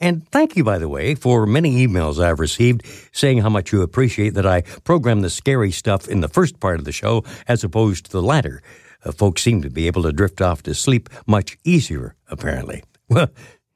And 0.00 0.28
thank 0.30 0.56
you, 0.56 0.64
by 0.64 0.78
the 0.78 0.88
way, 0.88 1.14
for 1.14 1.46
many 1.46 1.86
emails 1.86 2.22
I've 2.22 2.40
received 2.40 2.82
saying 3.12 3.38
how 3.38 3.48
much 3.48 3.72
you 3.72 3.82
appreciate 3.82 4.34
that 4.34 4.46
I 4.46 4.62
program 4.82 5.20
the 5.20 5.30
scary 5.30 5.70
stuff 5.70 6.08
in 6.08 6.20
the 6.20 6.28
first 6.28 6.58
part 6.60 6.78
of 6.78 6.84
the 6.84 6.92
show 6.92 7.24
as 7.46 7.62
opposed 7.62 8.06
to 8.06 8.10
the 8.10 8.22
latter. 8.22 8.62
Uh, 9.04 9.12
folks 9.12 9.42
seem 9.42 9.62
to 9.62 9.70
be 9.70 9.86
able 9.86 10.02
to 10.02 10.12
drift 10.12 10.40
off 10.40 10.62
to 10.64 10.74
sleep 10.74 11.08
much 11.26 11.56
easier, 11.64 12.16
apparently. 12.28 12.82
Well, 13.06 13.28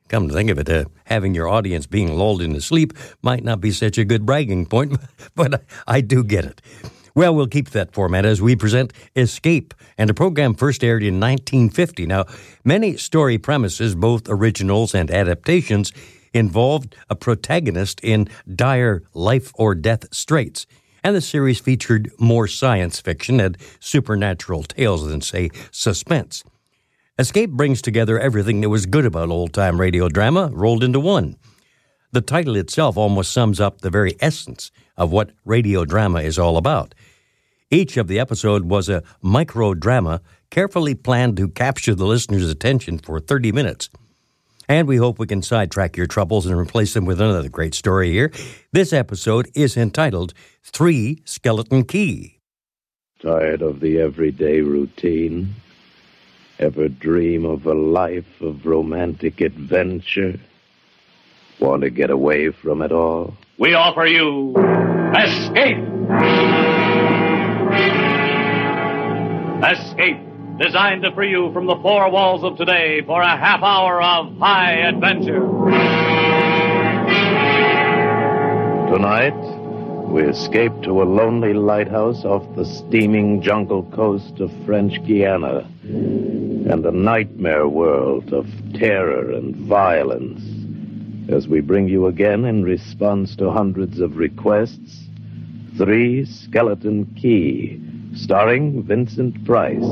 come 0.09 0.27
to 0.28 0.33
think 0.33 0.48
of 0.48 0.59
it, 0.59 0.70
uh, 0.70 0.87
having 1.05 1.34
your 1.34 1.48
audience 1.48 1.87
being 1.87 2.17
lulled 2.17 2.41
into 2.41 2.62
sleep 2.62 2.95
might 3.21 3.45
not 3.45 3.61
be 3.61 3.71
such 3.71 3.98
a 3.98 4.06
good 4.06 4.25
bragging 4.25 4.65
point, 4.65 4.97
but 5.37 5.65
I 5.87 6.00
do 6.00 6.25
get 6.25 6.47
it. 6.47 6.62
Well, 7.19 7.35
we'll 7.35 7.49
keep 7.49 7.71
that 7.71 7.93
format 7.93 8.25
as 8.25 8.41
we 8.41 8.55
present 8.55 8.93
Escape, 9.17 9.75
and 9.99 10.09
the 10.09 10.15
program 10.15 10.55
first 10.55 10.85
aired 10.85 11.03
in 11.03 11.19
1950. 11.19 12.07
Now, 12.07 12.27
many 12.65 12.97
story 12.97 13.39
premises, 13.39 13.97
both 13.97 14.29
originals 14.29 14.95
and 14.95 15.11
adaptations, 15.11 15.93
involved 16.33 16.95
a 17.11 17.17
protagonist 17.17 17.99
in 18.05 18.29
dire 18.55 19.03
life 19.15 19.51
or 19.57 19.75
death 19.75 20.15
straits. 20.15 20.65
And 21.03 21.17
the 21.17 21.21
series 21.21 21.59
featured 21.59 22.09
more 22.21 22.47
science 22.47 23.01
fiction 23.01 23.41
and 23.41 23.59
supernatural 23.81 24.63
tales 24.63 25.05
than, 25.05 25.21
say, 25.21 25.51
suspense. 25.73 26.45
Escape 27.19 27.51
brings 27.51 27.83
together 27.83 28.21
everything 28.21 28.61
that 28.61 28.69
was 28.69 28.87
good 28.87 29.05
about 29.05 29.31
old 29.31 29.53
time 29.53 29.81
radio 29.81 30.09
drama 30.09 30.51
rolled 30.53 30.85
into 30.85 31.01
one. 31.01 31.35
The 32.13 32.21
title 32.21 32.55
itself 32.55 32.97
almost 32.97 33.33
sums 33.33 33.61
up 33.61 33.81
the 33.81 33.91
very 33.91 34.17
essence 34.21 34.71
of 34.97 35.11
what 35.11 35.33
radio 35.45 35.85
drama 35.85 36.21
is 36.21 36.39
all 36.39 36.57
about. 36.57 36.95
Each 37.71 37.99
of 37.99 38.09
the 38.09 38.19
episode 38.19 38.65
was 38.65 38.89
a 38.89 39.03
micro 39.21 39.75
drama 39.75 40.23
carefully 40.51 40.95
planned 40.95 41.37
to 41.37 41.49
capture 41.49 41.95
the 41.95 42.07
listener's 42.07 42.49
attention 42.49 42.97
for 42.97 43.21
30 43.21 43.53
minutes. 43.53 43.91
And 44.71 44.89
we 44.89 44.97
hope 44.97 45.19
we 45.19 45.27
can 45.27 45.43
sidetrack 45.43 45.95
your 45.95 46.07
troubles 46.07 46.47
and 46.47 46.59
replace 46.59 46.95
them 46.95 47.05
with 47.05 47.21
another 47.21 47.51
great 47.51 47.75
story 47.75 48.11
here. 48.11 48.33
This 48.73 48.95
episode 48.95 49.51
is 49.55 49.77
entitled 49.77 50.33
Three 50.63 51.21
Skeleton 51.27 51.85
Key. 51.85 52.39
Tired 53.21 53.61
of 53.61 53.81
the 53.81 53.99
everyday 53.99 54.63
routine? 54.63 55.55
Ever 56.59 56.89
dream 56.89 57.45
of 57.45 57.67
a 57.67 57.75
life 57.75 58.41
of 58.41 58.65
romantic 58.65 59.43
adventure? 59.43 60.41
Want 61.61 61.83
to 61.83 61.91
get 61.91 62.09
away 62.09 62.51
from 62.51 62.81
it 62.81 62.93
all? 62.93 63.37
We 63.59 63.75
offer 63.75 64.07
you 64.07 64.55
Escape! 65.15 66.78
Escape, 69.71 70.17
designed 70.59 71.03
to 71.03 71.12
free 71.12 71.31
you 71.31 71.53
from 71.53 71.67
the 71.67 71.77
four 71.83 72.11
walls 72.11 72.43
of 72.43 72.56
today 72.56 73.03
for 73.05 73.21
a 73.21 73.37
half 73.37 73.62
hour 73.62 74.01
of 74.01 74.34
high 74.39 74.73
adventure. 74.73 75.41
Tonight, 78.91 79.37
we 80.09 80.23
escape 80.23 80.73
to 80.84 81.03
a 81.03 81.05
lonely 81.05 81.53
lighthouse 81.53 82.25
off 82.25 82.43
the 82.57 82.65
steaming 82.65 83.43
jungle 83.43 83.83
coast 83.95 84.41
of 84.41 84.51
French 84.65 85.05
Guiana 85.07 85.69
and 85.83 86.87
a 86.87 86.91
nightmare 86.91 87.69
world 87.69 88.33
of 88.33 88.47
terror 88.73 89.33
and 89.33 89.55
violence. 89.55 90.41
As 91.31 91.47
we 91.47 91.61
bring 91.61 91.89
you 91.89 92.07
again, 92.07 92.47
in 92.47 92.62
response 92.62 93.37
to 93.37 93.51
hundreds 93.51 94.01
of 94.01 94.17
requests, 94.17 95.05
Three 95.77 96.25
Skeleton 96.25 97.05
Key 97.21 97.83
starring 98.15 98.83
Vincent 98.83 99.45
Price. 99.45 99.83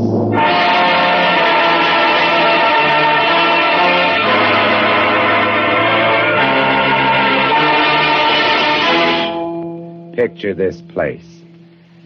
Picture 10.15 10.55
this 10.55 10.81
place. 10.81 11.25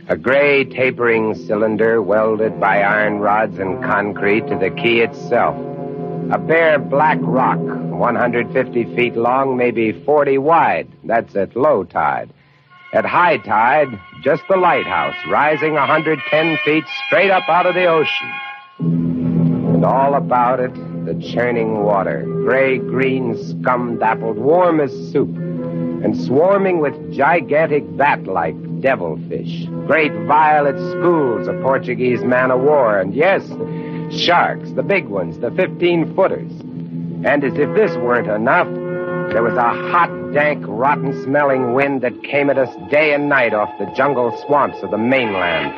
A 0.09 0.17
gray 0.17 0.65
tapering 0.65 1.37
cylinder 1.37 2.03
welded 2.03 2.59
by 2.59 2.83
iron 2.83 3.21
rods 3.21 3.59
and 3.59 3.83
concrete 3.85 4.47
to 4.49 4.57
the 4.57 4.71
key 4.71 5.01
itself. 5.01 5.57
A 6.33 6.39
bare 6.39 6.79
black 6.79 7.19
rock, 7.21 7.59
150 7.61 8.97
feet 8.97 9.15
long, 9.15 9.57
maybe 9.57 9.93
40 9.93 10.39
wide. 10.39 10.89
That's 11.05 11.37
at 11.37 11.55
low 11.55 11.85
tide. 11.85 12.33
At 12.93 13.05
high 13.05 13.37
tide, 13.37 13.89
just 14.23 14.43
the 14.49 14.57
lighthouse, 14.57 15.17
rising 15.29 15.73
110 15.73 16.59
feet 16.65 16.85
straight 17.07 17.31
up 17.31 17.49
out 17.49 17.67
of 17.67 17.75
the 17.75 17.87
ocean. 17.87 18.33
And 18.79 19.85
all 19.85 20.15
about 20.15 20.61
it, 20.61 20.75
the 21.07 21.15
churning 21.33 21.83
water, 21.85 22.25
gray 22.45 22.79
green, 22.79 23.37
scum 23.43 23.99
dappled, 23.99 24.37
warm 24.37 24.81
as 24.81 24.93
soup, 25.11 25.35
and 25.35 26.17
swarming 26.21 26.81
with 26.81 27.13
gigantic 27.13 27.97
bat 27.97 28.25
like 28.25 28.55
devilfish, 28.81 29.65
great 29.87 30.13
violet 30.27 30.77
schools 30.91 31.49
of 31.49 31.61
Portuguese 31.63 32.23
man 32.23 32.51
of 32.51 32.61
war, 32.61 32.99
and 32.99 33.15
yes, 33.15 33.47
sharks, 34.15 34.71
the 34.73 34.83
big 34.83 35.07
ones, 35.07 35.39
the 35.39 35.51
15 35.53 36.15
footers. 36.15 36.51
And 37.25 37.45
as 37.45 37.55
if 37.55 37.75
this 37.75 37.97
weren't 37.97 38.29
enough, 38.29 38.69
there 39.33 39.45
was 39.45 39.55
a 39.55 39.91
hot, 39.91 40.11
dank, 40.33 40.65
rotten 40.67 41.13
smelling 41.23 41.73
wind 41.73 42.03
that 42.03 42.23
came 42.25 42.51
at 42.51 42.59
us 42.59 42.75
day 42.91 43.15
and 43.15 43.29
night 43.29 43.55
off 43.55 43.71
the 43.79 43.87
jungle 43.97 44.37
swamps 44.45 44.83
of 44.83 44.91
the 44.91 44.99
mainland. 44.99 45.73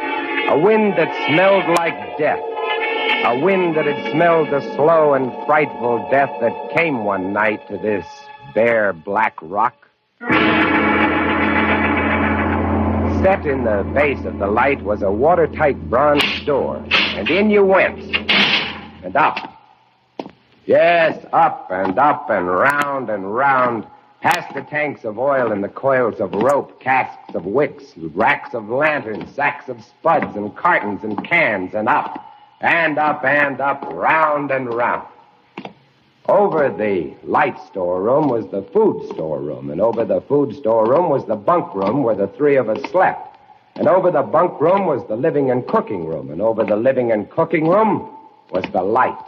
A 0.48 0.58
wind 0.58 0.94
that 0.96 1.12
smelled 1.28 1.68
like 1.76 2.16
death. 2.16 2.40
A 3.24 3.38
wind 3.40 3.76
that 3.76 3.84
had 3.84 4.10
smelled 4.10 4.48
the 4.48 4.60
slow 4.74 5.12
and 5.12 5.30
frightful 5.46 6.08
death 6.10 6.30
that 6.40 6.74
came 6.74 7.04
one 7.04 7.34
night 7.34 7.68
to 7.68 7.76
this 7.76 8.06
bare 8.54 8.94
black 8.94 9.36
rock. 9.42 9.76
Set 13.22 13.46
in 13.46 13.64
the 13.64 13.88
base 13.94 14.24
of 14.24 14.38
the 14.38 14.46
light 14.48 14.82
was 14.82 15.02
a 15.02 15.12
watertight 15.12 15.90
bronze 15.90 16.24
door, 16.46 16.84
and 16.90 17.28
in 17.28 17.50
you 17.50 17.64
went. 17.64 18.00
And 19.04 19.14
up. 19.14 19.61
Yes, 20.66 21.24
up 21.32 21.68
and 21.70 21.98
up 21.98 22.30
and 22.30 22.46
round 22.46 23.10
and 23.10 23.34
round, 23.34 23.84
past 24.20 24.54
the 24.54 24.62
tanks 24.62 25.04
of 25.04 25.18
oil 25.18 25.50
and 25.50 25.62
the 25.64 25.68
coils 25.68 26.20
of 26.20 26.32
rope, 26.32 26.80
casks 26.80 27.34
of 27.34 27.46
wicks, 27.46 27.84
racks 27.96 28.54
of 28.54 28.68
lanterns, 28.68 29.34
sacks 29.34 29.68
of 29.68 29.82
spuds 29.82 30.36
and 30.36 30.54
cartons 30.56 31.02
and 31.02 31.24
cans, 31.24 31.74
and 31.74 31.88
up, 31.88 32.24
and 32.60 32.96
up 32.96 33.25
and 33.25 33.60
up, 33.60 33.82
round 33.90 34.52
and 34.52 34.72
round. 34.72 35.08
Over 36.28 36.69
the 36.70 37.12
light 37.25 37.58
storeroom 37.66 38.28
was 38.28 38.48
the 38.52 38.62
food 38.72 39.08
storeroom, 39.12 39.70
and 39.70 39.81
over 39.81 40.04
the 40.04 40.20
food 40.20 40.54
storeroom 40.54 41.10
was 41.10 41.26
the 41.26 41.34
bunk 41.34 41.75
room 41.75 42.04
where 42.04 42.14
the 42.14 42.28
three 42.28 42.54
of 42.54 42.69
us 42.69 42.81
slept. 42.92 43.37
And 43.75 43.88
over 43.88 44.12
the 44.12 44.22
bunk 44.22 44.60
room 44.60 44.87
was 44.87 45.04
the 45.08 45.16
living 45.16 45.50
and 45.50 45.66
cooking 45.66 46.06
room, 46.06 46.31
and 46.31 46.40
over 46.40 46.62
the 46.62 46.76
living 46.76 47.10
and 47.10 47.28
cooking 47.31 47.66
room 47.66 48.08
was 48.50 48.64
the 48.72 48.82
light. 48.82 49.19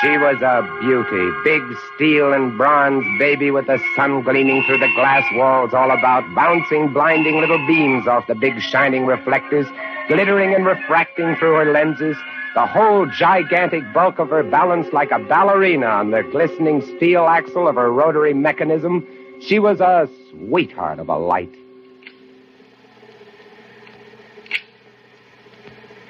She 0.00 0.16
was 0.16 0.40
a 0.40 0.62
beauty, 0.80 1.30
big 1.44 1.62
steel 1.94 2.32
and 2.32 2.56
bronze 2.56 3.04
baby 3.18 3.50
with 3.50 3.66
the 3.66 3.78
sun 3.94 4.22
gleaming 4.22 4.62
through 4.64 4.78
the 4.78 4.90
glass 4.94 5.24
walls 5.34 5.74
all 5.74 5.90
about, 5.90 6.24
bouncing 6.34 6.90
blinding 6.90 7.38
little 7.38 7.58
beams 7.66 8.06
off 8.06 8.26
the 8.26 8.34
big 8.34 8.62
shining 8.62 9.04
reflectors, 9.04 9.66
glittering 10.08 10.54
and 10.54 10.64
refracting 10.64 11.36
through 11.36 11.52
her 11.52 11.70
lenses, 11.70 12.16
the 12.54 12.66
whole 12.66 13.04
gigantic 13.04 13.92
bulk 13.92 14.18
of 14.18 14.30
her 14.30 14.42
balanced 14.42 14.94
like 14.94 15.10
a 15.10 15.18
ballerina 15.18 15.86
on 15.86 16.12
the 16.12 16.22
glistening 16.22 16.80
steel 16.96 17.26
axle 17.26 17.68
of 17.68 17.74
her 17.74 17.92
rotary 17.92 18.32
mechanism. 18.32 19.06
She 19.42 19.58
was 19.58 19.80
a 19.80 20.08
sweetheart 20.30 20.98
of 20.98 21.10
a 21.10 21.18
light. 21.18 21.54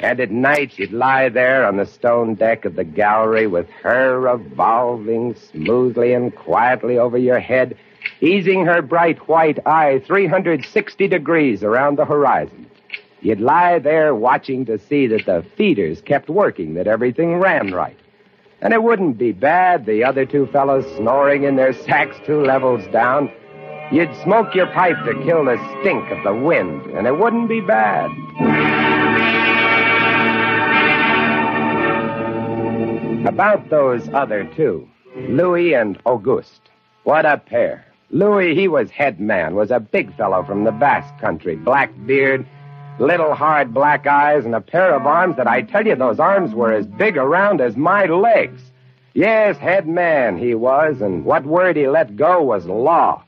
And 0.00 0.18
at 0.18 0.30
night, 0.30 0.72
she'd 0.72 0.92
lie 0.92 1.28
there 1.28 1.66
on 1.66 1.76
the 1.76 1.84
stone 1.84 2.34
deck 2.34 2.64
of 2.64 2.74
the 2.74 2.84
gallery 2.84 3.46
with 3.46 3.68
her 3.82 4.18
revolving 4.18 5.34
smoothly 5.34 6.14
and 6.14 6.34
quietly 6.34 6.96
over 6.98 7.18
your 7.18 7.38
head, 7.38 7.76
easing 8.22 8.64
her 8.64 8.80
bright 8.80 9.28
white 9.28 9.58
eye 9.66 9.98
360 10.06 11.06
degrees 11.06 11.62
around 11.62 11.98
the 11.98 12.06
horizon. 12.06 12.66
You'd 13.20 13.40
lie 13.40 13.78
there 13.78 14.14
watching 14.14 14.64
to 14.64 14.78
see 14.78 15.06
that 15.08 15.26
the 15.26 15.44
feeders 15.56 16.00
kept 16.00 16.30
working, 16.30 16.72
that 16.74 16.86
everything 16.86 17.36
ran 17.36 17.74
right. 17.74 17.98
And 18.62 18.72
it 18.72 18.82
wouldn't 18.82 19.18
be 19.18 19.32
bad, 19.32 19.84
the 19.84 20.02
other 20.02 20.24
two 20.24 20.46
fellows 20.46 20.86
snoring 20.96 21.44
in 21.44 21.56
their 21.56 21.74
sacks 21.74 22.16
two 22.24 22.42
levels 22.42 22.86
down. 22.90 23.30
You'd 23.92 24.14
smoke 24.22 24.54
your 24.54 24.68
pipe 24.68 24.96
to 25.04 25.12
kill 25.24 25.44
the 25.44 25.58
stink 25.80 26.10
of 26.10 26.24
the 26.24 26.34
wind, 26.34 26.86
and 26.96 27.06
it 27.06 27.18
wouldn't 27.18 27.50
be 27.50 27.60
bad. 27.60 28.10
About 33.26 33.68
those 33.68 34.08
other 34.14 34.44
two, 34.56 34.88
Louis 35.14 35.74
and 35.74 35.98
Auguste. 36.06 36.70
What 37.04 37.26
a 37.26 37.36
pair. 37.36 37.84
Louis, 38.10 38.54
he 38.54 38.66
was 38.66 38.90
head 38.90 39.20
man, 39.20 39.54
was 39.54 39.70
a 39.70 39.78
big 39.78 40.16
fellow 40.16 40.42
from 40.42 40.64
the 40.64 40.72
Basque 40.72 41.18
country, 41.20 41.54
black 41.54 41.92
beard, 42.06 42.46
little 42.98 43.34
hard 43.34 43.74
black 43.74 44.06
eyes, 44.06 44.46
and 44.46 44.54
a 44.54 44.60
pair 44.60 44.94
of 44.94 45.06
arms 45.06 45.36
that 45.36 45.46
I 45.46 45.62
tell 45.62 45.86
you, 45.86 45.96
those 45.96 46.18
arms 46.18 46.54
were 46.54 46.72
as 46.72 46.86
big 46.86 47.18
around 47.18 47.60
as 47.60 47.76
my 47.76 48.06
legs. 48.06 48.62
Yes, 49.12 49.58
head 49.58 49.86
man 49.86 50.38
he 50.38 50.54
was, 50.54 51.02
and 51.02 51.24
what 51.24 51.44
word 51.44 51.76
he 51.76 51.88
let 51.88 52.16
go 52.16 52.42
was 52.42 52.64
law. 52.66 53.22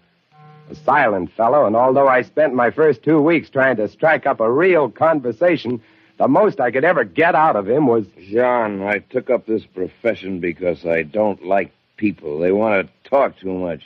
A 0.70 0.74
silent 0.74 1.32
fellow, 1.32 1.66
and 1.66 1.76
although 1.76 2.08
I 2.08 2.22
spent 2.22 2.54
my 2.54 2.70
first 2.70 3.02
two 3.02 3.20
weeks 3.20 3.50
trying 3.50 3.76
to 3.76 3.88
strike 3.88 4.26
up 4.26 4.40
a 4.40 4.50
real 4.50 4.88
conversation, 4.88 5.82
the 6.22 6.28
most 6.28 6.60
I 6.60 6.70
could 6.70 6.84
ever 6.84 7.02
get 7.02 7.34
out 7.34 7.56
of 7.56 7.68
him 7.68 7.88
was. 7.88 8.06
John, 8.30 8.80
I 8.82 8.98
took 8.98 9.28
up 9.28 9.44
this 9.44 9.66
profession 9.66 10.38
because 10.38 10.86
I 10.86 11.02
don't 11.02 11.44
like 11.44 11.72
people. 11.96 12.38
They 12.38 12.52
want 12.52 12.86
to 12.86 13.10
talk 13.10 13.36
too 13.40 13.52
much. 13.52 13.82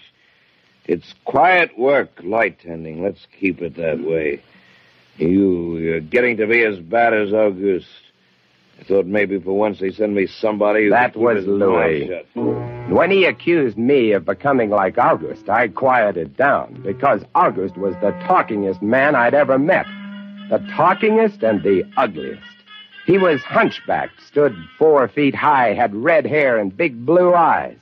It's 0.84 1.14
quiet 1.24 1.78
work, 1.78 2.10
light 2.22 2.60
tending. 2.60 3.02
Let's 3.02 3.26
keep 3.40 3.62
it 3.62 3.76
that 3.76 4.00
way. 4.00 4.42
You, 5.16 5.78
you're 5.78 6.00
getting 6.00 6.36
to 6.36 6.46
be 6.46 6.62
as 6.62 6.78
bad 6.78 7.14
as 7.14 7.32
Auguste. 7.32 7.88
I 8.78 8.84
thought 8.84 9.06
maybe 9.06 9.40
for 9.40 9.56
once 9.56 9.80
they'd 9.80 9.94
send 9.94 10.14
me 10.14 10.26
somebody 10.26 10.90
That 10.90 11.16
was 11.16 11.46
Louis. 11.46 12.22
When 12.34 13.10
he 13.10 13.24
accused 13.24 13.78
me 13.78 14.12
of 14.12 14.26
becoming 14.26 14.68
like 14.68 14.98
August, 14.98 15.48
I 15.48 15.68
quieted 15.68 16.36
down 16.36 16.82
because 16.84 17.22
August 17.34 17.78
was 17.78 17.94
the 18.02 18.10
talkingest 18.28 18.82
man 18.82 19.14
I'd 19.14 19.32
ever 19.32 19.58
met. 19.58 19.86
The 20.48 20.58
talkingest 20.58 21.42
and 21.42 21.62
the 21.62 21.82
ugliest. 21.96 22.42
He 23.04 23.18
was 23.18 23.42
hunchbacked, 23.42 24.20
stood 24.22 24.54
four 24.78 25.08
feet 25.08 25.34
high, 25.34 25.74
had 25.74 25.94
red 25.94 26.26
hair 26.26 26.58
and 26.58 26.76
big 26.76 27.04
blue 27.04 27.34
eyes. 27.34 27.76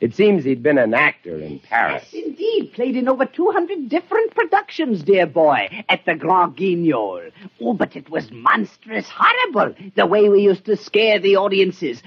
It 0.00 0.14
seems 0.14 0.44
he'd 0.44 0.62
been 0.62 0.78
an 0.78 0.94
actor 0.94 1.40
in 1.40 1.58
Paris. 1.58 2.08
Yes, 2.12 2.24
indeed. 2.24 2.72
Played 2.72 2.96
in 2.96 3.08
over 3.08 3.26
200 3.26 3.88
different 3.88 4.34
productions, 4.34 5.02
dear 5.02 5.26
boy, 5.26 5.84
at 5.88 6.04
the 6.06 6.14
Grand 6.14 6.56
Guignol. 6.56 7.30
Oh, 7.60 7.72
but 7.72 7.96
it 7.96 8.08
was 8.08 8.30
monstrous 8.30 9.08
horrible, 9.08 9.74
the 9.96 10.06
way 10.06 10.28
we 10.28 10.42
used 10.42 10.64
to 10.66 10.76
scare 10.76 11.18
the 11.18 11.36
audiences. 11.36 12.02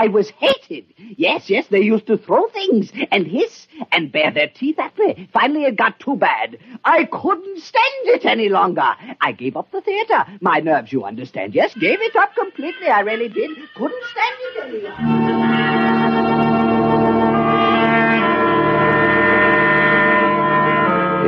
I 0.00 0.06
was 0.06 0.30
hated. 0.30 0.84
Yes, 1.16 1.50
yes, 1.50 1.66
they 1.72 1.80
used 1.80 2.06
to 2.06 2.16
throw 2.16 2.46
things 2.50 2.92
and 3.10 3.26
hiss 3.26 3.66
and 3.90 4.12
bare 4.12 4.30
their 4.30 4.46
teeth 4.46 4.78
at 4.78 4.96
me. 4.96 5.28
Finally, 5.32 5.64
it 5.64 5.74
got 5.74 5.98
too 5.98 6.14
bad. 6.14 6.56
I 6.84 7.06
couldn't 7.06 7.60
stand 7.60 8.04
it 8.04 8.24
any 8.24 8.48
longer. 8.48 8.94
I 9.20 9.32
gave 9.32 9.56
up 9.56 9.72
the 9.72 9.80
theater. 9.80 10.24
My 10.40 10.60
nerves, 10.60 10.92
you 10.92 11.02
understand. 11.04 11.52
Yes, 11.52 11.74
gave 11.74 12.00
it 12.00 12.14
up 12.14 12.32
completely. 12.36 12.86
I 12.86 13.00
really 13.00 13.28
did. 13.28 13.50
Couldn't 13.74 14.04
stand 14.12 14.36
it 14.40 14.62
any 14.64 14.82
longer. 14.82 15.28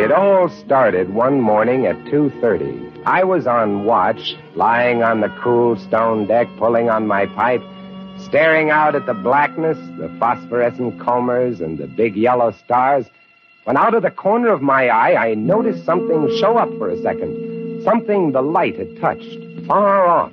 It 0.05 0.13
all 0.13 0.49
started 0.49 1.13
one 1.13 1.41
morning 1.41 1.87
at 1.87 1.97
2.30. 2.05 3.03
I 3.05 3.25
was 3.25 3.49
on 3.49 3.85
watch, 3.85 4.37
lying 4.55 5.03
on 5.03 5.23
the 5.23 5.29
cool 5.43 5.77
stone 5.77 6.29
deck, 6.29 6.47
pulling 6.57 6.89
on 6.89 7.09
my 7.09 7.27
pipe, 7.27 7.63
staring 8.25 8.71
out 8.71 8.95
at 8.95 9.07
the 9.07 9.15
blackness, 9.15 9.79
the 9.99 10.09
phosphorescent 10.19 11.01
combers, 11.01 11.61
and 11.61 11.79
the 11.79 11.87
big 11.87 12.17
yellow 12.17 12.51
stars, 12.53 13.07
when 13.65 13.77
out 13.77 13.95
of 13.95 14.03
the 14.03 14.11
corner 14.11 14.49
of 14.49 14.63
my 14.63 14.89
eye, 14.89 15.15
I 15.31 15.35
noticed 15.35 15.85
something 15.85 16.35
show 16.39 16.57
up 16.57 16.71
for 16.79 16.89
a 16.89 17.01
second. 17.03 17.83
Something 17.85 18.33
the 18.33 18.43
light 18.43 18.79
had 18.79 18.99
touched, 19.01 19.39
far 19.67 20.07
off. 20.07 20.33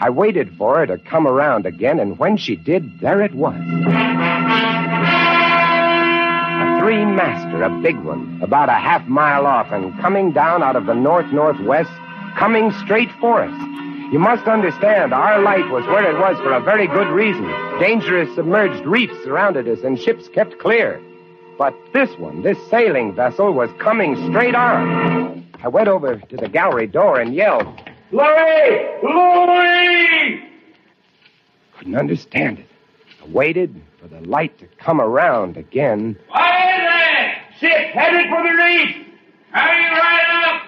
I 0.00 0.10
waited 0.10 0.54
for 0.56 0.76
her 0.78 0.86
to 0.86 0.98
come 0.98 1.26
around 1.26 1.64
again, 1.64 1.98
and 1.98 2.18
when 2.18 2.36
she 2.36 2.54
did, 2.54 3.00
there 3.00 3.22
it 3.22 3.34
was. 3.34 3.56
A 3.56 3.60
three 6.80 7.04
master, 7.04 7.62
a 7.62 7.70
big 7.80 7.98
one, 8.00 8.38
about 8.42 8.68
a 8.68 8.74
half 8.74 9.06
mile 9.08 9.46
off, 9.46 9.72
and 9.72 9.98
coming 10.00 10.32
down 10.32 10.62
out 10.62 10.76
of 10.76 10.84
the 10.86 10.94
north 10.94 11.32
northwest, 11.32 11.90
coming 12.36 12.70
straight 12.84 13.10
for 13.20 13.42
us. 13.42 13.85
You 14.12 14.20
must 14.20 14.46
understand, 14.46 15.12
our 15.12 15.42
light 15.42 15.68
was 15.70 15.84
where 15.86 16.08
it 16.08 16.18
was 16.18 16.36
for 16.38 16.52
a 16.52 16.60
very 16.60 16.86
good 16.86 17.08
reason. 17.08 17.44
Dangerous 17.80 18.32
submerged 18.36 18.86
reefs 18.86 19.14
surrounded 19.24 19.68
us, 19.68 19.80
and 19.82 19.98
ships 19.98 20.28
kept 20.28 20.60
clear. 20.60 21.00
But 21.58 21.74
this 21.92 22.10
one, 22.18 22.42
this 22.42 22.58
sailing 22.70 23.14
vessel, 23.14 23.52
was 23.52 23.68
coming 23.80 24.14
straight 24.28 24.54
on. 24.54 25.44
I 25.62 25.68
went 25.68 25.88
over 25.88 26.16
to 26.16 26.36
the 26.36 26.48
gallery 26.48 26.86
door 26.86 27.18
and 27.18 27.34
yelled, 27.34 27.66
Louis! 28.12 29.00
Louis! 29.02 30.40
Couldn't 31.76 31.96
understand 31.96 32.60
it. 32.60 32.68
I 33.22 33.26
waited 33.28 33.82
for 34.00 34.06
the 34.06 34.20
light 34.20 34.56
to 34.60 34.66
come 34.78 35.00
around 35.00 35.56
again. 35.56 36.16
Ship 37.58 37.88
headed 37.92 38.28
for 38.28 38.42
the 38.42 38.54
reef! 38.54 38.96
Hurry 39.50 39.90
right 39.90 40.44
up! 40.44 40.65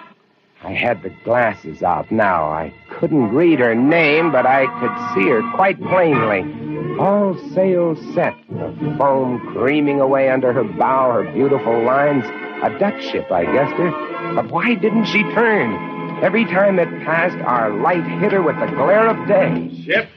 I 0.61 0.73
had 0.73 1.03
the 1.03 1.09
glasses 1.23 1.83
out 1.83 2.11
now. 2.11 2.45
I 2.45 2.73
couldn't 2.89 3.33
read 3.33 3.59
her 3.59 3.75
name, 3.75 4.31
but 4.31 4.45
I 4.45 4.65
could 4.79 5.15
see 5.15 5.29
her 5.29 5.41
quite 5.55 5.81
plainly. 5.81 6.97
All 6.99 7.37
sails 7.53 7.97
set, 8.13 8.35
the 8.49 8.95
foam 8.97 9.39
creaming 9.53 10.01
away 10.01 10.29
under 10.29 10.51
her 10.51 10.65
bow, 10.65 11.11
her 11.11 11.31
beautiful 11.31 11.81
lines. 11.83 12.25
A 12.61 12.77
Dutch 12.77 13.01
ship, 13.09 13.31
I 13.31 13.45
guessed 13.45 13.75
her. 13.75 14.35
But 14.35 14.51
why 14.51 14.75
didn't 14.75 15.05
she 15.05 15.23
turn? 15.33 15.73
Every 16.21 16.43
time 16.43 16.77
it 16.77 16.89
passed, 17.05 17.37
our 17.37 17.69
light 17.69 18.03
hit 18.19 18.33
her 18.33 18.41
with 18.41 18.59
the 18.59 18.67
glare 18.67 19.07
of 19.07 19.27
day. 19.29 19.83
Ship? 19.85 20.09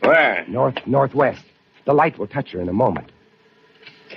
Where? 0.00 0.44
North, 0.48 0.84
northwest. 0.86 1.44
The 1.84 1.94
light 1.94 2.18
will 2.18 2.26
touch 2.26 2.50
her 2.50 2.60
in 2.60 2.68
a 2.68 2.72
moment. 2.72 3.12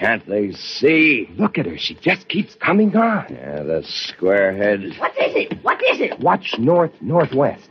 Can't 0.01 0.25
they 0.27 0.51
see? 0.53 1.29
Look 1.37 1.59
at 1.59 1.67
her. 1.67 1.77
She 1.77 1.93
just 1.93 2.27
keeps 2.27 2.55
coming 2.55 2.97
on. 2.97 3.27
Yeah, 3.29 3.61
the 3.61 3.83
squarehead. 3.83 4.99
What 4.99 5.11
is 5.11 5.35
it? 5.35 5.63
What 5.63 5.79
is 5.83 6.01
it? 6.01 6.19
Watch 6.19 6.55
north, 6.57 6.91
northwest. 7.01 7.69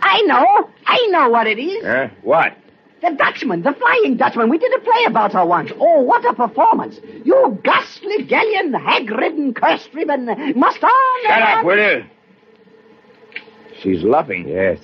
I 0.00 0.20
know. 0.22 0.68
I 0.84 1.06
know 1.10 1.28
what 1.28 1.46
it 1.46 1.60
is. 1.60 1.84
Huh? 1.84 2.08
What? 2.22 2.56
The 3.02 3.12
Dutchman, 3.12 3.62
the 3.62 3.72
Flying 3.72 4.16
Dutchman. 4.16 4.50
We 4.50 4.58
did 4.58 4.74
a 4.74 4.80
play 4.80 5.04
about 5.06 5.32
her 5.34 5.46
once. 5.46 5.70
Oh, 5.78 6.00
what 6.00 6.24
a 6.24 6.34
performance. 6.34 6.98
You 7.24 7.56
ghastly 7.62 8.24
galleon, 8.24 8.72
hag-ridden, 8.72 9.54
curse-driven, 9.54 10.26
must 10.56 10.82
on. 10.82 11.22
Shut 11.24 11.42
up, 11.42 11.64
will 11.64 11.78
you? 11.78 12.04
She's 13.80 14.02
luffing. 14.02 14.48
Yes. 14.48 14.80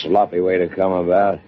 Sloppy 0.00 0.40
way 0.40 0.56
to 0.56 0.68
come 0.74 0.92
about. 0.92 1.40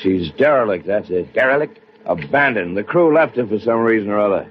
She's 0.00 0.30
derelict, 0.32 0.86
that's 0.86 1.10
it. 1.10 1.34
Derelict? 1.34 1.80
Abandoned. 2.08 2.76
The 2.76 2.82
crew 2.82 3.14
left 3.14 3.36
her 3.36 3.46
for 3.46 3.60
some 3.60 3.80
reason 3.80 4.08
or 4.08 4.18
other. 4.18 4.50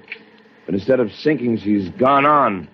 But 0.64 0.74
instead 0.74 1.00
of 1.00 1.12
sinking, 1.12 1.58
she's 1.58 1.88
gone 1.90 2.24
on, 2.24 2.68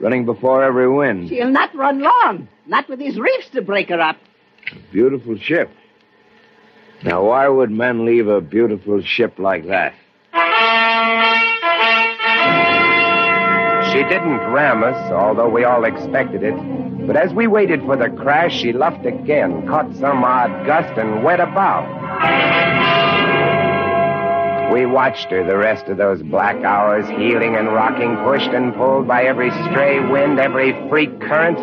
running 0.00 0.24
before 0.24 0.64
every 0.64 0.88
wind. 0.88 1.28
She'll 1.28 1.50
not 1.50 1.74
run 1.74 2.00
long. 2.00 2.48
Not 2.66 2.88
with 2.88 2.98
these 2.98 3.18
reefs 3.18 3.50
to 3.50 3.62
break 3.62 3.90
her 3.90 4.00
up. 4.00 4.16
Beautiful 4.90 5.36
ship. 5.38 5.70
Now, 7.04 7.24
why 7.24 7.48
would 7.48 7.70
men 7.70 8.06
leave 8.06 8.28
a 8.28 8.40
beautiful 8.40 9.02
ship 9.02 9.38
like 9.38 9.66
that? 9.66 9.92
She 13.92 14.02
didn't 14.04 14.38
ram 14.52 14.82
us, 14.82 15.12
although 15.12 15.50
we 15.50 15.64
all 15.64 15.84
expected 15.84 16.42
it. 16.42 16.54
But 17.06 17.16
as 17.16 17.34
we 17.34 17.46
waited 17.48 17.80
for 17.80 17.96
the 17.96 18.08
crash, 18.08 18.58
she 18.60 18.72
luffed 18.72 19.04
again, 19.04 19.66
caught 19.66 19.94
some 19.96 20.24
odd 20.24 20.64
gust, 20.64 20.96
and 20.96 21.22
went 21.22 21.42
about. 21.42 22.91
We 24.72 24.86
watched 24.86 25.30
her 25.30 25.44
the 25.44 25.58
rest 25.58 25.84
of 25.88 25.98
those 25.98 26.22
black 26.22 26.64
hours, 26.64 27.06
heeling 27.06 27.56
and 27.56 27.68
rocking, 27.68 28.16
pushed 28.24 28.48
and 28.48 28.74
pulled 28.74 29.06
by 29.06 29.24
every 29.24 29.50
stray 29.50 30.00
wind, 30.00 30.40
every 30.40 30.72
freak 30.88 31.20
current. 31.20 31.58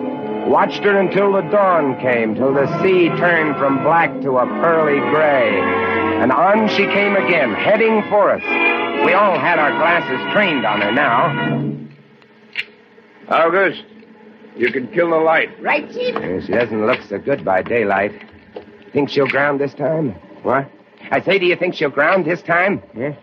Watched 0.48 0.84
her 0.84 0.96
until 0.96 1.34
the 1.34 1.42
dawn 1.42 2.00
came, 2.00 2.36
till 2.36 2.54
the 2.54 2.68
sea 2.84 3.08
turned 3.18 3.58
from 3.58 3.82
black 3.82 4.12
to 4.22 4.38
a 4.38 4.46
pearly 4.46 5.00
gray. 5.10 5.60
And 6.22 6.32
on 6.32 6.70
she 6.70 6.86
came 6.86 7.16
again, 7.16 7.52
heading 7.56 8.04
for 8.10 8.30
us. 8.30 8.44
We 9.04 9.14
all 9.14 9.40
had 9.40 9.58
our 9.58 9.72
glasses 9.72 10.32
trained 10.32 10.64
on 10.64 10.82
her 10.82 10.92
now. 10.92 11.80
August, 13.28 13.84
You 14.56 14.72
can 14.72 14.88
kill 14.88 15.10
the 15.10 15.16
light. 15.16 15.50
Right, 15.64 15.92
Chief? 15.92 16.46
She 16.46 16.52
doesn't 16.52 16.86
look 16.86 17.02
so 17.10 17.18
good 17.18 17.44
by 17.44 17.64
daylight. 17.64 18.12
Think 18.94 19.10
she'll 19.10 19.28
ground 19.28 19.60
this 19.60 19.74
time? 19.74 20.12
What? 20.44 20.70
I 21.12 21.22
say, 21.22 21.40
do 21.40 21.46
you 21.46 21.56
think 21.56 21.76
she'll 21.76 21.90
ground 21.90 22.26
this 22.26 22.42
time? 22.42 22.84
Huh? 22.96 23.14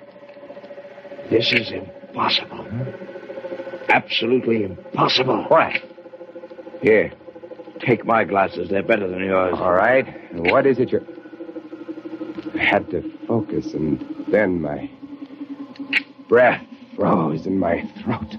This 1.30 1.52
is 1.52 1.70
impossible. 1.70 2.66
Absolutely 3.88 4.64
impossible. 4.64 5.44
What? 5.48 5.72
Here, 6.82 7.12
take 7.80 8.04
my 8.04 8.24
glasses. 8.24 8.68
They're 8.68 8.82
better 8.82 9.08
than 9.08 9.20
yours. 9.20 9.54
All 9.56 9.72
right. 9.72 10.06
What 10.34 10.66
is 10.66 10.78
it 10.78 10.90
you're. 10.90 11.02
I 12.54 12.64
had 12.64 12.90
to 12.90 13.02
focus, 13.26 13.74
and 13.74 14.24
then 14.28 14.62
my 14.62 14.90
breath 16.28 16.64
froze 16.96 17.46
in 17.46 17.58
my 17.58 17.82
throat. 18.02 18.36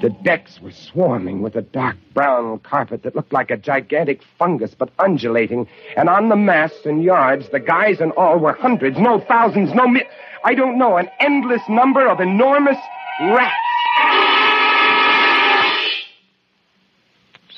The 0.00 0.10
decks 0.10 0.60
were 0.60 0.70
swarming 0.70 1.42
with 1.42 1.56
a 1.56 1.62
dark 1.62 1.96
brown 2.14 2.60
carpet 2.60 3.02
that 3.02 3.16
looked 3.16 3.32
like 3.32 3.50
a 3.50 3.56
gigantic 3.56 4.22
fungus, 4.38 4.72
but 4.78 4.90
undulating. 5.00 5.66
And 5.96 6.08
on 6.08 6.28
the 6.28 6.36
masts 6.36 6.86
and 6.86 7.02
yards, 7.02 7.48
the 7.48 7.58
guys 7.58 7.98
and 8.00 8.12
all 8.12 8.38
were 8.38 8.52
hundreds, 8.52 8.96
no 8.98 9.18
thousands, 9.18 9.74
no 9.74 9.88
mi- 9.88 10.04
I 10.44 10.54
don't 10.54 10.78
know, 10.78 10.96
an 10.98 11.08
endless 11.18 11.62
number 11.68 12.06
of 12.06 12.20
enormous 12.20 12.78
rats. 13.20 13.54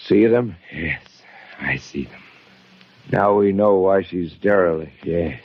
See 0.07 0.27
them? 0.27 0.57
Yes, 0.73 1.03
I 1.61 1.77
see 1.77 2.05
them. 2.05 2.23
Now 3.13 3.35
we 3.35 3.53
know 3.53 3.75
why 3.77 4.03
she's 4.03 4.33
derelict. 4.33 5.05
Yes, 5.05 5.43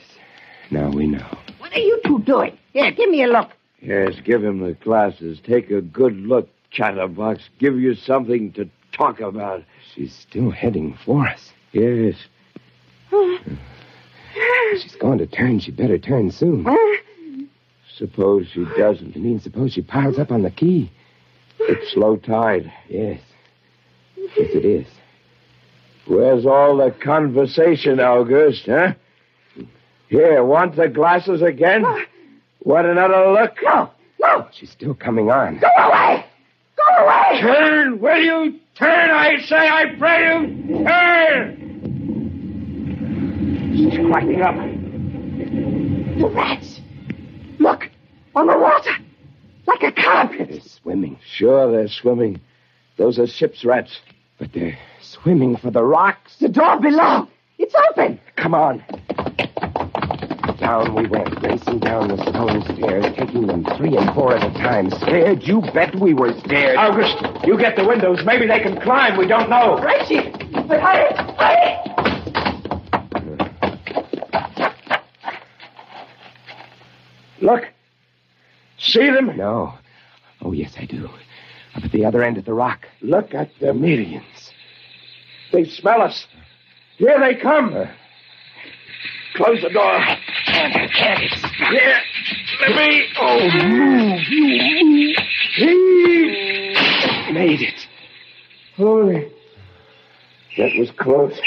now 0.72 0.90
we 0.90 1.08
know. 1.08 1.26
What 1.60 1.74
are 1.74 1.80
you 1.80 2.00
two 2.06 2.20
doing? 2.20 2.58
Here, 2.74 2.92
give 2.92 3.10
me 3.10 3.24
a 3.24 3.28
look. 3.28 3.50
Yes, 3.82 4.16
give 4.24 4.44
him 4.44 4.60
the 4.62 4.74
glasses. 4.74 5.40
Take 5.44 5.70
a 5.72 5.82
good 5.82 6.16
look, 6.16 6.50
Chatterbox. 6.76 7.42
Give 7.58 7.80
you 7.80 7.96
something 7.96 8.52
to 8.54 8.70
talk 8.92 9.22
about. 9.22 9.64
She's 9.94 10.14
still 10.14 10.52
heading 10.52 10.98
for 11.06 11.26
us. 11.28 11.52
Yes. 11.72 12.16
She's 14.82 14.96
going 14.98 15.20
to 15.20 15.26
turn. 15.28 15.60
She 15.60 15.72
better 15.72 15.98
turn 15.98 16.32
soon. 16.32 16.66
Suppose 17.98 18.48
she 18.54 18.66
doesn't. 18.78 19.16
I 19.16 19.20
mean, 19.20 19.40
suppose 19.40 19.72
she 19.74 19.82
piles 19.82 20.20
up 20.20 20.32
on 20.32 20.42
the 20.42 20.52
key. 20.52 20.92
It's 21.60 21.96
low 21.96 22.18
tide. 22.18 22.72
Yes. 22.90 23.22
Yes, 24.18 24.34
it 24.38 24.66
is. 24.66 24.86
Where's 26.08 26.46
all 26.46 26.76
the 26.78 26.92
conversation, 26.92 28.02
August, 28.02 28.66
huh? 28.66 28.94
Here, 30.10 30.44
want 30.44 30.76
the 30.76 30.90
glasses 30.90 31.42
again? 31.42 31.84
Oh. 31.86 32.02
Want 32.64 32.86
another 32.88 33.32
look? 33.32 33.56
No, 33.64 33.90
no, 34.20 34.48
She's 34.52 34.72
still 34.72 34.94
coming 34.94 35.32
on. 35.32 35.60
go 35.60 35.68
away! 35.80 36.26
Go 36.98 37.04
away! 37.04 37.42
Turn! 37.42 38.00
Will 38.00 38.18
you 38.18 38.60
turn? 38.76 39.10
I 39.12 39.40
say, 39.42 39.56
I 39.56 39.86
pray 39.98 40.26
you, 40.26 40.84
turn! 40.86 41.62
She's 43.76 43.98
climbing 43.98 44.42
up. 44.42 44.56
The 46.20 46.28
rats. 46.30 46.80
Look, 47.60 47.90
on 48.36 48.48
the 48.48 48.58
water. 48.58 48.92
Like 49.68 49.84
a 49.84 49.92
carpet. 49.92 50.50
They're 50.50 50.60
swimming, 50.62 51.18
Sure, 51.36 51.72
they're 51.72 51.88
swimming. 51.88 52.40
Those 52.98 53.20
are 53.20 53.28
ship's 53.28 53.66
rats. 53.66 54.00
but 54.38 54.54
they're 54.54 54.78
swimming 55.02 55.58
for 55.58 55.72
the 55.72 55.84
rocks. 55.84 56.38
The 56.40 56.50
door 56.50 56.80
below. 56.80 57.28
It's 57.58 57.74
open. 57.90 58.20
Come 58.36 58.54
on. 58.54 58.84
Down 60.66 60.96
we 60.96 61.06
went, 61.08 61.30
racing 61.44 61.78
down 61.78 62.08
the 62.08 62.18
stone 62.18 62.64
stairs, 62.76 63.06
taking 63.16 63.46
them 63.46 63.64
three 63.78 63.96
and 63.96 64.12
four 64.16 64.36
at 64.36 64.44
a 64.44 64.52
time. 64.58 64.90
Scared? 64.90 65.44
You 65.44 65.62
bet 65.76 65.94
we 66.00 66.16
were 66.16 66.34
scared. 66.40 66.76
August, 66.78 67.46
you 67.46 67.56
get 67.56 67.76
the 67.76 67.86
windows. 67.86 68.22
Maybe 68.26 68.48
they 68.48 68.60
can 68.62 68.82
climb. 68.82 69.16
We 69.16 69.28
don't 69.28 69.48
know. 69.48 69.78
Right, 69.78 70.08
Chief. 70.08 70.24
But 70.68 70.82
hurry, 70.82 71.14
hurry! 71.38 71.78
Look. 77.42 77.66
See 78.80 79.12
them? 79.12 79.38
No. 79.38 79.76
Oh, 80.42 80.52
yes, 80.52 80.74
I 80.80 80.86
do. 80.86 81.06
Up 81.76 81.84
at 81.84 81.92
the 81.92 82.06
other 82.06 82.24
end 82.24 82.40
of 82.40 82.46
the 82.46 82.54
rock. 82.56 82.88
Look 83.02 83.36
at 83.36 83.52
the 83.62 83.72
millions. 83.76 84.52
They 85.52 85.66
smell 85.66 86.02
us. 86.02 86.26
Here 86.98 87.20
they 87.20 87.40
come. 87.40 87.76
Uh. 87.76 87.86
Close 89.36 89.62
the 89.62 89.70
door. 89.70 90.00
Here. 90.56 92.00
Let 92.62 92.76
me. 92.76 93.04
Oh, 93.20 93.40
move. 93.68 94.22
You 94.30 94.86
move. 94.86 95.16
Heave. 95.56 97.34
Made 97.34 97.62
it. 97.62 97.88
Holy. 98.78 99.32
That 100.58 100.72
was 100.78 100.92
close. 100.98 101.40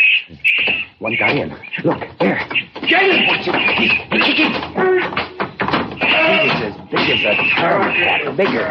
One 0.98 1.16
guy 1.18 1.32
in. 1.32 1.50
Look, 1.84 2.00
there. 2.18 2.46
Get 2.86 3.02
it! 3.04 3.28
Watch 3.28 3.48
it. 3.48 3.54
He's 3.78 3.92
kicking. 4.10 4.52
He 5.98 6.48
was 6.48 6.60
as 6.62 6.76
big 6.90 7.06
as 7.10 7.20
a 7.24 7.34
term, 7.56 8.36
bigger. 8.36 8.66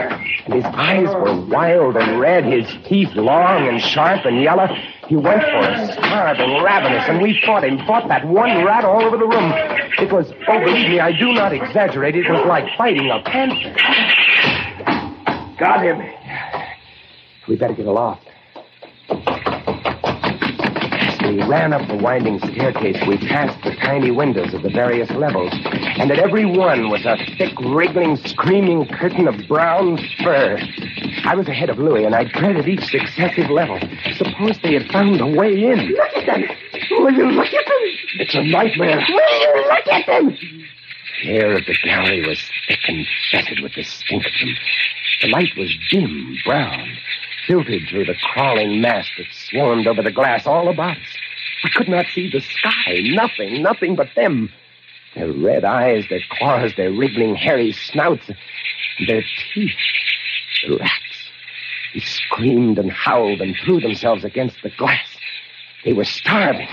And 0.45 0.53
his 0.53 0.65
eyes 0.65 1.07
were 1.07 1.35
wild 1.47 1.97
and 1.97 2.19
red, 2.19 2.45
his 2.45 2.67
teeth 2.87 3.15
long 3.15 3.67
and 3.67 3.81
sharp 3.81 4.25
and 4.25 4.41
yellow. 4.41 4.67
He 5.07 5.15
went 5.15 5.41
for 5.41 5.57
us, 5.57 5.93
starving, 5.93 6.61
ravenous, 6.61 7.05
and 7.07 7.21
we 7.21 7.39
fought 7.45 7.63
him, 7.63 7.77
fought 7.87 8.09
that 8.09 8.27
one 8.27 8.65
rat 8.65 8.83
all 8.83 9.01
over 9.01 9.15
the 9.15 9.25
room. 9.25 9.53
It 9.99 10.11
was, 10.11 10.29
oh, 10.49 10.59
believe 10.59 10.89
me, 10.89 10.99
I 10.99 11.17
do 11.17 11.31
not 11.31 11.53
exaggerate, 11.53 12.15
it 12.15 12.29
was 12.29 12.45
like 12.45 12.65
fighting 12.77 13.09
a 13.09 13.21
panther. 13.23 13.73
Got 15.57 15.83
him. 15.83 16.01
We 17.47 17.55
better 17.55 17.73
get 17.73 17.85
aloft. 17.85 18.27
We 21.21 21.43
ran 21.43 21.71
up 21.71 21.87
the 21.87 21.95
winding 21.95 22.39
staircase, 22.39 23.01
we 23.07 23.17
passed 23.17 23.63
the 23.63 23.75
tiny 23.75 24.11
windows 24.11 24.53
of 24.53 24.61
the 24.61 24.69
various 24.69 25.09
levels, 25.11 25.53
and 25.53 26.11
at 26.11 26.19
every 26.19 26.45
one 26.45 26.89
was 26.89 27.05
a 27.05 27.17
thick, 27.37 27.57
wriggling, 27.59 28.17
screaming 28.17 28.87
curtain 28.87 29.27
of 29.27 29.35
brown 29.47 29.97
fur. 30.23 30.57
I 31.27 31.35
was 31.35 31.49
ahead 31.49 31.69
of 31.69 31.77
Louis, 31.77 32.05
and 32.05 32.15
I 32.15 32.23
dreaded 32.23 32.69
each 32.69 32.85
successive 32.85 33.49
level. 33.49 33.77
Suppose 34.15 34.57
they 34.63 34.75
had 34.75 34.87
found 34.93 35.19
a 35.19 35.27
way 35.27 35.61
in. 35.61 35.89
Look 35.89 36.15
at 36.15 36.25
them. 36.25 36.43
Will 36.89 37.11
you 37.11 37.29
look 37.31 37.53
at 37.53 37.65
them? 37.65 37.83
It's 38.19 38.33
a 38.33 38.43
nightmare. 38.43 39.03
Will 39.09 39.41
you 39.41 39.67
look 39.67 39.87
at 39.87 40.05
them? 40.05 40.37
The 41.21 41.29
air 41.29 41.57
of 41.57 41.65
the 41.65 41.75
gallery 41.83 42.25
was 42.25 42.39
thick 42.69 42.79
and 42.87 43.05
fetid 43.29 43.59
with 43.61 43.73
the 43.75 43.83
stink 43.83 44.25
of 44.25 44.31
them. 44.39 44.55
The 45.21 45.27
light 45.27 45.51
was 45.57 45.77
dim, 45.91 46.37
brown, 46.45 46.87
filtered 47.45 47.81
through 47.89 48.05
the 48.05 48.15
crawling 48.31 48.79
mass 48.79 49.09
that 49.17 49.27
swarmed 49.49 49.85
over 49.85 50.01
the 50.01 50.13
glass 50.13 50.47
all 50.47 50.69
about 50.69 50.95
us. 50.95 51.17
We 51.65 51.71
could 51.71 51.89
not 51.89 52.05
see 52.15 52.29
the 52.31 52.39
sky. 52.39 53.01
Nothing, 53.03 53.61
nothing 53.61 53.97
but 53.97 54.15
them. 54.15 54.49
Their 55.13 55.33
red 55.33 55.65
eyes, 55.65 56.05
their 56.09 56.23
claws, 56.31 56.71
their 56.77 56.93
wriggling, 56.93 57.35
hairy 57.35 57.73
snouts, 57.73 58.31
their 59.05 59.23
teeth. 59.53 59.75
The 60.65 60.77
rats. 60.77 61.06
They 61.97 62.03
screamed 62.03 62.77
and 62.77 62.91
howled 62.91 63.41
and 63.41 63.55
threw 63.65 63.79
themselves 63.79 64.23
against 64.23 64.61
the 64.61 64.69
glass. 64.77 65.07
They 65.83 65.93
were 65.93 66.03
starving. 66.03 66.67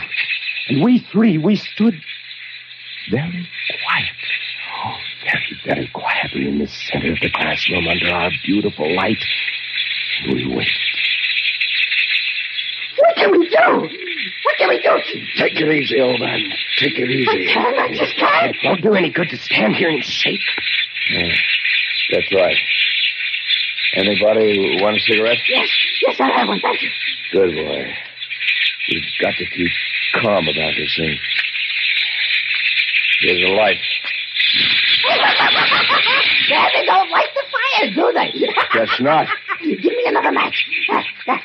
And 0.68 0.84
we 0.84 0.98
three, 0.98 1.38
we 1.38 1.56
stood 1.56 1.94
very 3.10 3.48
quietly. 3.86 4.28
Oh, 4.84 4.96
very, 5.24 5.60
very 5.64 5.90
quietly 5.94 6.46
in 6.46 6.58
the 6.58 6.66
center 6.66 7.12
of 7.12 7.20
the 7.20 7.30
classroom 7.30 7.86
under 7.88 8.10
our 8.10 8.30
beautiful 8.44 8.94
light. 8.94 9.24
And 10.24 10.34
we 10.34 10.46
waited. 10.54 10.72
What 12.98 13.16
can 13.16 13.30
we 13.30 13.48
do? 13.48 13.88
What 14.44 14.56
can 14.58 14.68
we 14.68 14.82
do, 14.82 14.98
Take 15.38 15.58
it 15.58 15.68
easy, 15.74 16.02
old 16.02 16.20
man. 16.20 16.40
Take 16.80 16.98
it 16.98 17.08
easy. 17.08 17.48
I 17.48 17.54
can't. 17.54 17.78
I 17.78 17.94
just 17.94 18.18
try? 18.18 18.48
It 18.48 18.56
won't 18.62 18.82
do 18.82 18.92
any 18.92 19.08
good 19.08 19.30
to 19.30 19.38
stand 19.38 19.74
here 19.74 19.88
and 19.88 20.04
shake. 20.04 20.40
That's 22.10 22.30
right. 22.34 22.58
Anybody 23.96 24.80
want 24.82 24.96
a 24.96 25.00
cigarette? 25.00 25.38
Yes, 25.48 25.68
yes, 26.06 26.16
I'll 26.20 26.32
have 26.32 26.48
one. 26.48 26.60
Thank 26.60 26.82
you. 26.82 26.90
Good 27.32 27.54
boy. 27.54 27.92
We've 28.90 29.02
got 29.20 29.34
to 29.36 29.46
keep 29.46 29.70
calm 30.20 30.48
about 30.48 30.74
this 30.76 30.94
thing. 30.96 31.16
Here's 33.20 33.50
a 33.50 33.52
light. 33.54 33.78
Yeah, 36.46 36.68
they 36.74 36.84
don't 36.84 37.10
light 37.10 37.28
the 37.34 37.42
fire, 37.50 37.90
do 37.90 38.12
they? 38.12 38.46
Guess 38.74 39.00
not. 39.00 39.26
Give 39.62 39.80
me 39.82 40.04
another 40.06 40.30
match. 40.30 40.68
Uh, 40.92 41.02
uh, 41.32 41.38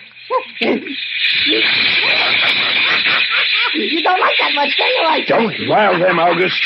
You 3.73 4.03
don't 4.03 4.19
like 4.19 4.35
that 4.39 4.51
much, 4.55 4.75
do 4.77 4.83
you? 4.83 5.01
I 5.03 5.21
Don't 5.27 5.69
rile 5.69 5.99
them, 5.99 6.19
August. 6.19 6.61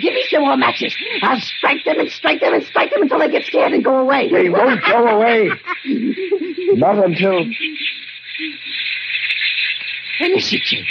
Give 0.00 0.14
me 0.14 0.24
some 0.30 0.42
more 0.42 0.56
matches. 0.56 0.94
I'll 1.22 1.40
strike 1.40 1.84
them 1.84 2.00
and 2.00 2.10
strike 2.10 2.40
them 2.40 2.54
and 2.54 2.64
strike 2.64 2.90
them 2.90 3.02
until 3.02 3.18
they 3.18 3.30
get 3.30 3.46
scared 3.46 3.72
and 3.72 3.84
go 3.84 3.96
away. 3.96 4.30
They 4.30 4.48
won't 4.48 4.82
go 4.84 5.06
away. 5.06 5.50
Not 6.74 7.04
until. 7.04 7.44
Let 10.20 10.30
it, 10.30 10.42
Chief. 10.42 10.86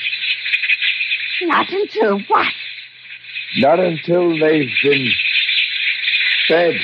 Not 1.41 1.69
until 1.69 2.19
what? 2.27 2.53
Not 3.57 3.79
until 3.79 4.39
they've 4.39 4.69
been 4.83 5.11
fed. 6.47 6.75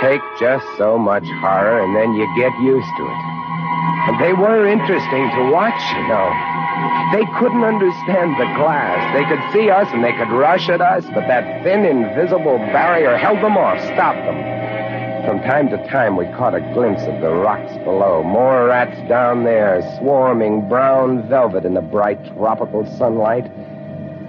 Take 0.00 0.20
just 0.38 0.66
so 0.76 0.98
much 0.98 1.24
horror, 1.40 1.80
and 1.80 1.94
then 1.94 2.14
you 2.14 2.26
get 2.36 2.52
used 2.60 2.92
to 2.96 3.04
it. 3.04 3.20
And 4.08 4.20
they 4.20 4.32
were 4.32 4.66
interesting 4.66 5.28
to 5.36 5.50
watch, 5.52 5.80
you 5.94 6.08
know. 6.08 6.28
They 7.12 7.26
couldn't 7.38 7.64
understand 7.64 8.32
the 8.40 8.48
glass. 8.56 8.98
They 9.14 9.24
could 9.24 9.42
see 9.52 9.68
us 9.68 9.88
and 9.92 10.02
they 10.02 10.12
could 10.12 10.30
rush 10.30 10.68
at 10.68 10.80
us, 10.80 11.04
but 11.12 11.26
that 11.28 11.62
thin, 11.62 11.84
invisible 11.84 12.58
barrier 12.72 13.16
held 13.16 13.38
them 13.38 13.56
off, 13.56 13.78
stopped 13.92 14.24
them. 14.24 14.60
From 15.26 15.40
time 15.40 15.68
to 15.68 15.76
time, 15.88 16.16
we 16.16 16.24
caught 16.36 16.54
a 16.54 16.60
glimpse 16.72 17.02
of 17.02 17.20
the 17.20 17.28
rocks 17.28 17.72
below. 17.84 18.22
More 18.22 18.66
rats 18.66 18.96
down 19.08 19.44
there, 19.44 19.82
swarming 19.98 20.68
brown 20.68 21.28
velvet 21.28 21.66
in 21.66 21.74
the 21.74 21.82
bright 21.82 22.24
tropical 22.36 22.86
sunlight. 22.96 23.44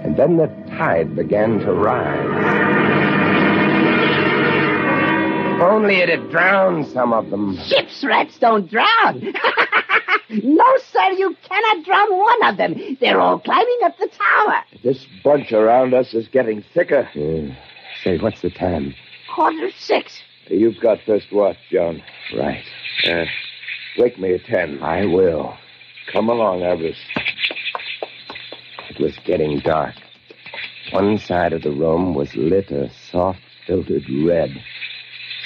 And 0.04 0.16
then 0.16 0.36
the 0.36 0.48
tide 0.76 1.16
began 1.16 1.60
to 1.60 1.72
rise. 1.72 3.01
If 5.62 5.68
only 5.68 6.00
it 6.00 6.08
had 6.08 6.28
drowned 6.28 6.88
some 6.88 7.12
of 7.12 7.30
them. 7.30 7.56
Ship's 7.56 8.02
rats 8.02 8.36
don't 8.36 8.68
drown. 8.68 9.20
no, 10.42 10.64
sir, 10.90 11.10
you 11.12 11.36
cannot 11.48 11.84
drown 11.84 12.18
one 12.18 12.44
of 12.46 12.56
them. 12.56 12.96
They're 13.00 13.20
all 13.20 13.38
climbing 13.38 13.78
up 13.84 13.96
the 13.96 14.08
tower. 14.08 14.64
This 14.82 15.06
bunch 15.22 15.52
around 15.52 15.94
us 15.94 16.14
is 16.14 16.26
getting 16.26 16.64
thicker. 16.74 17.08
Yeah. 17.14 17.54
Say, 18.02 18.18
what's 18.18 18.42
the 18.42 18.50
time? 18.50 18.92
Quarter 19.36 19.70
six. 19.78 20.20
You've 20.48 20.80
got 20.80 20.98
first 21.06 21.32
watch, 21.32 21.58
John. 21.70 22.02
Right. 22.36 22.64
Uh, 23.06 23.26
wake 23.98 24.18
me 24.18 24.34
at 24.34 24.44
ten. 24.46 24.82
I 24.82 25.06
will. 25.06 25.56
Come 26.12 26.28
along, 26.28 26.64
Avarice. 26.64 26.98
It 28.90 28.98
was 29.00 29.16
getting 29.24 29.60
dark. 29.60 29.94
One 30.90 31.18
side 31.18 31.52
of 31.52 31.62
the 31.62 31.70
room 31.70 32.14
was 32.14 32.34
lit 32.34 32.72
a 32.72 32.90
soft, 33.12 33.38
filtered 33.68 34.02
red. 34.26 34.50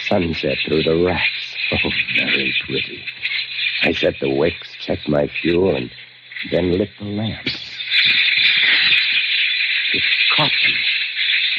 Sunset 0.09 0.59
through 0.67 0.83
the 0.83 1.05
racks. 1.05 1.57
Oh, 1.73 1.91
very 2.17 2.55
pretty. 2.65 3.05
I 3.83 3.93
set 3.93 4.15
the 4.21 4.31
wicks, 4.31 4.73
checked 4.81 5.09
my 5.09 5.27
fuel, 5.27 5.75
and 5.75 5.91
then 6.51 6.79
lit 6.79 6.91
the 6.99 7.05
lamps. 7.05 7.77
It 9.93 10.03
caught 10.37 10.51
them. 10.63 10.73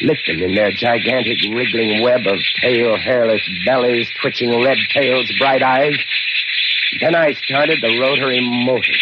Lit 0.08 0.18
them 0.26 0.42
in 0.42 0.54
their 0.54 0.70
gigantic 0.70 1.38
wriggling 1.52 2.02
web 2.02 2.26
of 2.26 2.38
pale, 2.60 2.96
hairless 2.96 3.42
bellies, 3.66 4.08
twitching 4.20 4.64
red 4.64 4.78
tails, 4.92 5.30
bright 5.38 5.62
eyes. 5.62 5.98
Then 7.00 7.14
I 7.14 7.32
started 7.34 7.80
the 7.82 7.98
rotary 8.00 8.40
motor. 8.40 8.94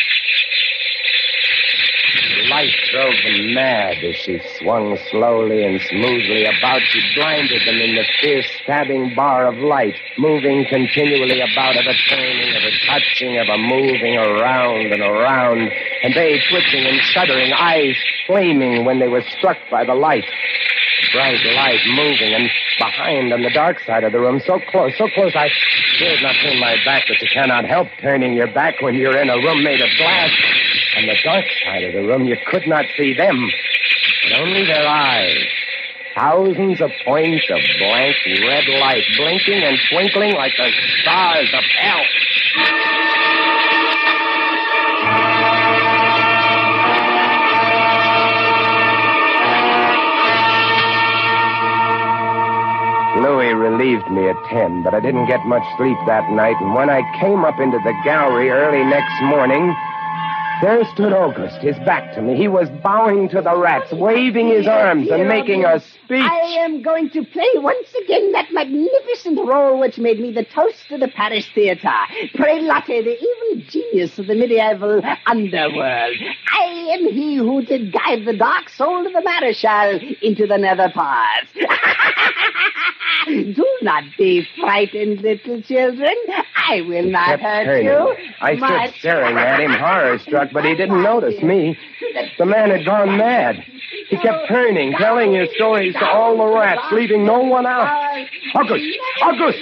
Light 2.56 2.72
drove 2.90 3.12
them 3.22 3.52
mad 3.52 4.02
as 4.02 4.16
she 4.16 4.40
swung 4.56 4.96
slowly 5.10 5.62
and 5.62 5.78
smoothly 5.92 6.46
about. 6.46 6.80
She 6.88 7.02
blinded 7.14 7.60
them 7.68 7.76
in 7.76 7.94
the 7.96 8.04
fierce 8.22 8.48
stabbing 8.62 9.14
bar 9.14 9.46
of 9.46 9.58
light, 9.58 9.94
moving 10.16 10.64
continually 10.64 11.42
about, 11.42 11.76
a 11.76 11.94
turning, 12.08 12.56
a 12.56 12.70
touching, 12.86 13.36
a 13.36 13.58
moving 13.58 14.16
around 14.16 14.90
and 14.90 15.02
around, 15.02 15.70
and 16.02 16.14
they 16.14 16.40
twitching 16.48 16.86
and 16.86 16.98
shuddering, 17.12 17.52
eyes 17.52 17.94
flaming 18.26 18.86
when 18.86 19.00
they 19.00 19.08
were 19.08 19.22
struck 19.36 19.58
by 19.70 19.84
the 19.84 19.94
light. 19.94 20.24
Bright 21.12 21.44
light 21.56 21.80
moving, 21.88 22.32
and 22.32 22.48
behind 22.78 23.34
on 23.34 23.42
the 23.42 23.50
dark 23.50 23.80
side 23.84 24.02
of 24.02 24.12
the 24.12 24.18
room, 24.18 24.40
so 24.46 24.58
close, 24.70 24.96
so 24.96 25.08
close, 25.14 25.36
I 25.36 25.50
dared 25.98 26.22
not 26.22 26.34
turn 26.42 26.58
my 26.58 26.76
back, 26.86 27.04
but 27.06 27.20
you 27.20 27.28
cannot 27.34 27.66
help 27.66 27.88
turning 28.00 28.32
your 28.32 28.50
back 28.50 28.80
when 28.80 28.94
you're 28.94 29.18
in 29.18 29.28
a 29.28 29.36
room 29.36 29.62
made 29.62 29.82
of 29.82 29.90
glass. 29.98 30.30
On 30.96 31.04
the 31.04 31.16
dark 31.22 31.44
side 31.62 31.84
of 31.84 31.92
the 31.92 32.08
room, 32.08 32.24
you 32.24 32.38
could 32.46 32.66
not 32.66 32.86
see 32.96 33.12
them, 33.12 33.36
but 33.36 34.40
only 34.40 34.64
their 34.64 34.88
eyes. 34.88 35.46
Thousands 36.14 36.80
of 36.80 36.90
points 37.04 37.44
of 37.50 37.60
blank 37.78 38.16
red 38.24 38.64
light, 38.80 39.04
blinking 39.18 39.62
and 39.62 39.78
twinkling 39.90 40.32
like 40.32 40.52
the 40.56 40.70
stars 41.02 41.52
of 41.52 41.64
hell. 41.78 42.00
Louis 53.20 53.52
relieved 53.52 54.10
me 54.10 54.30
at 54.30 54.36
10, 54.46 54.82
but 54.82 54.94
I 54.94 55.00
didn't 55.00 55.26
get 55.26 55.44
much 55.44 55.64
sleep 55.76 55.98
that 56.06 56.30
night, 56.30 56.56
and 56.60 56.74
when 56.74 56.88
I 56.88 57.02
came 57.20 57.44
up 57.44 57.60
into 57.60 57.78
the 57.84 57.92
gallery 58.02 58.48
early 58.48 58.82
next 58.84 59.20
morning, 59.24 59.76
there 60.62 60.84
stood 60.86 61.12
August, 61.12 61.58
his 61.58 61.76
back 61.80 62.14
to 62.14 62.22
me. 62.22 62.36
He 62.36 62.48
was 62.48 62.68
bowing 62.82 63.28
to 63.30 63.42
the 63.42 63.56
rats, 63.56 63.92
waving 63.92 64.48
his 64.48 64.66
arms 64.66 65.08
and 65.10 65.28
making 65.28 65.64
a 65.64 65.80
speech. 65.80 66.22
I 66.22 66.58
am 66.60 66.82
going 66.82 67.10
to 67.10 67.24
play 67.24 67.48
once 67.56 67.88
again 68.04 68.32
that 68.32 68.52
magnificent 68.52 69.38
role 69.46 69.78
which 69.78 69.98
made 69.98 70.18
me 70.20 70.32
the 70.32 70.44
toast 70.44 70.90
of 70.90 71.00
the 71.00 71.08
Paris 71.08 71.46
Theatre. 71.54 71.90
Prelate, 72.34 72.86
the 72.86 73.16
evil 73.16 73.64
genius 73.68 74.18
of 74.18 74.26
the 74.26 74.34
medieval 74.34 75.02
underworld. 75.26 76.16
I 76.52 76.96
am 76.98 77.12
he 77.12 77.36
who 77.36 77.62
did 77.64 77.92
guide 77.92 78.24
the 78.24 78.36
dark 78.36 78.68
soul 78.70 79.06
of 79.06 79.12
the 79.12 79.20
Marechal 79.20 80.22
into 80.22 80.46
the 80.46 80.56
nether 80.56 80.90
parts. 80.90 81.48
Do 83.26 83.66
not 83.82 84.04
be 84.16 84.46
frightened, 84.60 85.20
little 85.20 85.60
children. 85.62 86.14
I 86.54 86.82
will 86.82 87.04
not 87.04 87.26
kept 87.26 87.42
hurt 87.42 87.64
turning. 87.64 87.86
you. 87.86 88.16
I 88.40 88.56
stood 88.56 88.98
staring 89.00 89.36
at 89.36 89.60
him, 89.60 89.72
horror 89.72 90.18
struck, 90.18 90.45
but 90.52 90.64
he 90.64 90.74
didn't 90.74 91.02
notice 91.02 91.42
me. 91.42 91.78
The 92.38 92.46
man 92.46 92.70
had 92.70 92.84
gone 92.84 93.16
mad. 93.16 93.56
He 94.08 94.16
kept 94.16 94.48
turning, 94.48 94.92
telling 94.92 95.34
his 95.34 95.48
stories 95.54 95.94
to 95.94 96.06
all 96.06 96.36
the 96.36 96.54
rats, 96.58 96.82
leaving 96.92 97.24
no 97.24 97.40
one 97.40 97.66
out. 97.66 98.26
August! 98.54 98.98
August! 99.22 99.58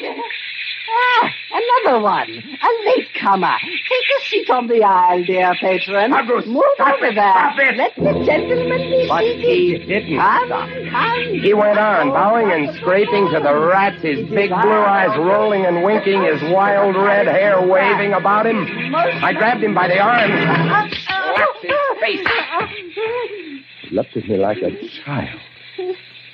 Ah, 0.96 1.30
another 1.52 2.00
one. 2.02 2.28
A 2.30 2.68
latecomer. 2.86 3.56
Take 3.60 4.08
a 4.18 4.24
seat 4.26 4.50
on 4.50 4.66
the 4.68 4.82
aisle, 4.84 5.24
dear 5.24 5.52
patron. 5.60 6.12
August, 6.12 6.46
Move 6.46 6.62
stop 6.74 6.96
over 6.96 7.06
it, 7.06 7.14
there. 7.14 7.32
stop 7.32 7.56
it. 7.58 7.76
Let 7.76 7.94
the 7.96 8.24
gentleman 8.24 8.78
be 8.90 9.06
But 9.08 9.20
seated. 9.22 9.80
he 9.80 9.86
didn't 9.86 10.18
Come, 10.18 10.46
stop. 10.46 10.68
come. 10.90 11.34
He 11.42 11.54
went 11.54 11.78
on, 11.78 12.10
bowing 12.10 12.50
and 12.52 12.74
scraping 12.76 13.28
to 13.32 13.40
the 13.40 13.54
rats, 13.54 14.02
his 14.02 14.28
big 14.28 14.50
blue 14.50 14.82
eyes 14.86 15.16
rolling 15.18 15.66
and 15.66 15.82
winking, 15.84 16.22
his 16.22 16.40
wild 16.52 16.94
red 16.96 17.26
hair 17.26 17.60
waving 17.66 18.12
about 18.12 18.46
him. 18.46 18.64
I 18.94 19.32
grabbed 19.32 19.62
him 19.64 19.74
by 19.74 19.88
the 19.88 19.98
arm. 19.98 20.30
slapped 20.90 21.62
his 21.62 22.00
face. 22.00 22.26
He 23.82 23.94
looked 23.94 24.16
at 24.16 24.28
me 24.28 24.36
like 24.36 24.58
a 24.58 24.70
child. 25.04 25.40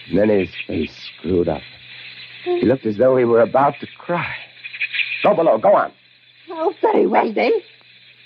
And 0.09 0.19
then 0.19 0.29
his 0.29 0.51
face 0.67 0.93
screwed 1.19 1.49
up. 1.49 1.63
He 2.45 2.63
looked 2.63 2.87
as 2.87 2.97
though 2.97 3.17
he 3.17 3.25
were 3.25 3.41
about 3.43 3.75
to 3.81 3.87
cry. 3.99 4.35
Go 5.23 5.35
below, 5.35 5.59
go 5.59 5.75
on. 5.75 5.93
Oh, 6.49 6.75
very 6.81 7.07
well 7.07 7.33
then. 7.33 7.53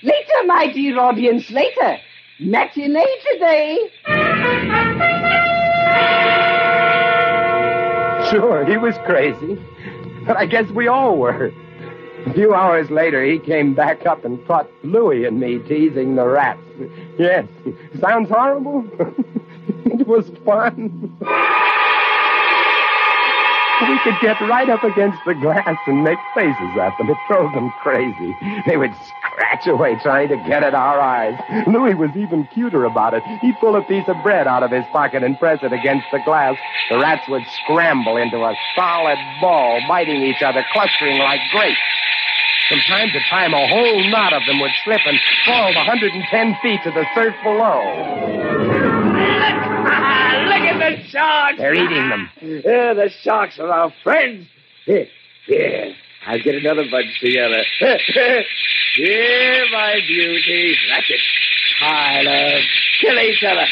Later, 0.03 0.45
my 0.47 0.73
dear 0.73 0.99
audience, 0.99 1.51
later. 1.51 1.99
Matinee 2.41 3.05
today. 3.33 3.79
Sure, 8.31 8.65
he 8.65 8.77
was 8.77 8.97
crazy. 9.05 9.59
But 10.27 10.37
I 10.37 10.47
guess 10.47 10.69
we 10.71 10.89
all 10.89 11.17
were. 11.17 11.53
A 12.27 12.33
few 12.33 12.55
hours 12.55 12.91
later, 12.91 13.23
he 13.25 13.39
came 13.39 13.75
back 13.75 14.07
up 14.07 14.25
and 14.25 14.45
caught 14.47 14.69
Louis 14.83 15.27
and 15.27 15.39
me 15.39 15.59
teasing 15.59 16.17
the 16.17 16.25
rats. 16.27 16.61
Yes, 17.19 17.47
sounds 18.01 18.31
horrible. 18.31 18.85
it 19.85 20.07
was 20.07 20.31
fun. 20.45 21.15
We 23.83 23.99
could 24.05 24.15
get 24.23 24.41
right 24.43 24.69
up 24.71 24.85
against 24.85 25.19
the 25.27 25.35
glass 25.35 25.77
and 25.87 26.05
make 26.05 26.19
faces 26.35 26.79
at 26.81 26.97
them. 26.97 27.11
It 27.11 27.19
drove 27.29 27.53
them 27.53 27.71
crazy. 27.83 28.37
They 28.67 28.77
would 28.77 28.95
scratch 28.95 29.67
away 29.67 29.97
trying 29.97 30.29
to 30.29 30.37
get 30.37 30.63
at 30.63 30.75
our 30.75 31.01
eyes. 31.01 31.35
Louis 31.67 31.95
was 31.95 32.11
even 32.17 32.47
cuter 32.47 32.85
about 32.85 33.15
it. 33.15 33.25
He'd 33.41 33.59
pull 33.59 33.75
a 33.75 33.83
piece 33.83 34.07
of 34.07 34.17
bread 34.23 34.47
out 34.47 34.63
of 34.63 34.71
his 34.71 34.85
pocket 34.93 35.25
and 35.25 35.39
press 35.39 35.59
it 35.63 35.73
against 35.73 36.07
the 36.13 36.21
glass. 36.25 36.57
The 36.89 36.99
rats 36.99 37.29
would 37.29 37.43
scramble 37.65 38.17
into 38.17 38.37
a 38.37 38.55
solid 38.77 39.19
ball, 39.41 39.81
biting 39.89 40.23
each 40.23 40.43
other, 40.43 40.65
clustering 40.73 41.19
like 41.19 41.41
grapes. 41.51 41.81
From 42.69 42.79
time 42.87 43.11
to 43.11 43.21
time, 43.29 43.53
a 43.53 43.67
whole 43.67 44.09
knot 44.09 44.33
of 44.33 44.47
them 44.47 44.61
would 44.61 44.73
slip 44.85 45.01
and 45.05 45.19
fall 45.45 45.75
110 45.75 46.59
feet 46.63 46.81
to 46.85 46.91
the 46.93 47.05
surf 47.15 47.35
below. 47.43 48.94
Look 51.15 51.23
at 51.23 51.55
the 51.55 51.55
sharks. 51.55 51.59
They're 51.59 51.75
eating 51.75 52.09
them. 52.09 52.31
Yeah, 52.65 52.95
the 52.95 53.11
sharks 53.23 53.59
are 53.59 53.71
our 53.71 53.93
friends. 54.03 54.47
Here, 54.85 55.07
here. 55.47 55.95
I'll 56.27 56.43
get 56.43 56.55
another 56.57 56.85
bunch 56.91 57.19
together. 57.21 57.65
here, 58.97 59.65
my 59.73 60.01
beauties. 60.07 60.77
That's 60.91 61.09
it. 61.09 61.21
Tyler, 61.79 62.61
kill 63.01 63.19
each 63.19 63.43
other. 63.43 63.67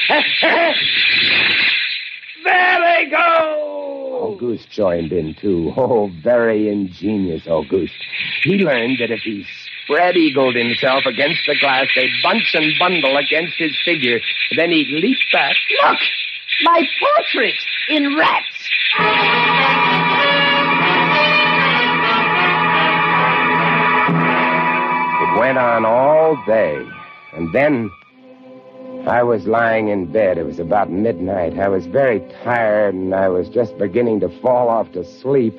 there 2.44 2.80
they 2.80 3.10
go. 3.10 4.18
Auguste 4.22 4.70
joined 4.70 5.12
in 5.12 5.34
too. 5.34 5.72
Oh, 5.76 6.10
very 6.22 6.68
ingenious 6.68 7.46
Auguste. 7.46 7.94
He 8.42 8.56
learned 8.56 8.98
that 9.00 9.10
if 9.10 9.20
he 9.20 9.46
spread 9.84 10.16
eagled 10.16 10.54
himself 10.56 11.04
against 11.06 11.40
the 11.46 11.56
glass, 11.60 11.88
they'd 11.94 12.10
bunch 12.22 12.54
and 12.54 12.72
bundle 12.78 13.16
against 13.16 13.56
his 13.58 13.76
figure. 13.84 14.20
Then 14.56 14.70
he'd 14.70 14.88
leap 14.88 15.18
back. 15.32 15.56
Look, 15.84 15.98
my 16.62 16.86
portrait 17.00 17.54
in 17.88 18.16
rats. 18.16 18.68
It 25.22 25.38
went 25.38 25.58
on 25.58 25.84
all 25.84 26.36
day, 26.46 26.86
and 27.34 27.52
then 27.52 27.90
I 29.06 29.22
was 29.22 29.46
lying 29.46 29.88
in 29.88 30.12
bed. 30.12 30.38
It 30.38 30.46
was 30.46 30.60
about 30.60 30.90
midnight. 30.90 31.58
I 31.58 31.68
was 31.68 31.86
very 31.86 32.20
tired, 32.44 32.94
and 32.94 33.14
I 33.14 33.28
was 33.28 33.48
just 33.48 33.76
beginning 33.78 34.20
to 34.20 34.28
fall 34.40 34.68
off 34.68 34.92
to 34.92 35.04
sleep 35.04 35.54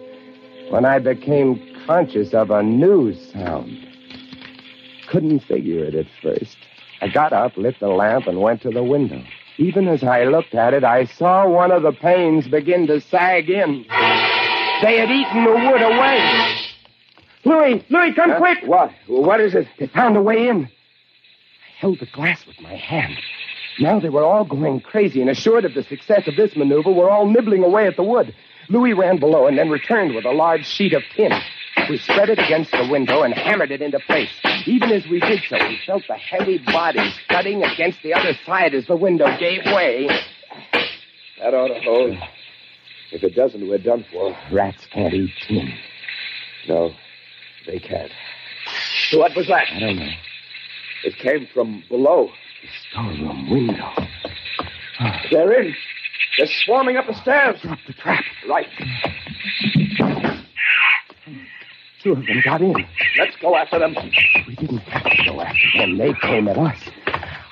when 0.69 0.85
I 0.85 0.99
became 0.99 1.59
conscious 1.85 2.33
of 2.33 2.49
a 2.51 2.63
new 2.63 3.13
sound. 3.13 3.87
Couldn't 5.09 5.41
figure 5.41 5.83
it 5.83 5.95
at 5.95 6.07
first. 6.21 6.55
I 7.01 7.09
got 7.09 7.33
up, 7.33 7.57
lit 7.57 7.75
the 7.81 7.89
lamp, 7.89 8.27
and 8.27 8.41
went 8.41 8.61
to 8.61 8.69
the 8.69 8.83
window. 8.83 9.21
Even 9.57 9.87
as 9.87 10.03
I 10.03 10.23
looked 10.23 10.55
at 10.55 10.73
it, 10.73 10.83
I 10.83 11.05
saw 11.05 11.47
one 11.47 11.71
of 11.71 11.83
the 11.83 11.91
panes 11.91 12.47
begin 12.47 12.87
to 12.87 12.99
sag 13.01 13.49
in. 13.49 13.85
They 14.81 14.97
had 14.97 15.11
eaten 15.11 15.43
the 15.43 15.51
wood 15.51 15.81
away. 15.81 16.55
Louis, 17.45 17.85
Louis, 17.89 18.13
come 18.13 18.35
quick! 18.37 18.59
What? 18.65 18.91
What 19.07 19.41
is 19.41 19.53
it? 19.53 19.67
They 19.77 19.87
found 19.87 20.17
a 20.17 20.21
way 20.21 20.47
in. 20.47 20.65
I 20.65 20.69
held 21.79 21.99
the 21.99 22.07
glass 22.07 22.45
with 22.47 22.59
my 22.61 22.75
hand. 22.75 23.17
Now 23.79 23.99
they 23.99 24.09
were 24.09 24.23
all 24.23 24.45
going 24.45 24.81
crazy, 24.81 25.21
and 25.21 25.29
assured 25.29 25.65
of 25.65 25.73
the 25.73 25.83
success 25.83 26.27
of 26.27 26.35
this 26.35 26.55
maneuver, 26.55 26.91
were 26.91 27.09
all 27.09 27.27
nibbling 27.27 27.63
away 27.63 27.85
at 27.87 27.95
the 27.95 28.03
wood. 28.03 28.33
Louis 28.69 28.93
ran 28.93 29.19
below 29.19 29.45
and 29.47 29.57
then 29.57 29.69
returned 29.69 30.15
with 30.15 30.25
a 30.25 30.31
large 30.31 30.65
sheet 30.65 30.93
of 30.93 31.03
tin. 31.15 31.33
We 31.89 31.97
spread 31.97 32.29
it 32.29 32.39
against 32.39 32.71
the 32.71 32.87
window 32.89 33.23
and 33.23 33.33
hammered 33.33 33.71
it 33.71 33.81
into 33.81 33.99
place. 33.99 34.29
Even 34.65 34.91
as 34.91 35.05
we 35.07 35.19
did 35.19 35.41
so, 35.49 35.57
we 35.57 35.79
felt 35.85 36.03
the 36.07 36.15
heavy 36.15 36.57
bodies 36.57 37.13
thudding 37.29 37.63
against 37.63 38.01
the 38.03 38.13
other 38.13 38.33
side 38.45 38.73
as 38.73 38.85
the 38.87 38.95
window 38.95 39.25
gave 39.37 39.65
way. 39.65 40.07
That 41.39 41.53
ought 41.53 41.67
to 41.67 41.79
hold. 41.81 42.17
If 43.11 43.23
it 43.23 43.35
doesn't, 43.35 43.67
we're 43.67 43.77
done 43.77 44.05
for. 44.11 44.35
Rats 44.51 44.87
can't 44.91 45.13
eat 45.13 45.31
tin. 45.47 45.73
No, 46.67 46.93
they 47.67 47.79
can't. 47.79 48.11
What 49.13 49.35
was 49.35 49.47
that? 49.47 49.67
I 49.71 49.79
don't 49.79 49.97
know. 49.97 50.11
It 51.03 51.15
came 51.17 51.47
from 51.53 51.83
below. 51.89 52.29
The 52.61 52.69
storeroom 52.89 53.49
window. 53.49 53.91
Ah. 54.99 55.21
They're 55.29 55.61
in. 55.61 55.75
They're 56.37 56.47
swarming 56.47 56.97
up 56.97 57.07
the 57.07 57.13
stairs. 57.13 57.61
Drop 57.61 57.79
the 57.85 57.93
trap. 57.93 58.23
Right. 58.47 58.67
Two 62.03 62.11
of 62.11 62.25
them 62.25 62.41
got 62.43 62.61
in. 62.61 62.75
Let's 63.17 63.37
go 63.37 63.55
after 63.55 63.79
them. 63.79 63.95
We 64.45 64.55
didn't 64.55 64.79
have 64.79 65.03
to 65.03 65.23
go 65.23 65.39
after 65.39 65.77
them. 65.77 65.97
They 65.97 66.13
came 66.15 66.49
at 66.49 66.57
us. 66.57 66.77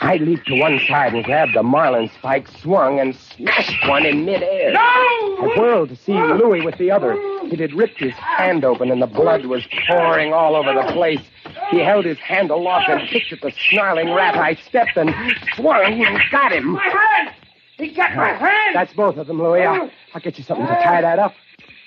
I 0.01 0.17
leaped 0.17 0.47
to 0.47 0.59
one 0.59 0.79
side 0.87 1.13
and 1.13 1.23
grabbed 1.23 1.55
a 1.55 1.63
marlin 1.63 2.09
spike, 2.17 2.49
swung, 2.49 2.99
and 2.99 3.15
smashed 3.15 3.87
one 3.87 4.05
in 4.05 4.25
midair. 4.25 4.73
No! 4.73 4.79
I 4.79 5.53
whirled 5.57 5.89
to 5.89 5.95
see 5.95 6.13
Louis 6.13 6.65
with 6.65 6.77
the 6.79 6.91
other. 6.91 7.15
It 7.43 7.59
had 7.59 7.73
ripped 7.73 7.99
his 7.99 8.13
hand 8.13 8.65
open, 8.65 8.91
and 8.91 9.01
the 9.01 9.07
blood 9.07 9.45
was 9.45 9.65
pouring 9.87 10.33
all 10.33 10.55
over 10.55 10.73
the 10.73 10.91
place. 10.91 11.21
He 11.69 11.79
held 11.79 12.03
his 12.03 12.17
hand 12.17 12.49
aloft 12.51 12.89
and 12.89 13.07
kicked 13.07 13.31
at 13.31 13.41
the 13.41 13.53
snarling 13.69 14.11
rat. 14.11 14.35
I 14.35 14.55
stepped 14.55 14.97
and 14.97 15.13
swung 15.55 16.03
and 16.03 16.19
got 16.29 16.51
him. 16.51 16.71
My 16.71 16.83
hand! 16.83 17.35
He 17.77 17.91
got 17.91 18.15
my 18.15 18.33
hand! 18.33 18.75
That's 18.75 18.93
both 18.93 19.15
of 19.15 19.27
them, 19.27 19.41
Louis. 19.41 19.63
I'll, 19.63 19.89
I'll 20.13 20.21
get 20.21 20.37
you 20.37 20.43
something 20.43 20.67
to 20.67 20.73
tie 20.73 21.01
that 21.01 21.19
up. 21.19 21.35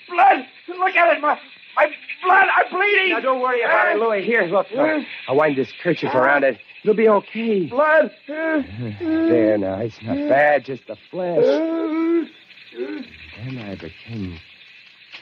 blood! 0.09 0.47
Look 0.67 0.95
at 0.95 1.17
it! 1.17 1.21
My, 1.21 1.39
my 1.75 1.87
blood! 2.23 2.47
I'm 2.57 2.71
bleeding! 2.71 3.09
Now, 3.11 3.19
don't 3.19 3.41
worry 3.41 3.61
about 3.61 3.95
it, 3.95 3.99
Louis. 3.99 4.23
Here, 4.23 4.43
look. 4.43 4.67
I'll, 4.77 5.05
I'll 5.27 5.35
wind 5.35 5.57
this 5.57 5.71
kerchief 5.81 6.13
around 6.13 6.43
it. 6.43 6.59
It'll 6.83 6.95
be 6.95 7.09
okay. 7.09 7.65
Blood! 7.65 8.11
There 8.27 9.57
now. 9.57 9.79
It's 9.79 10.01
not 10.01 10.17
bad, 10.29 10.65
just 10.65 10.87
the 10.87 10.95
flesh. 11.09 11.43
And 11.43 12.29
then 13.37 13.57
I 13.57 13.75
became 13.75 14.39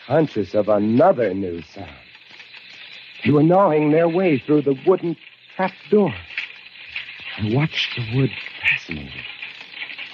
conscious 0.05 0.53
of 0.53 0.69
another 0.69 1.33
new 1.33 1.61
sound. 1.61 1.89
They 3.23 3.31
were 3.31 3.43
gnawing 3.43 3.91
their 3.91 4.09
way 4.09 4.39
through 4.39 4.63
the 4.63 4.75
wooden 4.85 5.15
trap 5.55 5.71
door. 5.89 6.13
I 7.37 7.55
watched 7.55 7.95
the 7.95 8.17
wood 8.17 8.29
fascinated. 8.61 9.11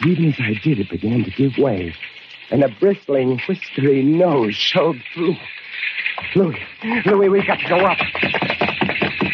Even 0.06 0.26
as 0.26 0.36
I 0.40 0.54
did, 0.64 0.80
it 0.80 0.90
began 0.90 1.24
to 1.24 1.32
give 1.32 1.58
way, 1.58 1.94
and 2.52 2.64
a 2.64 2.70
bristling, 2.80 3.42
whiskery 3.48 4.04
nose 4.04 4.56
showed 4.56 5.02
through. 5.14 5.36
Louis, 6.36 6.60
Louis, 7.06 7.30
we've 7.30 7.48
got 7.48 7.60
to 7.60 7.70
go 7.70 7.80
up. 7.80 7.98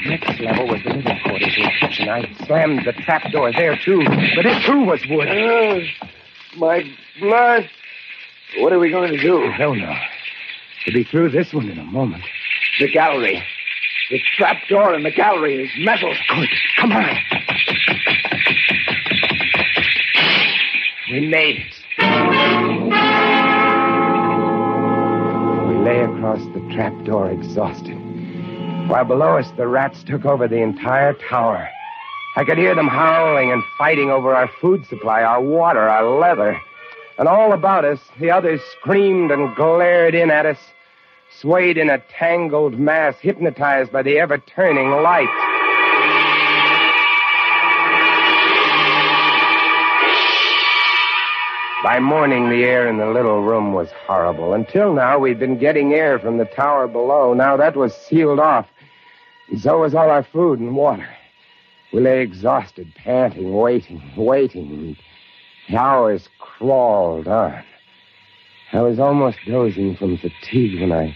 Next 0.06 0.40
level 0.40 0.68
was 0.68 0.82
the 0.84 0.94
living 0.94 1.20
quarters 1.24 1.56
and 1.58 1.72
kitchen. 1.80 2.10
I 2.10 2.32
slammed 2.46 2.86
the 2.86 2.94
trap 2.94 3.32
door 3.32 3.52
there, 3.52 3.76
too, 3.84 4.04
but 4.36 4.46
it, 4.46 4.64
too, 4.66 4.82
was 4.86 5.06
wood. 5.10 5.28
Oh, 5.28 5.82
my 6.58 6.84
blood! 7.20 7.70
What 8.60 8.72
are 8.72 8.80
we 8.80 8.90
going 8.92 9.12
to 9.12 9.22
do? 9.22 9.44
I 9.44 9.58
don't 9.58 9.80
know. 9.80 9.96
We'll 10.86 10.94
be 10.94 11.04
through 11.04 11.32
this 11.32 11.52
one 11.54 11.70
in 11.70 11.80
a 11.80 11.84
moment. 11.84 12.24
The 12.80 12.90
gallery. 12.92 13.44
The 14.12 14.22
trap 14.38 14.58
door 14.70 14.94
in 14.94 15.04
the 15.04 15.12
gallery 15.12 15.64
is 15.64 15.72
metal. 15.84 16.14
Good. 16.30 16.50
Come 16.78 16.92
on. 16.92 17.18
We 21.12 21.28
made 21.28 21.58
it. 21.58 21.74
We 25.68 25.76
lay 25.84 26.02
across 26.02 26.46
the 26.76 26.82
trap 26.82 27.06
door 27.06 27.32
exhausted. 27.32 27.96
While 28.90 29.06
below 29.06 29.38
us, 29.38 29.50
the 29.56 29.68
rats 29.68 30.04
took 30.04 30.26
over 30.26 30.48
the 30.48 30.62
entire 30.62 31.14
tower. 31.14 31.70
I 32.36 32.44
could 32.44 32.58
hear 32.58 32.76
them 32.76 32.88
howling 32.88 33.52
and 33.52 33.64
fighting 33.78 34.10
over 34.10 34.36
our 34.36 34.50
food 34.60 34.86
supply, 34.88 35.24
our 35.24 35.42
water, 35.42 35.88
our 35.88 36.20
leather. 36.20 36.60
And 37.18 37.30
all 37.30 37.54
about 37.54 37.86
us, 37.86 38.00
the 38.20 38.30
others 38.30 38.60
screamed 38.74 39.32
and 39.32 39.56
glared 39.56 40.16
in 40.16 40.30
at 40.30 40.46
us, 40.46 40.58
swayed 41.40 41.78
in 41.78 41.90
a 41.90 42.04
tangled 42.20 42.78
mass, 42.78 43.16
hypnotized 43.22 43.94
by 43.94 44.04
the 44.04 44.20
ever 44.20 44.38
turning 44.38 44.92
light. 45.02 45.55
By 51.86 52.00
morning, 52.00 52.50
the 52.50 52.64
air 52.64 52.88
in 52.88 52.98
the 52.98 53.06
little 53.06 53.44
room 53.44 53.72
was 53.72 53.92
horrible. 54.08 54.54
Until 54.56 54.92
now, 54.92 55.20
we'd 55.20 55.38
been 55.38 55.60
getting 55.60 55.94
air 55.94 56.18
from 56.18 56.40
the 56.40 56.46
tower 56.46 56.88
below. 56.88 57.36
Now 57.36 57.58
that 57.58 57.76
was 57.76 57.94
sealed 57.94 58.40
off. 58.40 58.66
And 59.50 59.62
so 59.62 59.82
was 59.82 59.94
all 59.94 60.10
our 60.10 60.24
food 60.24 60.60
and 60.60 60.76
water. 60.76 61.08
We 61.94 62.00
lay 62.02 62.24
exhausted, 62.24 62.92
panting, 62.96 63.54
waiting, 63.54 64.02
waiting. 64.18 64.98
The 65.70 65.78
hours 65.78 66.28
crawled 66.40 67.28
on. 67.28 67.64
I 68.74 68.82
was 68.82 68.98
almost 69.00 69.38
dozing 69.46 69.96
from 69.96 70.18
fatigue 70.18 70.82
when 70.82 70.92
I 70.92 71.16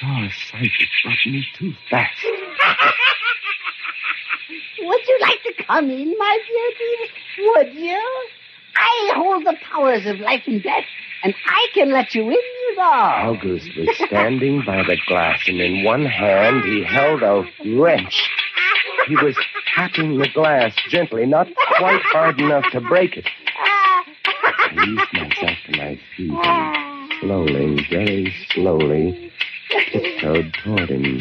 saw 0.00 0.24
a 0.24 0.30
sight 0.50 0.72
that 0.80 0.88
brought 1.04 1.26
me 1.26 1.46
too 1.56 1.74
fast. 1.88 2.18
Would 4.80 5.06
you 5.06 5.18
like 5.20 5.42
to 5.44 5.52
come 5.62 5.90
in, 5.90 6.12
my 6.18 6.38
beauty? 6.48 7.12
Would 7.38 7.72
you? 7.74 8.30
I 8.76 9.12
hold 9.16 9.44
the 9.44 9.56
powers 9.70 10.06
of 10.06 10.18
life 10.20 10.42
and 10.46 10.62
death, 10.62 10.84
and 11.22 11.34
I 11.46 11.68
can 11.74 11.92
let 11.92 12.14
you 12.14 12.30
in, 12.30 12.36
know. 12.76 12.82
August 12.82 13.70
was 13.76 13.96
standing 13.96 14.62
by 14.64 14.82
the 14.82 14.96
glass, 15.06 15.40
and 15.46 15.60
in 15.60 15.84
one 15.84 16.04
hand 16.04 16.64
he 16.64 16.84
held 16.84 17.22
a 17.22 17.44
wrench. 17.76 18.28
He 19.06 19.16
was 19.16 19.36
tapping 19.74 20.18
the 20.18 20.28
glass 20.28 20.74
gently, 20.88 21.26
not 21.26 21.48
quite 21.78 22.02
hard 22.04 22.40
enough 22.40 22.64
to 22.72 22.80
break 22.80 23.16
it. 23.16 23.26
I 23.56 24.72
eased 24.72 25.12
myself 25.12 25.58
to 25.66 25.76
my 25.76 26.00
feet 26.16 26.30
and 26.30 27.12
slowly, 27.20 27.86
very 27.90 28.34
slowly, 28.52 29.32
tiptoed 29.70 30.54
toward 30.62 30.90
him. 30.90 31.20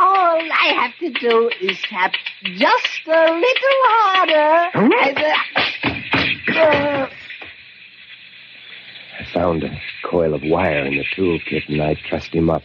All 0.00 0.38
I 0.38 0.74
have 0.80 0.92
to 1.00 1.10
do 1.18 1.50
is 1.60 1.76
tap 1.88 2.12
just 2.44 3.00
a 3.06 3.32
little 3.32 3.78
harder. 3.84 4.78
And, 4.78 5.18
uh, 5.18 5.34
uh, 5.56 5.57
I 6.50 7.10
found 9.32 9.64
a 9.64 9.80
coil 10.04 10.34
of 10.34 10.42
wire 10.42 10.84
in 10.86 10.96
the 10.96 11.04
toolkit, 11.16 11.68
and 11.68 11.82
I 11.82 11.94
trussed 11.94 12.32
him 12.32 12.48
up, 12.48 12.62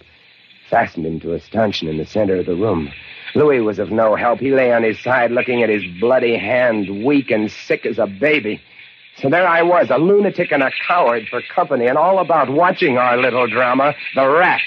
fastened 0.70 1.06
him 1.06 1.20
to 1.22 1.34
a 1.34 1.40
stanchion 1.40 1.88
in 1.90 1.98
the 1.98 2.06
center 2.06 2.38
of 2.38 2.46
the 2.46 2.56
room. 2.56 2.92
Louis 3.36 3.62
was 3.62 3.80
of 3.80 3.92
no 3.92 4.16
help. 4.16 4.40
He 4.40 4.52
lay 4.52 4.72
on 4.72 4.84
his 4.84 5.00
side, 5.02 5.32
looking 5.32 5.64
at 5.64 5.70
his 5.70 5.84
bloody 6.00 6.38
hand, 6.38 7.04
weak 7.04 7.32
and 7.32 7.52
sick 7.52 7.86
as 7.86 8.00
a 8.00 8.08
baby. 8.08 8.62
So 9.18 9.30
there 9.30 9.48
I 9.48 9.62
was, 9.62 9.90
a 9.90 9.98
lunatic 9.98 10.52
and 10.52 10.64
a 10.64 10.72
coward 10.88 11.28
for 11.30 11.42
company, 11.54 11.88
and 11.88 11.98
all 11.98 12.20
about 12.20 12.50
watching 12.50 12.98
our 12.98 13.18
little 13.18 13.48
drama, 13.48 13.94
the 14.16 14.28
rats. 14.28 14.64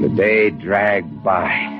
The 0.00 0.08
day 0.16 0.50
dragged 0.50 1.22
by. 1.22 1.77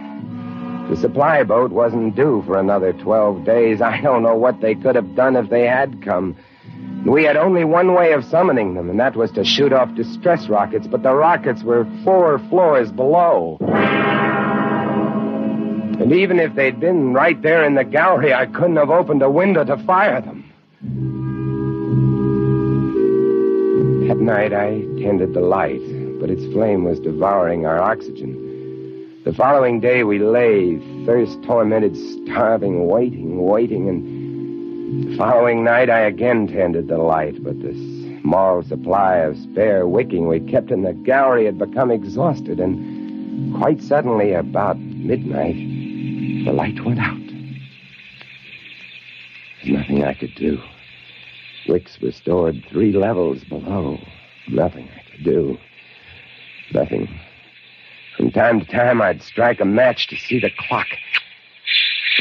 The 0.88 0.96
supply 0.96 1.42
boat 1.42 1.70
wasn't 1.70 2.16
due 2.16 2.42
for 2.46 2.58
another 2.58 2.94
12 2.94 3.44
days. 3.44 3.82
I 3.82 4.00
don't 4.00 4.22
know 4.22 4.34
what 4.34 4.62
they 4.62 4.74
could 4.74 4.94
have 4.94 5.14
done 5.14 5.36
if 5.36 5.50
they 5.50 5.66
had 5.66 6.02
come. 6.02 6.34
We 7.04 7.24
had 7.24 7.36
only 7.36 7.62
one 7.64 7.92
way 7.94 8.12
of 8.12 8.24
summoning 8.24 8.72
them, 8.72 8.88
and 8.88 8.98
that 8.98 9.14
was 9.14 9.30
to 9.32 9.44
shoot 9.44 9.72
off 9.72 9.94
distress 9.94 10.48
rockets, 10.48 10.86
but 10.86 11.02
the 11.02 11.12
rockets 11.12 11.62
were 11.62 11.86
four 12.04 12.38
floors 12.48 12.90
below. 12.90 13.58
And 16.00 16.10
even 16.12 16.40
if 16.40 16.54
they'd 16.54 16.80
been 16.80 17.12
right 17.12 17.40
there 17.42 17.64
in 17.64 17.74
the 17.74 17.84
gallery, 17.84 18.32
I 18.32 18.46
couldn't 18.46 18.76
have 18.76 18.88
opened 18.88 19.20
a 19.22 19.30
window 19.30 19.64
to 19.64 19.76
fire 19.84 20.22
them. 20.22 20.44
That 24.08 24.18
night, 24.18 24.54
I 24.54 24.86
tended 25.02 25.34
the 25.34 25.40
light, 25.40 25.82
but 26.18 26.30
its 26.30 26.50
flame 26.52 26.84
was 26.84 26.98
devouring 26.98 27.66
our 27.66 27.78
oxygen. 27.78 28.47
The 29.28 29.34
following 29.34 29.78
day, 29.80 30.04
we 30.04 30.20
lay, 30.20 30.78
thirst 31.04 31.42
tormented, 31.42 31.94
starving, 32.24 32.86
waiting, 32.86 33.44
waiting, 33.44 33.86
and 33.86 35.04
the 35.04 35.16
following 35.18 35.62
night, 35.62 35.90
I 35.90 36.00
again 36.00 36.46
tended 36.46 36.88
the 36.88 36.96
light, 36.96 37.44
but 37.44 37.60
the 37.60 37.74
small 38.22 38.62
supply 38.62 39.16
of 39.16 39.36
spare 39.36 39.86
wicking 39.86 40.28
we 40.28 40.40
kept 40.40 40.70
in 40.70 40.80
the 40.80 40.94
gallery 40.94 41.44
had 41.44 41.58
become 41.58 41.90
exhausted, 41.90 42.58
and 42.58 43.54
quite 43.54 43.82
suddenly, 43.82 44.32
about 44.32 44.78
midnight, 44.78 45.56
the 46.46 46.52
light 46.52 46.82
went 46.82 46.98
out. 46.98 47.20
There's 49.58 49.76
nothing 49.76 50.04
I 50.04 50.14
could 50.14 50.34
do. 50.36 50.58
Wicks 51.68 52.00
were 52.00 52.12
stored 52.12 52.64
three 52.70 52.92
levels 52.92 53.44
below. 53.44 53.98
Nothing 54.48 54.88
I 54.88 55.02
could 55.10 55.24
do. 55.24 55.58
Nothing. 56.72 57.10
From 58.18 58.32
time 58.32 58.58
to 58.58 58.66
time, 58.66 59.00
I'd 59.00 59.22
strike 59.22 59.60
a 59.60 59.64
match 59.64 60.08
to 60.08 60.16
see 60.16 60.40
the 60.40 60.50
clock. 60.58 60.88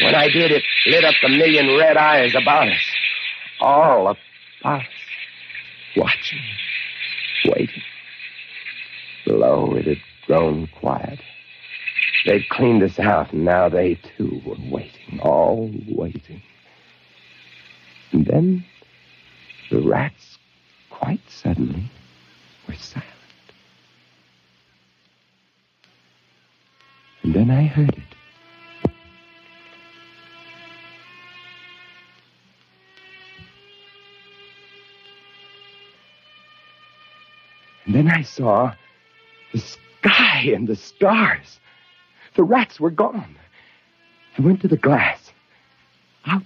When 0.03 0.13
I 0.13 0.29
did, 0.29 0.51
it 0.51 0.63
lit 0.86 1.03
up 1.03 1.15
the 1.23 1.29
million 1.29 1.75
red 1.75 1.97
eyes 1.97 2.36
about 2.36 2.67
us. 2.67 2.83
All 3.60 4.01
about 4.62 4.81
us. 4.81 4.86
Watching. 5.95 6.39
Waiting. 7.45 7.81
Below, 9.25 9.73
it 9.73 9.88
had 9.88 9.97
grown 10.27 10.67
quiet. 10.67 11.19
They'd 12.27 12.47
cleaned 12.49 12.83
us 12.83 12.99
out, 12.99 13.33
and 13.33 13.43
now 13.43 13.67
they, 13.67 13.95
too, 13.95 14.39
were 14.45 14.55
waiting. 14.69 15.19
All 15.23 15.73
waiting. 15.88 16.43
And 18.12 18.23
then 18.23 18.65
the 19.71 19.81
rats, 19.81 20.38
quite 20.91 21.21
suddenly, 21.27 21.89
were 22.67 22.75
silent. 22.75 23.16
And 27.27 27.35
then 27.35 27.51
I 27.51 27.63
heard 27.63 27.89
it. 27.89 28.03
And 37.85 37.95
then 37.95 38.07
I 38.07 38.21
saw 38.21 38.73
the 39.51 39.59
sky 39.59 40.53
and 40.55 40.69
the 40.69 40.77
stars. 40.77 41.59
The 42.35 42.45
rats 42.45 42.79
were 42.79 42.91
gone. 42.91 43.35
I 44.37 44.41
went 44.41 44.61
to 44.61 44.69
the 44.69 44.77
glass. 44.77 45.33
Out 46.27 46.43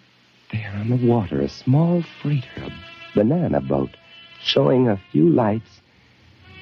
there 0.51 0.73
on 0.77 0.89
the 0.89 1.07
water, 1.07 1.41
a 1.41 1.47
small 1.47 2.03
freighter, 2.23 2.47
a 2.57 2.71
banana 3.13 3.61
boat, 3.61 3.95
showing 4.41 4.87
a 4.87 4.99
few 5.11 5.29
lights, 5.29 5.81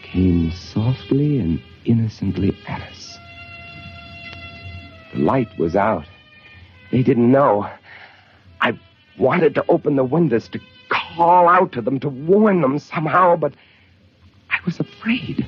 came 0.03 0.51
softly 0.51 1.39
and 1.39 1.62
innocently 1.86 2.53
at 2.67 2.82
us. 2.82 3.09
The 5.13 5.19
light 5.19 5.58
was 5.58 5.76
out. 5.76 6.06
They 6.91 7.04
didn't 7.04 7.32
know. 7.32 7.69
I 8.62 8.78
wanted 9.17 9.56
to 9.56 9.65
open 9.69 9.95
the 9.95 10.04
windows 10.04 10.48
to 10.50 10.60
call 10.89 11.48
out 11.48 11.72
to 11.74 11.82
them, 11.82 12.00
to 12.00 12.10
warn 12.10 12.62
them 12.62 12.80
somehow, 12.80 13.36
but 13.36 13.54
I 14.50 14.58
was 14.65 14.80
afraid. 14.80 15.48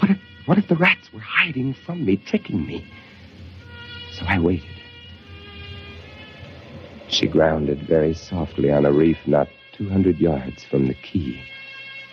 What 0.00 0.10
if, 0.10 0.18
what 0.46 0.58
if 0.58 0.68
the 0.68 0.76
rats 0.76 1.12
were 1.12 1.20
hiding 1.20 1.74
from 1.74 2.04
me, 2.04 2.16
tricking 2.16 2.66
me? 2.66 2.84
So 4.12 4.24
I 4.26 4.38
waited. 4.38 4.68
She 7.08 7.26
grounded 7.26 7.82
very 7.82 8.14
softly 8.14 8.70
on 8.72 8.86
a 8.86 8.92
reef 8.92 9.18
not 9.26 9.48
200 9.72 10.18
yards 10.18 10.64
from 10.64 10.88
the 10.88 10.94
key. 10.94 11.42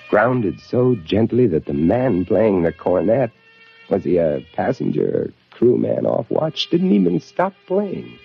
Grounded 0.09 0.59
so 0.59 0.95
gently 0.95 1.47
that 1.47 1.65
the 1.65 1.73
man 1.73 2.25
playing 2.25 2.63
the 2.63 2.73
cornet, 2.73 3.31
was 3.89 4.03
he 4.03 4.17
a 4.17 4.45
passenger 4.53 5.07
or 5.07 5.33
crewman 5.59 6.05
off 6.05 6.25
watch, 6.29 6.69
didn't 6.69 6.93
even 6.93 7.19
stop 7.19 7.53
playing. 7.67 8.17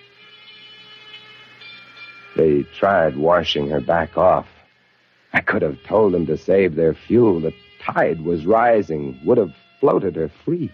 They 2.37 2.63
tried 2.79 3.17
washing 3.17 3.69
her 3.71 3.81
back 3.81 4.17
off. 4.17 4.47
I 5.33 5.41
could 5.41 5.63
have 5.63 5.83
told 5.85 6.15
them 6.15 6.27
to 6.27 6.39
save 6.39 6.77
their 6.77 6.95
fuel. 6.95 7.41
The 7.41 7.53
tide 7.83 8.21
was 8.21 8.47
rising, 8.47 9.19
would 9.25 9.39
have 9.39 9.53
floated 9.81 10.15
her 10.15 10.31
free. 10.45 10.71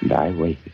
And 0.00 0.12
I 0.12 0.30
waited. 0.30 0.72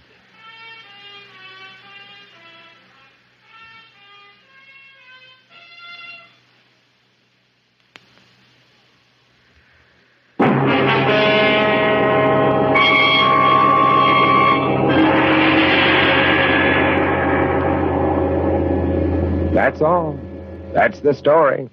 The 21.02 21.14
story. 21.14 21.70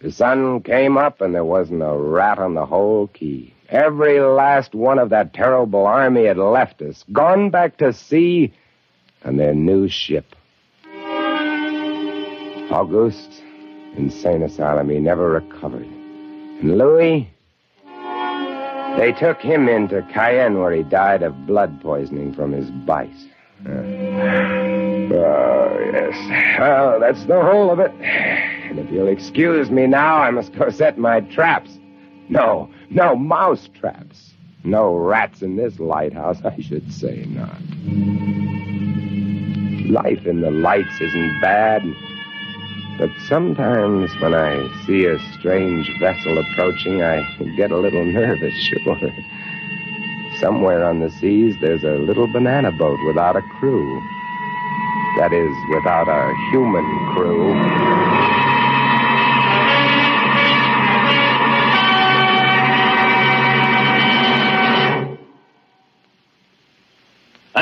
The 0.00 0.12
sun 0.12 0.62
came 0.62 0.96
up 0.96 1.20
and 1.20 1.34
there 1.34 1.44
wasn't 1.44 1.82
a 1.82 1.92
rat 1.96 2.38
on 2.38 2.54
the 2.54 2.64
whole 2.66 3.08
key. 3.08 3.54
Every 3.68 4.20
last 4.20 4.74
one 4.74 4.98
of 4.98 5.10
that 5.10 5.32
terrible 5.32 5.86
army 5.86 6.26
had 6.26 6.38
left 6.38 6.80
us, 6.82 7.04
gone 7.12 7.50
back 7.50 7.78
to 7.78 7.92
sea 7.92 8.52
on 9.24 9.36
their 9.36 9.54
new 9.54 9.88
ship. 9.88 10.36
August, 12.70 13.42
insane 13.96 14.42
asylum, 14.42 14.90
he 14.90 14.98
never 14.98 15.30
recovered. 15.30 15.86
And 15.86 16.78
Louis, 16.78 17.28
they 18.96 19.12
took 19.18 19.40
him 19.40 19.68
into 19.68 20.06
Cayenne 20.12 20.58
where 20.58 20.72
he 20.72 20.82
died 20.82 21.22
of 21.22 21.46
blood 21.46 21.80
poisoning 21.80 22.34
from 22.34 22.52
his 22.52 22.70
bite. 22.70 23.10
Uh, 23.66 23.72
Oh, 25.14 25.78
yes. 25.92 26.58
Well, 26.58 27.00
that's 27.00 27.24
the 27.26 27.40
whole 27.40 27.70
of 27.70 27.78
it. 27.80 27.92
And 28.72 28.80
if 28.80 28.90
you'll 28.90 29.08
excuse 29.08 29.70
me 29.70 29.86
now, 29.86 30.16
I 30.16 30.30
must 30.30 30.54
go 30.54 30.70
set 30.70 30.96
my 30.96 31.20
traps. 31.20 31.78
No, 32.30 32.70
no 32.88 33.14
mouse 33.14 33.68
traps. 33.78 34.32
No 34.64 34.94
rats 34.94 35.42
in 35.42 35.56
this 35.56 35.78
lighthouse, 35.78 36.40
I 36.42 36.58
should 36.58 36.90
say 36.90 37.26
not. 37.28 37.60
Life 39.90 40.24
in 40.24 40.40
the 40.40 40.50
lights 40.50 40.98
isn't 41.02 41.38
bad, 41.42 41.82
but 42.98 43.10
sometimes 43.28 44.10
when 44.22 44.32
I 44.32 44.66
see 44.86 45.04
a 45.04 45.18
strange 45.38 45.90
vessel 46.00 46.38
approaching, 46.38 47.02
I 47.02 47.20
get 47.58 47.72
a 47.72 47.76
little 47.76 48.06
nervous, 48.06 48.54
sure. 48.84 49.14
Somewhere 50.40 50.82
on 50.82 51.00
the 51.00 51.10
seas, 51.10 51.56
there's 51.60 51.84
a 51.84 51.98
little 51.98 52.26
banana 52.26 52.72
boat 52.72 52.98
without 53.06 53.36
a 53.36 53.42
crew. 53.60 54.00
That 55.18 55.34
is, 55.34 55.54
without 55.68 56.08
a 56.08 56.34
human 56.52 56.86
crew. 57.14 58.31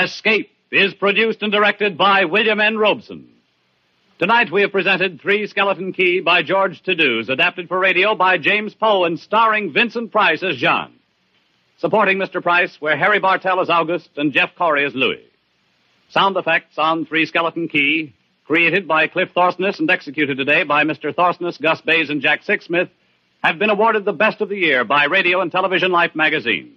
Escape 0.00 0.50
is 0.70 0.94
produced 0.94 1.42
and 1.42 1.52
directed 1.52 1.98
by 1.98 2.24
William 2.24 2.58
N. 2.58 2.78
Robson. 2.78 3.28
Tonight 4.18 4.50
we 4.50 4.62
have 4.62 4.72
presented 4.72 5.20
Three 5.20 5.46
Skeleton 5.46 5.92
Key 5.92 6.20
by 6.20 6.42
George 6.42 6.82
Toudouze, 6.82 7.28
adapted 7.28 7.68
for 7.68 7.78
radio 7.78 8.14
by 8.14 8.38
James 8.38 8.74
Poe 8.74 9.04
and 9.04 9.20
starring 9.20 9.74
Vincent 9.74 10.10
Price 10.10 10.42
as 10.42 10.56
John. 10.56 10.94
Supporting 11.78 12.16
Mr. 12.16 12.42
Price 12.42 12.80
were 12.80 12.96
Harry 12.96 13.18
Bartell 13.18 13.60
as 13.60 13.68
August 13.68 14.08
and 14.16 14.32
Jeff 14.32 14.54
Corey 14.56 14.86
as 14.86 14.94
Louis. 14.94 15.24
Sound 16.08 16.34
effects 16.38 16.78
on 16.78 17.04
Three 17.04 17.26
Skeleton 17.26 17.68
Key, 17.68 18.14
created 18.46 18.88
by 18.88 19.06
Cliff 19.06 19.28
Thorsness 19.36 19.80
and 19.80 19.90
executed 19.90 20.38
today 20.38 20.62
by 20.62 20.84
Mr. 20.84 21.14
Thorsness, 21.14 21.60
Gus 21.60 21.82
Bayz, 21.82 22.10
and 22.10 22.22
Jack 22.22 22.42
Sixsmith, 22.44 22.88
have 23.44 23.58
been 23.58 23.70
awarded 23.70 24.06
the 24.06 24.12
best 24.12 24.40
of 24.40 24.48
the 24.48 24.56
year 24.56 24.82
by 24.82 25.04
Radio 25.04 25.42
and 25.42 25.52
Television 25.52 25.92
Life 25.92 26.14
magazine. 26.14 26.76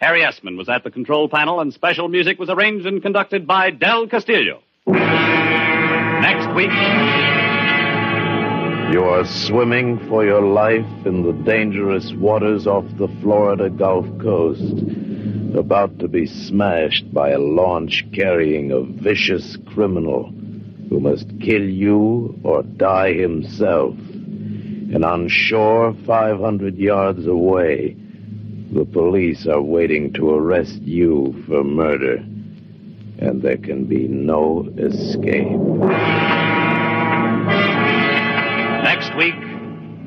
Harry 0.00 0.22
Essman 0.22 0.56
was 0.56 0.68
at 0.68 0.84
the 0.84 0.90
control 0.90 1.28
panel, 1.28 1.60
and 1.60 1.72
special 1.72 2.08
music 2.08 2.38
was 2.38 2.50
arranged 2.50 2.86
and 2.86 3.00
conducted 3.00 3.46
by 3.46 3.70
Del 3.70 4.06
Castillo. 4.08 4.60
Next 4.86 6.54
week. 6.54 6.70
You 8.92 9.02
are 9.04 9.24
swimming 9.24 9.98
for 10.08 10.24
your 10.24 10.42
life 10.42 11.06
in 11.06 11.22
the 11.22 11.32
dangerous 11.32 12.12
waters 12.12 12.66
off 12.66 12.84
the 12.96 13.08
Florida 13.22 13.70
Gulf 13.70 14.06
Coast, 14.20 14.82
about 15.56 15.98
to 16.00 16.08
be 16.08 16.26
smashed 16.26 17.12
by 17.12 17.30
a 17.30 17.38
launch 17.38 18.04
carrying 18.12 18.72
a 18.72 18.82
vicious 18.82 19.56
criminal 19.74 20.32
who 20.88 21.00
must 21.00 21.28
kill 21.40 21.62
you 21.62 22.38
or 22.44 22.62
die 22.62 23.14
himself. 23.14 23.94
And 23.96 25.04
on 25.04 25.28
shore, 25.28 25.94
500 26.06 26.76
yards 26.76 27.26
away, 27.26 27.96
the 28.74 28.84
police 28.84 29.46
are 29.46 29.62
waiting 29.62 30.12
to 30.12 30.30
arrest 30.30 30.82
you 30.82 31.44
for 31.46 31.62
murder. 31.62 32.16
And 33.18 33.40
there 33.40 33.56
can 33.56 33.84
be 33.84 34.08
no 34.08 34.68
escape. 34.76 35.52
Next 38.82 39.16
week, 39.16 39.36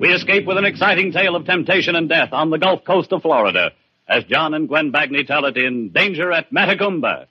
we 0.01 0.13
escape 0.13 0.45
with 0.45 0.58
an 0.58 0.65
exciting 0.65 1.13
tale 1.13 1.38
of 1.38 1.45
temptation 1.45 1.95
and 1.95 2.10
death 2.10 2.34
on 2.34 2.49
the 2.49 2.58
Gulf 2.58 2.84
Coast 2.84 3.13
of 3.13 3.21
Florida, 3.21 3.71
as 4.08 4.25
John 4.25 4.53
and 4.53 4.67
Gwen 4.67 4.91
Bagni 4.91 5.25
tell 5.25 5.45
it 5.45 5.56
in 5.56 5.89
Danger 5.89 6.34
at 6.34 6.51
Matecumbe. 6.51 7.25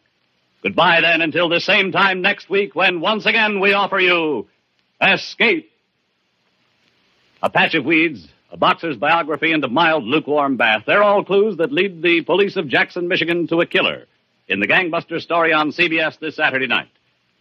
Goodbye 0.62 1.03
then 1.03 1.20
until 1.20 1.51
the 1.51 1.61
same 1.61 1.92
time 1.92 2.22
next 2.22 2.49
week 2.49 2.75
when 2.75 3.01
once 3.01 3.27
again 3.27 3.61
we 3.61 3.75
offer 3.75 4.01
you 4.01 4.49
Escape. 5.01 5.70
A 7.42 7.51
patch 7.51 7.75
of 7.75 7.85
weeds, 7.85 8.27
a 8.50 8.56
boxer's 8.56 8.96
biography, 8.96 9.52
and 9.52 9.64
a 9.64 9.68
mild, 9.68 10.04
lukewarm 10.04 10.56
bath. 10.56 10.85
They're 10.87 11.02
all 11.02 11.24
clues 11.24 11.56
that 11.59 11.72
lead 11.72 12.02
the 12.02 12.22
police 12.22 12.56
of 12.56 12.68
Jackson, 12.68 13.09
Michigan 13.09 13.46
to 13.48 13.61
a 13.61 13.66
killer 13.66 14.06
in 14.48 14.61
the 14.61 14.68
gangbuster 14.68 15.20
story 15.20 15.52
on 15.52 15.72
CBS 15.72 16.18
this 16.18 16.37
Saturday 16.37 16.66
night. 16.66 16.88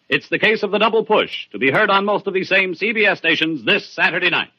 It's 0.09 0.29
the 0.29 0.39
case 0.39 0.63
of 0.63 0.71
the 0.71 0.77
double 0.77 1.03
push 1.03 1.47
to 1.51 1.59
be 1.59 1.71
heard 1.71 1.89
on 1.89 2.05
most 2.05 2.27
of 2.27 2.33
these 2.33 2.49
same 2.49 2.75
CBS 2.75 3.17
stations 3.17 3.63
this 3.65 3.87
Saturday 3.87 4.29
night. 4.29 4.51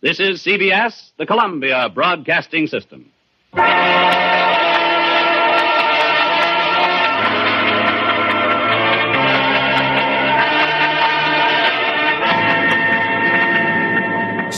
This 0.00 0.18
is 0.18 0.42
CBS, 0.42 1.10
the 1.18 1.26
Columbia 1.26 1.88
Broadcasting 1.92 2.66
System. 2.66 3.10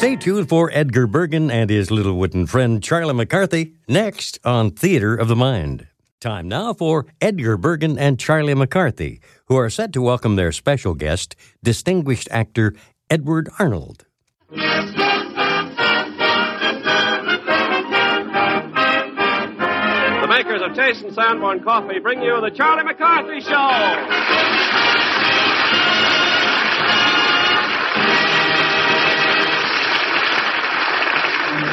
Stay 0.02 0.16
tuned 0.16 0.48
for 0.48 0.68
Edgar 0.72 1.06
Bergen 1.06 1.48
and 1.48 1.70
his 1.70 1.92
little 1.92 2.14
wooden 2.14 2.48
friend 2.48 2.82
Charlie 2.82 3.14
McCarthy 3.14 3.74
next 3.86 4.40
on 4.44 4.72
Theater 4.72 5.14
of 5.14 5.28
the 5.28 5.36
Mind. 5.36 5.86
Time 6.20 6.48
now 6.48 6.74
for 6.74 7.06
Edgar 7.20 7.56
Bergen 7.56 7.96
and 7.96 8.18
Charlie 8.18 8.56
McCarthy, 8.56 9.20
who 9.46 9.54
are 9.54 9.70
set 9.70 9.92
to 9.92 10.02
welcome 10.02 10.34
their 10.34 10.50
special 10.50 10.94
guest, 10.94 11.36
distinguished 11.62 12.26
actor 12.32 12.74
Edward 13.10 13.48
Arnold. 13.60 14.04
The 14.50 14.56
makers 20.28 20.62
of 20.62 20.76
and 20.76 21.14
Sanborn 21.14 21.62
Coffee 21.62 22.00
bring 22.00 22.22
you 22.22 22.40
the 22.40 22.50
Charlie 22.50 22.82
McCarthy 22.82 23.40
Show. 23.40 24.81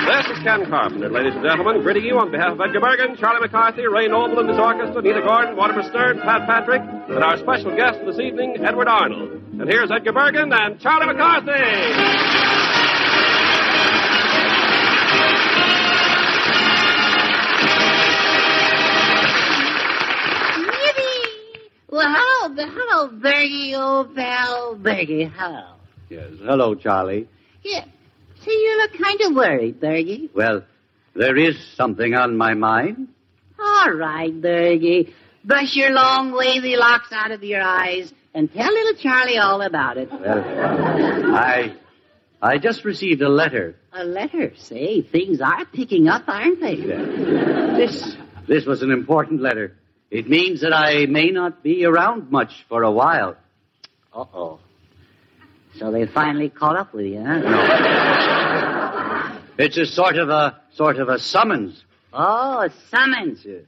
This 0.10 0.26
is 0.26 0.40
Ken 0.42 0.66
Carpenter, 0.66 1.08
ladies 1.08 1.36
and 1.36 1.44
gentlemen, 1.44 1.84
greeting 1.84 2.04
you 2.04 2.18
on 2.18 2.32
behalf 2.32 2.54
of 2.54 2.62
Edgar 2.62 2.80
Bergen, 2.80 3.16
Charlie 3.16 3.42
McCarthy, 3.42 3.86
Ray 3.86 4.08
Noble 4.08 4.40
and 4.40 4.50
his 4.50 4.58
orchestra, 4.58 4.98
Anita 4.98 5.22
Gordon, 5.22 5.56
Walter 5.56 5.84
Stern, 5.84 6.20
Pat 6.22 6.48
Patrick, 6.48 6.82
and 6.82 7.24
our 7.24 7.38
special 7.38 7.76
guest 7.76 8.00
this 8.08 8.18
evening, 8.18 8.58
Edward 8.66 8.88
Arnold. 8.88 9.34
And 9.60 9.70
here's 9.70 9.92
Edgar 9.92 10.12
Bergen 10.14 10.52
and 10.52 10.80
Charlie 10.80 11.14
McCarthy. 11.14 11.52
Well, 21.92 22.16
hello, 22.18 22.56
hello, 22.56 23.10
Bergie, 23.10 23.74
oh, 23.76 23.98
old 23.98 24.16
pal, 24.16 24.76
Bergie. 24.76 25.32
Hello. 25.32 25.76
Yes. 26.10 26.32
Hello, 26.42 26.74
Charlie. 26.74 27.28
Yeah. 27.64 27.86
See, 28.50 28.56
you 28.56 28.78
look 28.78 28.94
kind 29.00 29.22
of 29.22 29.36
worried, 29.36 29.80
Bergie. 29.80 30.30
Well, 30.34 30.64
there 31.14 31.38
is 31.38 31.56
something 31.76 32.16
on 32.16 32.36
my 32.36 32.56
mind. 32.56 33.10
All 33.60 33.92
right, 33.92 34.34
Bergie. 34.34 35.14
Brush 35.44 35.76
your 35.76 35.92
long, 35.92 36.32
wavy 36.32 36.76
locks 36.76 37.12
out 37.12 37.30
of 37.30 37.44
your 37.44 37.62
eyes 37.62 38.12
and 38.34 38.52
tell 38.52 38.74
little 38.74 38.96
Charlie 38.96 39.38
all 39.38 39.62
about 39.62 39.98
it. 39.98 40.12
Well, 40.12 41.36
I, 41.36 41.76
I 42.42 42.58
just 42.58 42.86
received 42.86 43.22
a 43.22 43.30
letter. 43.30 43.76
A 43.94 44.04
letter. 44.04 44.54
Say, 44.58 45.04
things 45.04 45.42
are 45.42 45.66
picking 45.66 46.08
up, 46.08 46.24
aren't 46.28 46.60
they? 46.60 46.76
This, 46.76 48.16
this 48.48 48.66
was 48.66 48.82
an 48.82 48.90
important 48.90 49.42
letter. 49.42 49.76
It 50.10 50.28
means 50.28 50.62
that 50.62 50.74
I 50.74 51.06
may 51.06 51.30
not 51.30 51.62
be 51.62 51.86
around 51.86 52.32
much 52.32 52.66
for 52.68 52.82
a 52.82 52.92
while. 52.92 53.36
Uh-oh. 54.12 54.60
So 55.78 55.92
they 55.92 56.08
finally 56.08 56.50
caught 56.50 56.76
up 56.76 56.94
with 56.94 57.06
you, 57.06 57.24
huh? 57.24 57.38
No. 57.40 57.62
it's 59.58 59.78
a 59.78 59.86
sort 59.86 60.18
of 60.18 60.30
a 60.30 60.60
sort 60.72 60.98
of 60.98 61.10
a 61.10 61.20
summons. 61.20 61.84
Oh, 62.12 62.62
a 62.62 62.72
summons. 62.90 63.46
Yeah. 63.46 63.60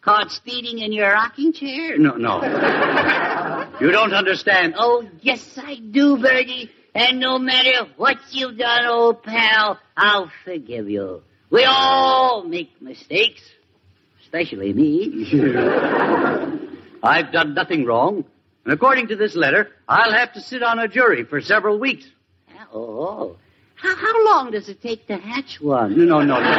Caught 0.00 0.30
speeding 0.30 0.78
in 0.78 0.92
your 0.92 1.10
rocking 1.10 1.52
chair? 1.52 1.98
No, 1.98 2.16
no. 2.16 2.40
you 3.80 3.90
don't 3.90 4.14
understand. 4.14 4.74
Oh, 4.78 5.04
yes, 5.20 5.58
I 5.58 5.74
do, 5.76 6.16
Bergie. 6.16 6.70
And 6.94 7.20
no 7.20 7.38
matter 7.38 7.90
what 7.96 8.16
you've 8.30 8.56
done, 8.56 8.86
old 8.86 9.22
pal, 9.22 9.78
I'll 9.96 10.30
forgive 10.44 10.88
you. 10.88 11.22
We 11.50 11.64
all 11.64 12.44
make 12.44 12.80
mistakes, 12.80 13.42
especially 14.22 14.72
me. 14.72 15.28
I've 17.02 17.32
done 17.32 17.54
nothing 17.54 17.84
wrong. 17.84 18.24
And 18.68 18.74
according 18.74 19.08
to 19.08 19.16
this 19.16 19.34
letter, 19.34 19.70
I'll 19.88 20.12
have 20.12 20.34
to 20.34 20.42
sit 20.42 20.62
on 20.62 20.78
a 20.78 20.86
jury 20.86 21.24
for 21.24 21.40
several 21.40 21.78
weeks. 21.78 22.04
Oh, 22.70 23.38
how, 23.76 23.96
how 23.96 24.26
long 24.26 24.50
does 24.50 24.68
it 24.68 24.82
take 24.82 25.06
to 25.06 25.16
hatch 25.16 25.58
one? 25.58 25.96
No, 25.96 26.20
no, 26.20 26.38
no. 26.38 26.52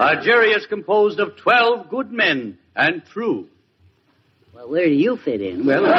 A 0.00 0.20
jury 0.22 0.50
is 0.50 0.66
composed 0.66 1.18
of 1.18 1.38
12 1.38 1.88
good 1.88 2.12
men 2.12 2.58
and 2.76 3.02
true. 3.06 3.48
Well, 4.54 4.68
where 4.68 4.84
do 4.86 4.92
you 4.92 5.16
fit 5.16 5.40
in? 5.40 5.64
Well, 5.64 5.86
I, 5.86 5.96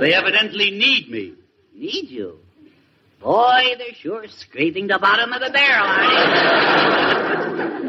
they 0.00 0.12
evidently 0.14 0.72
need 0.72 1.08
me. 1.08 1.34
Need 1.76 2.10
you? 2.10 2.40
Boy, 3.20 3.74
they're 3.78 3.94
sure 3.94 4.26
scraping 4.28 4.86
the 4.86 4.98
bottom 4.98 5.32
of 5.32 5.40
the 5.40 5.50
barrel, 5.50 5.86
aren't 5.86 6.10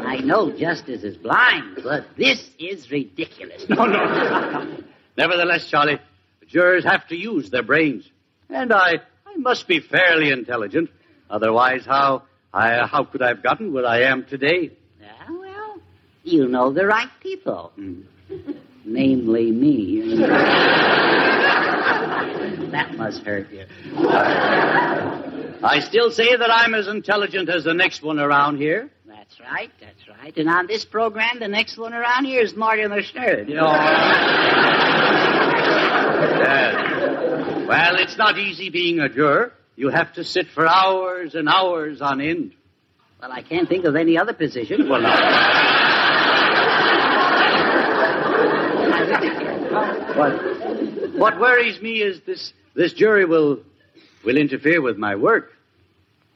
I 0.06 0.16
know 0.20 0.50
justice 0.50 1.02
is 1.04 1.16
blind, 1.16 1.80
but 1.84 2.06
this 2.16 2.50
is 2.58 2.90
ridiculous. 2.90 3.68
No, 3.68 3.84
no. 3.86 4.78
Nevertheless, 5.16 5.68
Charlie, 5.68 5.98
the 6.40 6.46
jurors 6.46 6.84
have 6.84 7.06
to 7.08 7.16
use 7.16 7.50
their 7.50 7.62
brains. 7.62 8.10
And 8.48 8.72
I, 8.72 8.94
I 9.26 9.36
must 9.36 9.68
be 9.68 9.80
fairly 9.80 10.30
intelligent. 10.30 10.90
Otherwise, 11.28 11.84
how, 11.84 12.22
I, 12.54 12.86
how 12.86 13.04
could 13.04 13.20
I 13.20 13.28
have 13.28 13.42
gotten 13.42 13.72
where 13.72 13.86
I 13.86 14.02
am 14.02 14.24
today? 14.24 14.70
Ah, 15.04 15.26
well, 15.28 15.78
you 16.24 16.48
know 16.48 16.72
the 16.72 16.86
right 16.86 17.10
people. 17.20 17.72
Namely 18.84 19.50
me. 19.52 20.24
that 22.72 22.94
must 22.96 23.22
hurt 23.22 23.50
you. 23.50 23.64
I 25.62 25.80
still 25.80 26.10
say 26.10 26.36
that 26.36 26.50
I'm 26.50 26.74
as 26.74 26.86
intelligent 26.86 27.48
as 27.48 27.64
the 27.64 27.74
next 27.74 28.02
one 28.02 28.18
around 28.18 28.58
here. 28.58 28.90
That's 29.06 29.40
right, 29.40 29.70
that's 29.80 30.08
right. 30.08 30.36
And 30.36 30.48
on 30.48 30.66
this 30.66 30.84
program, 30.84 31.38
the 31.40 31.48
next 31.48 31.76
one 31.76 31.92
around 31.92 32.24
here 32.24 32.42
is 32.42 32.54
Mortimer 32.54 33.02
Snerd. 33.02 33.48
You 33.48 33.56
know. 33.56 33.66
Yes. 36.38 37.66
Well, 37.66 37.96
it's 37.96 38.16
not 38.16 38.38
easy 38.38 38.70
being 38.70 39.00
a 39.00 39.08
juror. 39.08 39.52
You 39.76 39.90
have 39.90 40.14
to 40.14 40.24
sit 40.24 40.48
for 40.48 40.66
hours 40.66 41.34
and 41.34 41.48
hours 41.48 42.00
on 42.00 42.20
end. 42.20 42.54
Well, 43.20 43.30
I 43.32 43.42
can't 43.42 43.68
think 43.68 43.84
of 43.84 43.96
any 43.96 44.16
other 44.16 44.32
position. 44.32 44.88
Well, 44.88 45.02
what, 50.16 50.47
what 51.18 51.40
worries 51.40 51.80
me 51.80 52.02
is 52.02 52.20
this, 52.26 52.52
this 52.74 52.92
jury 52.92 53.24
will, 53.24 53.60
will 54.24 54.36
interfere 54.36 54.80
with 54.80 54.96
my 54.96 55.16
work. 55.16 55.52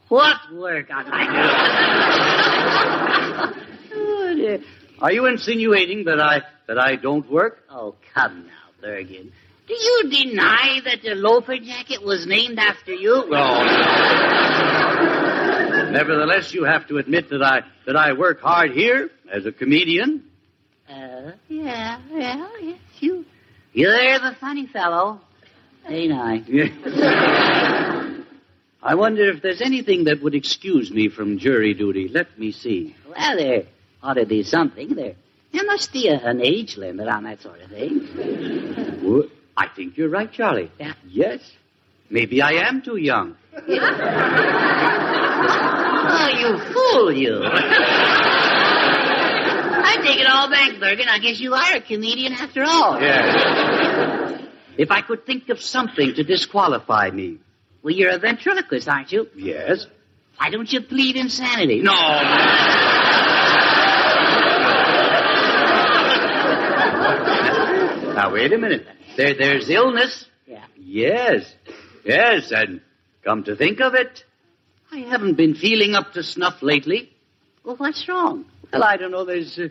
What 0.08 0.36
work? 0.52 0.88
I'd 0.92 1.06
oh, 3.94 4.34
dear. 4.34 4.60
Are 5.00 5.12
you 5.12 5.26
insinuating 5.26 6.04
that 6.04 6.20
I, 6.20 6.42
that 6.66 6.78
I 6.78 6.96
don't 6.96 7.30
work? 7.30 7.60
Oh, 7.70 7.94
come 8.14 8.46
now, 8.46 8.52
Bergen. 8.80 9.32
Do 9.66 9.74
you 9.74 10.10
deny 10.10 10.80
that 10.84 11.02
the 11.02 11.14
loafer 11.14 11.56
jacket 11.56 12.02
was 12.02 12.26
named 12.26 12.58
after 12.58 12.92
you? 12.92 13.24
No. 13.28 13.64
Nevertheless, 15.92 16.52
you 16.52 16.64
have 16.64 16.86
to 16.88 16.98
admit 16.98 17.30
that 17.30 17.42
I, 17.42 17.62
that 17.86 17.96
I 17.96 18.12
work 18.12 18.40
hard 18.40 18.72
here 18.72 19.10
as 19.32 19.46
a 19.46 19.52
comedian. 19.52 20.24
Uh, 20.88 21.32
yeah, 21.48 22.00
well, 22.10 22.50
yes, 22.60 22.78
you. 23.00 23.24
You're 23.72 24.18
the 24.18 24.36
funny 24.38 24.66
fellow, 24.66 25.20
ain't 25.88 26.12
I? 26.12 26.42
I 28.82 28.94
wonder 28.96 29.30
if 29.30 29.40
there's 29.40 29.62
anything 29.62 30.04
that 30.04 30.22
would 30.22 30.34
excuse 30.34 30.90
me 30.90 31.08
from 31.08 31.38
jury 31.38 31.72
duty. 31.72 32.08
Let 32.08 32.38
me 32.38 32.52
see. 32.52 32.94
Well, 33.08 33.36
there 33.36 33.62
ought 34.02 34.14
to 34.14 34.26
be 34.26 34.42
something. 34.42 34.94
There, 34.94 35.14
there 35.52 35.64
must 35.64 35.92
be 35.92 36.08
a, 36.08 36.18
an 36.18 36.42
age 36.42 36.76
limit 36.76 37.08
on 37.08 37.24
that 37.24 37.40
sort 37.40 37.62
of 37.62 37.70
thing. 37.70 39.00
Well, 39.02 39.24
I 39.56 39.68
think 39.68 39.96
you're 39.96 40.10
right, 40.10 40.30
Charlie. 40.30 40.70
Yeah. 40.78 40.92
Yes. 41.08 41.40
Maybe 42.10 42.42
I 42.42 42.68
am 42.68 42.82
too 42.82 42.96
young. 42.96 43.36
Oh, 46.04 46.28
you 46.28 46.58
fool, 46.72 47.12
you. 47.12 47.42
Take 50.04 50.20
it 50.20 50.26
all 50.26 50.50
Well, 50.50 50.58
Bankbergen, 50.58 51.08
I 51.08 51.18
guess 51.18 51.40
you 51.40 51.54
are 51.54 51.76
a 51.76 51.80
comedian 51.80 52.32
after 52.32 52.64
all. 52.64 53.00
Yes. 53.00 54.42
if 54.76 54.90
I 54.90 55.00
could 55.02 55.24
think 55.26 55.48
of 55.48 55.60
something 55.60 56.14
to 56.14 56.24
disqualify 56.24 57.10
me. 57.10 57.38
Well, 57.82 57.94
you're 57.94 58.10
a 58.10 58.18
ventriloquist, 58.18 58.88
aren't 58.88 59.12
you? 59.12 59.28
Yes. 59.36 59.86
Why 60.36 60.50
don't 60.50 60.72
you 60.72 60.80
plead 60.80 61.16
insanity? 61.16 61.82
No. 61.82 61.92
now, 68.14 68.32
wait 68.32 68.52
a 68.52 68.58
minute. 68.58 68.86
There, 69.16 69.34
there's 69.34 69.68
illness. 69.68 70.26
Yeah. 70.46 70.64
Yes. 70.76 71.54
Yes, 72.04 72.50
and 72.50 72.80
come 73.24 73.44
to 73.44 73.56
think 73.56 73.80
of 73.80 73.94
it, 73.94 74.24
I 74.90 74.98
haven't 74.98 75.34
been 75.34 75.54
feeling 75.54 75.94
up 75.94 76.12
to 76.14 76.22
snuff 76.22 76.62
lately. 76.62 77.12
Well, 77.64 77.76
what's 77.76 78.08
wrong? 78.08 78.44
Well, 78.72 78.84
I 78.84 78.96
don't 78.96 79.10
know. 79.10 79.24
There's 79.24 79.58
uh, 79.58 79.68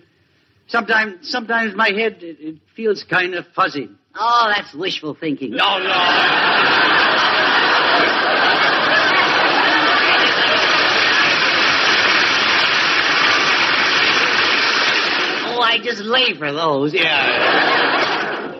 sometimes, 0.71 1.29
sometimes 1.29 1.75
my 1.75 1.89
head 1.89 2.23
it, 2.23 2.37
it 2.39 2.55
feels 2.75 3.03
kind 3.03 3.35
of 3.35 3.45
fuzzy. 3.53 3.89
Oh, 4.15 4.51
that's 4.55 4.73
wishful 4.73 5.13
thinking. 5.13 5.51
No, 5.51 5.77
no. 5.77 5.93
Oh, 15.53 15.61
I 15.61 15.79
just 15.83 16.01
lay 16.01 16.33
for 16.33 16.51
those. 16.51 16.93
Yeah. 16.93 18.55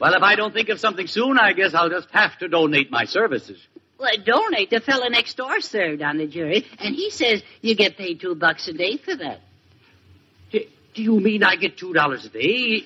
well, 0.00 0.14
if 0.14 0.22
I 0.22 0.34
don't 0.34 0.52
think 0.52 0.68
of 0.70 0.80
something 0.80 1.06
soon, 1.06 1.38
I 1.38 1.52
guess 1.52 1.74
I'll 1.74 1.90
just 1.90 2.10
have 2.10 2.36
to 2.38 2.48
donate 2.48 2.90
my 2.90 3.04
services. 3.04 3.58
Well, 3.98 4.10
donate. 4.24 4.70
The 4.70 4.80
fellow 4.80 5.08
next 5.08 5.36
door 5.36 5.60
served 5.60 6.02
on 6.02 6.18
the 6.18 6.26
jury, 6.26 6.66
and 6.78 6.94
he 6.94 7.10
says 7.10 7.42
you 7.62 7.74
get 7.74 7.96
paid 7.96 8.20
two 8.20 8.34
bucks 8.34 8.68
a 8.68 8.72
day 8.72 8.96
for 8.98 9.14
that. 9.16 9.40
Do, 10.94 11.02
you 11.02 11.20
mean 11.20 11.42
I 11.42 11.56
get 11.56 11.76
two 11.76 11.92
dollars 11.92 12.24
a 12.24 12.28
day 12.28 12.40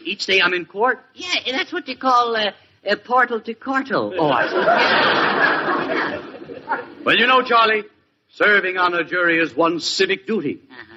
each 0.05 0.27
day 0.27 0.41
I'm 0.41 0.55
in 0.55 0.65
court? 0.67 1.01
Yeah, 1.15 1.35
that's 1.53 1.73
what 1.73 1.87
they 1.87 1.95
call 1.95 2.37
uh, 2.37 2.53
a 2.85 2.97
portal 2.97 3.41
to 3.41 3.55
corto. 3.55 4.15
Oh, 4.19 4.29
I 4.31 4.49
see. 6.89 7.05
well, 7.05 7.17
you 7.17 7.27
know, 7.27 7.43
Charlie, 7.43 7.85
serving 8.31 8.77
on 8.79 8.95
a 8.95 9.05
jury 9.05 9.39
is 9.39 9.55
one's 9.55 9.87
civic 9.87 10.27
duty. 10.27 10.61
Uh-huh. 10.71 10.97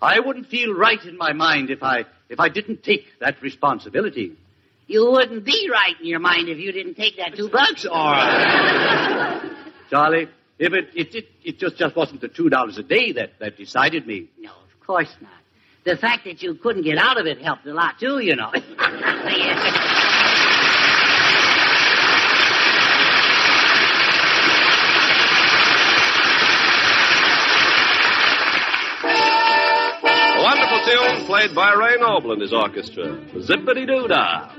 I 0.00 0.20
wouldn't 0.20 0.46
feel 0.48 0.74
right 0.74 1.02
in 1.04 1.16
my 1.16 1.32
mind 1.32 1.70
if 1.70 1.82
I 1.82 2.04
if 2.28 2.38
I 2.40 2.48
didn't 2.48 2.82
take 2.82 3.06
that 3.20 3.40
responsibility. 3.42 4.36
You 4.86 5.10
wouldn't 5.10 5.44
be 5.44 5.68
right 5.72 5.98
in 5.98 6.06
your 6.06 6.20
mind 6.20 6.48
if 6.48 6.58
you 6.58 6.70
didn't 6.72 6.94
take 6.94 7.16
that 7.16 7.34
two 7.34 7.48
bucks. 7.48 7.86
All 7.86 8.12
right. 8.12 9.50
Charlie, 9.88 10.28
if 10.58 10.72
it 10.72 10.90
it, 10.94 11.14
it, 11.14 11.28
it 11.42 11.58
just, 11.58 11.76
just 11.76 11.96
wasn't 11.96 12.20
the 12.20 12.28
two 12.28 12.50
dollars 12.50 12.76
a 12.78 12.82
day 12.82 13.12
that, 13.12 13.38
that 13.40 13.56
decided 13.56 14.06
me. 14.06 14.28
No, 14.38 14.50
of 14.50 14.86
course 14.86 15.14
not. 15.20 15.32
The 15.84 15.96
fact 15.98 16.24
that 16.24 16.42
you 16.42 16.54
couldn't 16.54 16.82
get 16.82 16.96
out 16.96 17.20
of 17.20 17.26
it 17.26 17.42
helped 17.42 17.66
a 17.66 17.74
lot, 17.74 18.00
too, 18.00 18.18
you 18.18 18.36
know. 18.36 18.50
A 30.36 30.42
wonderful 30.42 30.80
tune 30.86 31.26
played 31.26 31.54
by 31.54 31.74
Ray 31.74 31.96
Noble 32.00 32.32
and 32.32 32.40
his 32.40 32.54
orchestra. 32.54 33.18
Zippity 33.34 33.86
doo 33.86 34.08
dah. 34.08 34.50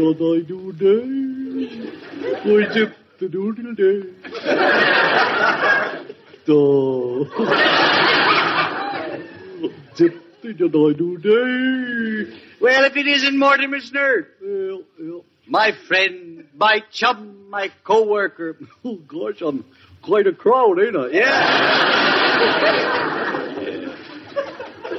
The 0.00 0.14
da 0.14 0.40
do 0.40 0.72
day. 0.72 1.04
Oh, 2.46 2.60
zip 2.72 2.96
the 3.18 3.28
doodle 3.28 3.74
day. 3.74 4.00
Do. 6.46 7.26
Zip 9.96 10.14
the 10.42 10.52
da 10.54 10.92
do 10.92 11.18
day. 11.18 12.32
Well, 12.60 12.84
if 12.84 12.96
it 12.96 13.06
isn't 13.06 13.38
Mortimer 13.38 13.80
Snerd. 13.80 14.26
Well, 14.40 14.82
well. 14.98 15.24
My 15.46 15.72
friend, 15.72 16.46
my 16.54 16.82
chum, 16.90 17.50
my 17.50 17.70
co-worker. 17.84 18.56
Oh, 18.84 18.96
gosh, 18.96 19.42
I'm 19.42 19.64
quite 20.00 20.26
a 20.26 20.32
crowd, 20.32 20.78
ain't 20.80 20.96
I? 20.96 21.08
Yeah. 21.08 22.30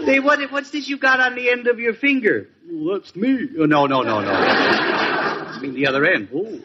Say, 0.06 0.20
what, 0.20 0.52
what's 0.52 0.72
this 0.72 0.90
you 0.90 0.98
got 0.98 1.20
on 1.20 1.36
the 1.36 1.50
end 1.50 1.68
of 1.68 1.80
your 1.80 1.94
finger? 1.94 2.50
Well, 2.82 2.98
that's 2.98 3.16
me. 3.16 3.48
Oh, 3.60 3.66
no, 3.66 3.86
no, 3.86 4.02
no, 4.02 4.22
no. 4.22 4.32
I 4.32 5.60
mean 5.62 5.76
the 5.76 5.86
other 5.86 6.04
end. 6.04 6.30
Oh. 6.34 6.60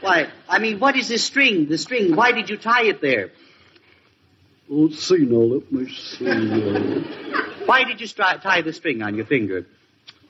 Why, 0.00 0.26
I 0.48 0.58
mean, 0.58 0.80
what 0.80 0.96
is 0.96 1.06
this 1.06 1.22
string? 1.22 1.68
The 1.68 1.78
string, 1.78 2.16
why 2.16 2.32
did 2.32 2.50
you 2.50 2.56
tie 2.56 2.86
it 2.86 3.00
there? 3.00 3.30
Let's 4.68 5.00
see 5.00 5.18
now, 5.18 5.36
let 5.54 5.70
me 5.70 5.88
see. 5.94 6.26
Uh, 6.26 7.66
Why 7.66 7.84
did 7.84 8.00
you 8.00 8.08
stri- 8.08 8.42
tie 8.42 8.62
the 8.62 8.72
string 8.72 9.00
on 9.02 9.14
your 9.14 9.26
finger? 9.26 9.64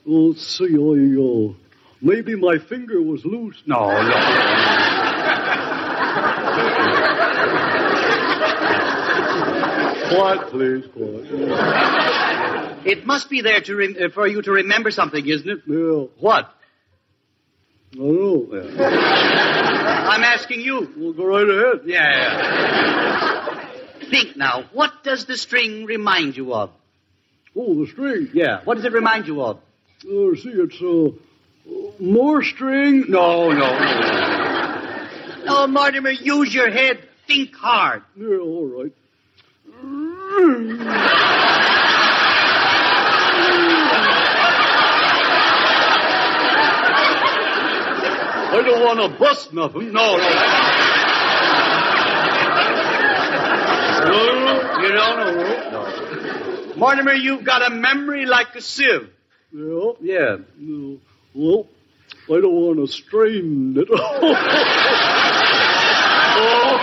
let's 0.05 0.45
see, 0.45 0.75
I, 0.75 1.19
uh, 1.19 1.53
maybe 2.01 2.35
my 2.35 2.59
finger 2.59 3.01
was 3.01 3.25
loose. 3.25 3.63
No, 3.65 3.89
no. 3.89 4.13
Quiet, 10.09 10.41
please, 10.49 10.85
quiet. 10.93 12.28
It 12.85 13.05
must 13.05 13.29
be 13.29 13.41
there 13.41 13.61
to 13.61 13.75
rem- 13.75 13.95
uh, 14.01 14.09
for 14.09 14.27
you 14.27 14.41
to 14.41 14.51
remember 14.51 14.91
something, 14.91 15.25
isn't 15.25 15.49
it? 15.49 15.59
Yeah, 15.67 16.05
What? 16.19 16.53
I 17.93 17.97
don't 17.97 18.51
know. 18.51 18.59
I'm 20.09 20.23
asking 20.23 20.61
you. 20.61 20.87
Well, 20.95 21.13
go 21.13 21.25
right 21.25 21.49
ahead. 21.49 21.81
Yeah. 21.85 23.55
Think 24.11 24.37
now. 24.37 24.65
What 24.73 25.03
does 25.03 25.25
the 25.25 25.35
string 25.37 25.85
remind 25.85 26.37
you 26.37 26.53
of? 26.53 26.69
Oh, 27.55 27.73
the 27.83 27.87
string. 27.91 28.29
Yeah. 28.33 28.61
What 28.63 28.75
does 28.75 28.85
it 28.85 28.93
remind 28.93 29.25
you 29.27 29.41
of? 29.41 29.57
Uh, 30.05 30.35
see, 30.35 30.51
it's, 30.53 30.79
uh, 30.81 31.09
more 31.99 32.43
string. 32.43 33.05
No, 33.09 33.51
no, 33.51 33.79
no. 33.79 35.07
No, 35.45 35.67
Mortimer, 35.75 36.11
use 36.11 36.53
your 36.53 36.69
head. 36.71 36.99
Think 37.27 37.55
hard. 37.55 38.03
Yeah, 38.15 38.37
all 38.37 38.67
right. 38.67 38.93
I 48.51 48.63
don't 48.63 48.83
want 48.83 48.99
to 48.99 49.19
bust 49.19 49.53
nothing. 49.53 49.93
No, 49.93 50.17
no. 50.17 50.29
no, 54.09 54.81
you 54.81 54.91
don't 54.91 55.17
know. 55.17 55.69
No. 55.71 56.75
Mortimer, 56.75 57.13
you've 57.13 57.43
got 57.43 57.71
a 57.71 57.75
memory 57.75 58.25
like 58.25 58.55
a 58.55 58.61
sieve. 58.61 59.09
Yeah? 59.51 59.91
Yeah. 60.01 60.37
No. 60.57 60.97
Well, 61.35 61.67
I 62.25 62.41
don't 62.41 62.53
want 62.53 62.79
to 62.79 62.87
strain 62.87 63.75
it. 63.77 63.87
Oh. 66.41 66.75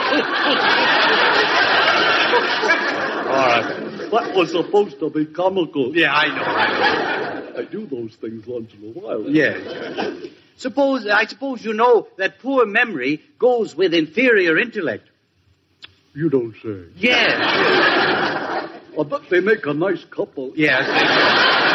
All 3.26 3.46
right. 3.46 3.86
That 4.10 4.34
was 4.36 4.50
supposed 4.50 4.98
to 5.00 5.08
be 5.08 5.24
comical. 5.24 5.96
Yeah, 5.96 6.12
I 6.12 6.28
know, 6.28 6.42
I 6.42 6.68
know. 6.78 7.58
I 7.58 7.64
do 7.64 7.86
those 7.86 8.14
things 8.16 8.46
once 8.46 8.72
in 8.74 8.88
a 8.88 8.92
while. 8.92 9.22
Yeah. 9.30 9.56
Suppose, 10.56 11.06
I 11.06 11.26
suppose 11.26 11.64
you 11.64 11.74
know 11.74 12.08
that 12.16 12.38
poor 12.38 12.64
memory 12.64 13.22
goes 13.38 13.76
with 13.76 13.92
inferior 13.92 14.58
intellect. 14.58 15.08
You 16.14 16.30
don't 16.30 16.54
say. 16.62 16.84
Yes. 16.96 17.34
I 18.98 19.02
bet 19.02 19.28
they 19.28 19.40
make 19.40 19.66
a 19.66 19.74
nice 19.74 20.02
couple. 20.06 20.52
Yes. 20.56 20.82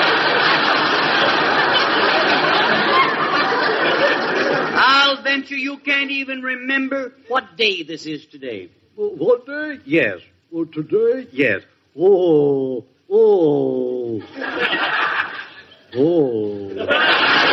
I'll 4.73 5.21
venture 5.21 5.55
you 5.55 5.77
can't 5.77 6.09
even 6.09 6.41
remember 6.41 7.13
what 7.27 7.55
day 7.55 7.83
this 7.83 8.07
is 8.07 8.25
today. 8.25 8.69
Well, 8.95 9.09
what 9.09 9.45
day? 9.45 9.79
Yes. 9.85 10.21
Well, 10.49 10.65
today? 10.65 11.27
Yes. 11.31 11.61
Oh, 11.95 12.83
oh, 13.11 14.23
oh. 15.95 17.50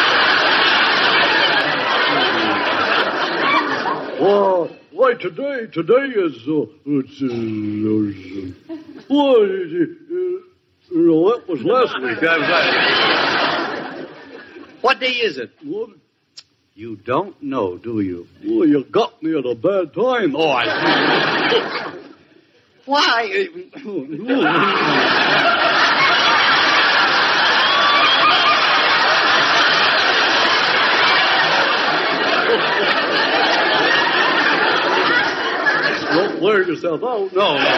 Well, 4.21 4.71
why 4.91 5.15
today? 5.15 5.67
Today 5.67 6.11
is 6.15 6.49
uh, 6.49 6.67
it's 6.87 7.23
uh, 7.23 7.27
uh, 7.27 7.31
why, 9.09 9.45
uh, 9.45 10.17
no, 10.91 11.31
that 11.31 11.49
was 11.49 11.63
last 11.63 12.01
week. 12.03 12.19
That 12.21 12.41
was 12.41 12.49
last 12.49 14.09
What 14.81 14.99
day 14.99 15.13
is 15.13 15.39
it? 15.39 15.53
What? 15.63 15.91
You 16.75 16.97
don't 16.97 17.41
know, 17.43 17.77
do 17.79 18.01
you? 18.01 18.27
Well, 18.45 18.69
you 18.69 18.85
got 18.85 19.23
me 19.23 19.39
at 19.39 19.45
a 19.45 19.55
bad 19.55 19.95
time. 19.95 20.35
Oh, 20.35 20.51
I 20.51 20.65
see. 21.51 21.99
Why? 22.87 23.49
Don't 36.39 36.47
wear 36.47 36.63
yourself 36.63 37.01
oh, 37.03 37.25
out. 37.25 37.33
No, 37.33 37.55
no. 37.59 37.69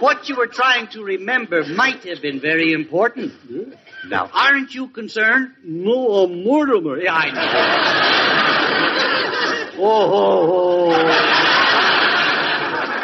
What 0.00 0.28
you 0.28 0.36
were 0.36 0.46
trying 0.46 0.86
to 0.88 1.02
remember 1.02 1.64
might 1.64 2.04
have 2.04 2.22
been 2.22 2.38
very 2.40 2.72
important. 2.72 3.32
Yeah. 3.48 3.62
Now, 4.08 4.30
aren't 4.32 4.72
you 4.74 4.88
concerned? 4.88 5.54
No, 5.64 6.24
I'm 6.24 6.44
Mortimer. 6.44 7.00
Yeah, 7.00 7.14
I 7.14 7.30
know. 7.32 7.42
Oh, 9.82 10.12
oh, 10.12 10.50
oh. 10.52 10.90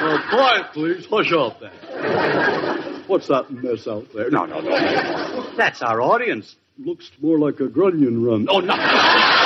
Now, 0.07 0.23
quiet, 0.31 0.73
please. 0.73 1.07
Hush 1.07 1.33
up 1.33 1.59
there. 1.61 1.73
What's 3.07 3.27
that 3.29 3.51
mess 3.51 3.89
out 3.89 4.13
there? 4.15 4.31
No, 4.31 4.45
no, 4.45 4.61
no. 4.61 5.51
That's 5.57 5.83
our 5.83 6.01
audience. 6.01 6.55
Looks 6.79 7.11
more 7.21 7.39
like 7.39 7.59
a 7.61 7.67
grunion 7.67 8.23
run. 8.25 8.47
Oh, 8.49 8.61
no. 8.61 8.77
no. 8.77 9.40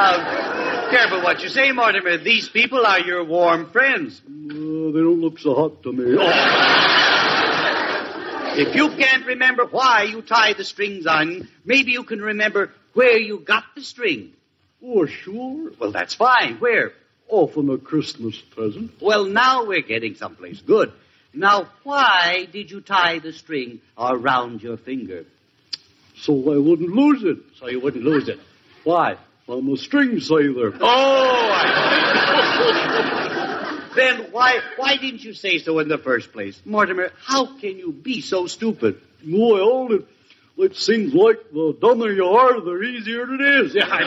Uh, 0.00 0.90
careful 0.92 1.20
what 1.22 1.42
you 1.42 1.48
say, 1.48 1.72
Mortimer. 1.72 2.18
These 2.18 2.48
people 2.50 2.86
are 2.86 3.00
your 3.00 3.24
warm 3.24 3.68
friends. 3.70 4.22
They 4.24 4.30
don't 4.54 5.20
look 5.20 5.40
so 5.40 5.54
hot 5.54 5.82
to 5.82 5.92
me. 5.92 6.16
If 8.60 8.74
you 8.74 8.88
can't 8.90 9.24
remember 9.24 9.66
why 9.66 10.02
you 10.04 10.20
tie 10.20 10.52
the 10.52 10.64
strings 10.64 11.06
on, 11.06 11.48
maybe 11.64 11.92
you 11.92 12.02
can 12.02 12.20
remember 12.20 12.72
where 12.92 13.16
you 13.16 13.38
got 13.38 13.62
the 13.76 13.82
string. 13.82 14.32
Oh, 14.84 15.06
sure. 15.06 15.70
Well, 15.78 15.92
that's 15.92 16.14
fine. 16.14 16.56
Where? 16.56 16.92
Oh, 17.30 17.46
from 17.46 17.70
a 17.70 17.78
Christmas 17.78 18.36
present. 18.40 19.00
Well, 19.00 19.26
now 19.26 19.64
we're 19.64 19.82
getting 19.82 20.16
someplace 20.16 20.60
good. 20.60 20.92
Now, 21.32 21.68
why 21.84 22.48
did 22.50 22.72
you 22.72 22.80
tie 22.80 23.20
the 23.20 23.32
string 23.32 23.80
around 23.96 24.60
your 24.60 24.76
finger? 24.76 25.24
So 26.16 26.32
I 26.52 26.58
wouldn't 26.58 26.90
lose 26.90 27.22
it. 27.22 27.38
So 27.60 27.68
you 27.68 27.78
wouldn't 27.78 28.04
lose 28.04 28.28
it. 28.28 28.40
Why? 28.82 29.18
I'm 29.50 29.72
a 29.72 29.76
string 29.78 30.20
sailor. 30.20 30.74
Oh, 30.78 31.50
I 31.52 31.64
Then 33.96 34.30
why 34.30 34.60
why 34.76 34.96
didn't 34.96 35.24
you 35.24 35.32
say 35.32 35.58
so 35.58 35.78
in 35.78 35.88
the 35.88 35.96
first 35.96 36.32
place? 36.32 36.60
Mortimer, 36.66 37.10
how 37.24 37.58
can 37.58 37.78
you 37.78 37.90
be 37.92 38.20
so 38.20 38.46
stupid? 38.46 39.00
Well, 39.26 39.88
it, 39.92 40.06
it 40.58 40.76
seems 40.76 41.14
like 41.14 41.50
the 41.50 41.74
dumber 41.80 42.12
you 42.12 42.26
are, 42.26 42.60
the 42.60 42.78
easier 42.82 43.22
it 43.34 43.40
is. 43.40 43.74
Yeah, 43.74 43.88
I 43.90 44.02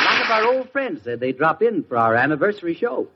A 0.00 0.04
lot 0.04 0.22
of 0.24 0.30
our 0.30 0.44
old 0.54 0.70
friends 0.72 1.02
said 1.04 1.20
they'd 1.20 1.38
drop 1.38 1.62
in 1.62 1.84
for 1.84 1.96
our 1.96 2.16
anniversary 2.16 2.74
show. 2.74 3.08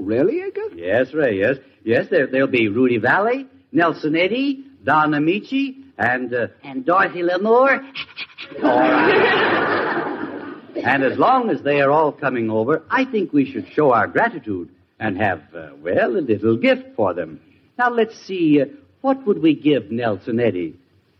Oh, 0.00 0.02
really, 0.02 0.40
Edgar? 0.40 0.74
Yes, 0.74 1.12
Ray, 1.12 1.38
yes. 1.38 1.56
Yes, 1.84 2.06
there, 2.10 2.26
there'll 2.26 2.46
be 2.48 2.68
Rudy 2.68 2.96
Vallee, 2.96 3.46
Nelson 3.70 4.16
Eddy, 4.16 4.64
Don 4.82 5.10
Ameche, 5.10 5.76
and, 5.98 6.32
uh, 6.32 6.46
And 6.64 6.86
Dorothy 6.86 7.22
Lamour. 7.22 7.84
all 8.62 8.78
right. 8.78 10.54
and 10.82 11.02
as 11.02 11.18
long 11.18 11.50
as 11.50 11.60
they 11.62 11.82
are 11.82 11.90
all 11.90 12.12
coming 12.12 12.50
over, 12.50 12.82
I 12.90 13.04
think 13.04 13.34
we 13.34 13.50
should 13.50 13.68
show 13.72 13.92
our 13.92 14.06
gratitude 14.06 14.70
and 14.98 15.18
have, 15.18 15.42
uh, 15.54 15.70
well, 15.82 16.16
a 16.16 16.20
little 16.20 16.56
gift 16.56 16.96
for 16.96 17.12
them. 17.12 17.38
Now, 17.78 17.90
let's 17.90 18.18
see, 18.26 18.62
uh, 18.62 18.66
what 19.02 19.26
would 19.26 19.42
we 19.42 19.54
give 19.54 19.90
Nelson 19.90 20.40
Eddy? 20.40 20.76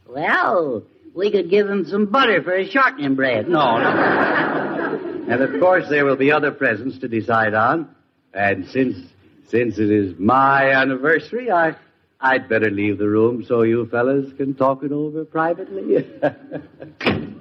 Well, 0.09 0.85
we 1.15 1.31
could 1.31 1.51
give 1.51 1.69
him 1.69 1.85
some 1.85 2.07
butter 2.07 2.43
for 2.43 2.57
his 2.57 2.71
shortening 2.71 3.15
bread. 3.15 3.47
No, 3.47 3.79
no. 3.79 5.27
and 5.29 5.43
of 5.43 5.61
course, 5.61 5.85
there 5.91 6.07
will 6.07 6.17
be 6.17 6.33
other 6.33 6.51
presents 6.51 6.99
to 7.01 7.09
decide 7.09 7.53
on. 7.53 7.95
And 8.35 8.67
since 8.69 8.97
since 9.49 9.79
it 9.79 9.91
is 9.91 10.15
my 10.19 10.71
anniversary, 10.71 11.51
I 11.51 11.75
I'd 12.21 12.49
better 12.49 12.71
leave 12.71 12.99
the 12.99 13.09
room 13.09 13.45
so 13.45 13.63
you 13.63 13.87
fellas 13.87 14.33
can 14.37 14.55
talk 14.55 14.83
it 14.83 14.93
over 14.93 15.25
privately. 15.25 16.07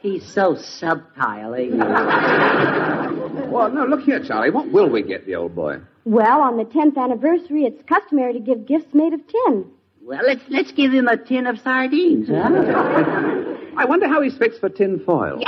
He's 0.00 0.26
so 0.26 0.54
subtile, 0.56 1.54
ain't 1.54 1.74
he? 1.74 1.78
Well, 3.54 3.70
no, 3.70 3.84
look 3.84 4.02
here, 4.02 4.22
Charlie. 4.22 4.50
What 4.50 4.70
will 4.70 4.88
we 4.90 5.02
get 5.02 5.26
the 5.26 5.36
old 5.36 5.54
boy? 5.54 5.78
Well, 6.04 6.40
on 6.40 6.56
the 6.56 6.64
10th 6.64 6.96
anniversary, 6.98 7.64
it's 7.64 7.82
customary 7.88 8.32
to 8.34 8.40
give 8.40 8.66
gifts 8.66 8.92
made 8.92 9.12
of 9.12 9.20
tin. 9.26 9.66
Well, 10.02 10.20
let's 10.26 10.42
let's 10.50 10.72
give 10.72 10.92
him 10.92 11.06
a 11.08 11.16
tin 11.16 11.46
of 11.46 11.58
sardines, 11.60 12.28
huh? 12.28 12.50
I 13.76 13.84
wonder 13.86 14.06
how 14.08 14.20
he's 14.22 14.36
fixed 14.36 14.60
for 14.60 14.68
tin 14.68 14.98
foil. 15.00 15.40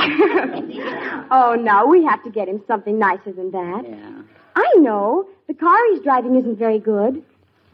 Oh, 1.31 1.57
no, 1.59 1.87
we 1.87 2.05
have 2.05 2.23
to 2.25 2.31
get 2.31 2.49
him 2.49 2.63
something 2.67 2.99
nicer 2.99 3.33
than 3.33 3.51
that. 3.51 3.83
yeah. 3.89 4.16
I 4.57 4.73
know. 4.79 5.29
The 5.47 5.55
car 5.55 5.79
he's 5.93 6.03
driving 6.03 6.35
isn't 6.37 6.59
very 6.59 6.79
good. 6.81 7.23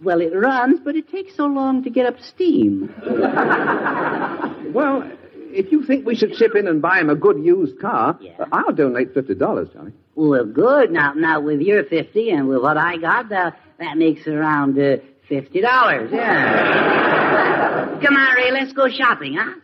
Well, 0.02 0.20
it 0.20 0.34
runs, 0.34 0.80
but 0.84 0.96
it 0.96 1.08
takes 1.10 1.34
so 1.36 1.46
long 1.46 1.84
to 1.84 1.90
get 1.90 2.06
up 2.06 2.20
steam. 2.20 2.92
Well, 4.72 5.02
if 5.50 5.70
you 5.70 5.84
think 5.84 6.06
we 6.06 6.14
should 6.16 6.32
chip 6.32 6.54
in 6.56 6.66
and 6.66 6.80
buy 6.80 6.98
him 7.00 7.10
a 7.10 7.14
good 7.14 7.38
used 7.44 7.78
car, 7.78 8.16
Yeah. 8.22 8.46
I'll 8.52 8.72
donate 8.72 9.12
fifty 9.12 9.34
dollars, 9.34 9.68
Charlie. 9.74 9.92
Well, 10.14 10.46
good. 10.46 10.90
Now, 10.90 11.12
now 11.12 11.40
with 11.40 11.60
your 11.60 11.84
fifty 11.84 12.30
and 12.30 12.48
with 12.48 12.62
what 12.62 12.78
I 12.78 12.96
got, 12.96 13.30
uh, 13.30 13.50
that 13.78 13.98
makes 13.98 14.26
around 14.26 14.78
uh, 14.78 14.96
fifty 15.28 15.60
dollars. 15.60 16.10
Yeah. 16.10 17.98
Come 18.02 18.16
on, 18.16 18.34
Ray. 18.34 18.50
Let's 18.52 18.72
go 18.72 18.88
shopping, 18.88 19.36
huh? 19.38 19.54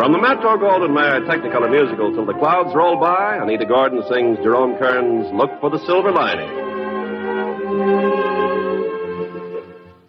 From 0.00 0.12
the 0.12 0.18
Metro 0.18 0.56
Goldwyn 0.56 0.94
Mayer 0.94 1.20
Technicolor 1.26 1.70
musical 1.70 2.10
Till 2.10 2.24
the 2.24 2.32
Clouds 2.32 2.74
Roll 2.74 2.98
By, 2.98 3.36
Anita 3.36 3.66
Gordon 3.66 4.02
sings 4.08 4.38
Jerome 4.38 4.78
Kern's 4.78 5.30
Look 5.34 5.60
for 5.60 5.68
the 5.68 5.78
Silver 5.84 6.10
Lining. 6.10 6.48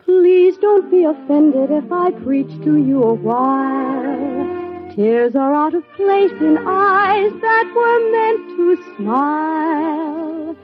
Please 0.05 0.55
don't 0.59 0.89
be 0.89 1.03
offended 1.03 1.71
if 1.71 1.91
I 1.91 2.11
preach 2.23 2.47
to 2.63 2.77
you 2.77 3.03
a 3.03 3.13
while. 3.13 4.95
Tears 4.95 5.35
are 5.35 5.53
out 5.53 5.73
of 5.73 5.83
place 5.97 6.31
in 6.39 6.57
eyes 6.65 7.33
that 7.41 7.73
were 7.75 8.11
meant 8.13 8.47
to 8.55 8.95
smile. 8.95 10.55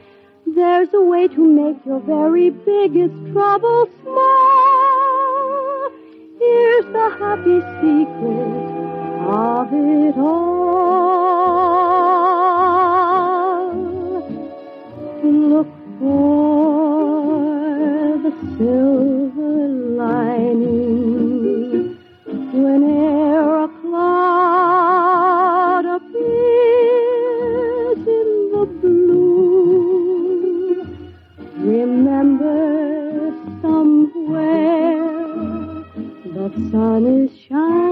There's 0.55 0.93
a 0.93 1.01
way 1.01 1.28
to 1.28 1.45
make 1.45 1.86
your 1.86 1.99
very 1.99 2.49
biggest 2.49 3.34
trouble 3.34 3.89
small. 4.03 5.91
Here's 6.39 6.86
the 6.93 7.09
happy 7.19 7.59
secret 7.82 8.76
of 9.28 9.69
it 9.73 10.17
all. 10.17 10.47
Look 15.23 15.67
for 15.99 18.17
the 18.23 18.32
silver 18.57 19.67
lining 20.01 21.97
whene'er 22.53 23.63
a 23.63 23.65
cloud 23.82 25.86
appears 25.97 28.01
in 28.19 28.30
the 28.53 28.65
blue. 28.82 30.86
Remember 31.57 32.61
somewhere 33.61 35.03
the 36.23 36.47
sun 36.71 37.01
is 37.05 37.32
shining, 37.49 37.87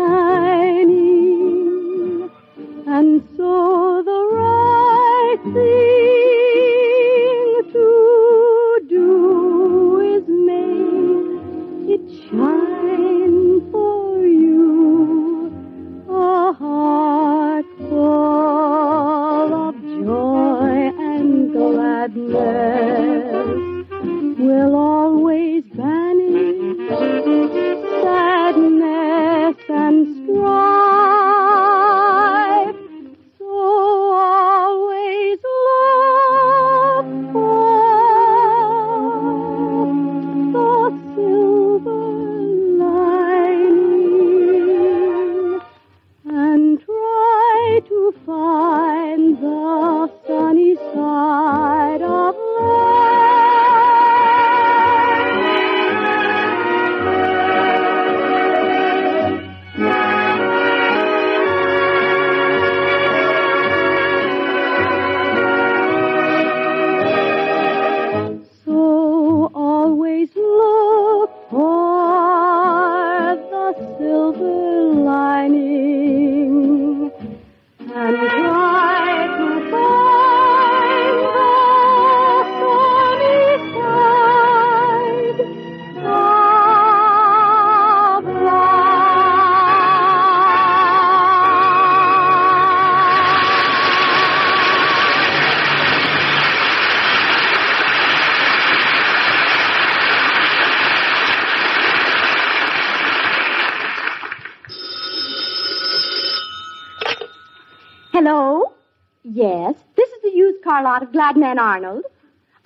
lot 111.33 111.57
Arnold. 111.57 112.03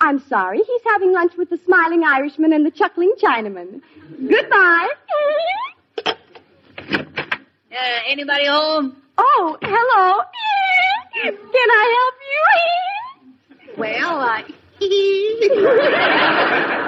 I'm 0.02 0.18
sorry, 0.28 0.58
he's 0.58 0.80
having 0.86 1.12
lunch 1.12 1.32
with 1.36 1.50
the 1.50 1.58
smiling 1.64 2.04
Irishman 2.04 2.52
and 2.52 2.64
the 2.64 2.70
chuckling 2.70 3.12
Chinaman. 3.22 3.80
Goodbye. 4.28 4.88
Uh, 6.06 8.00
anybody 8.08 8.46
home? 8.46 8.96
Oh, 9.18 9.58
hello. 9.62 10.22
Can 11.22 11.34
I 11.54 11.94
help 11.98 12.14
you? 12.30 13.76
Well, 13.76 14.20
I. 14.20 14.44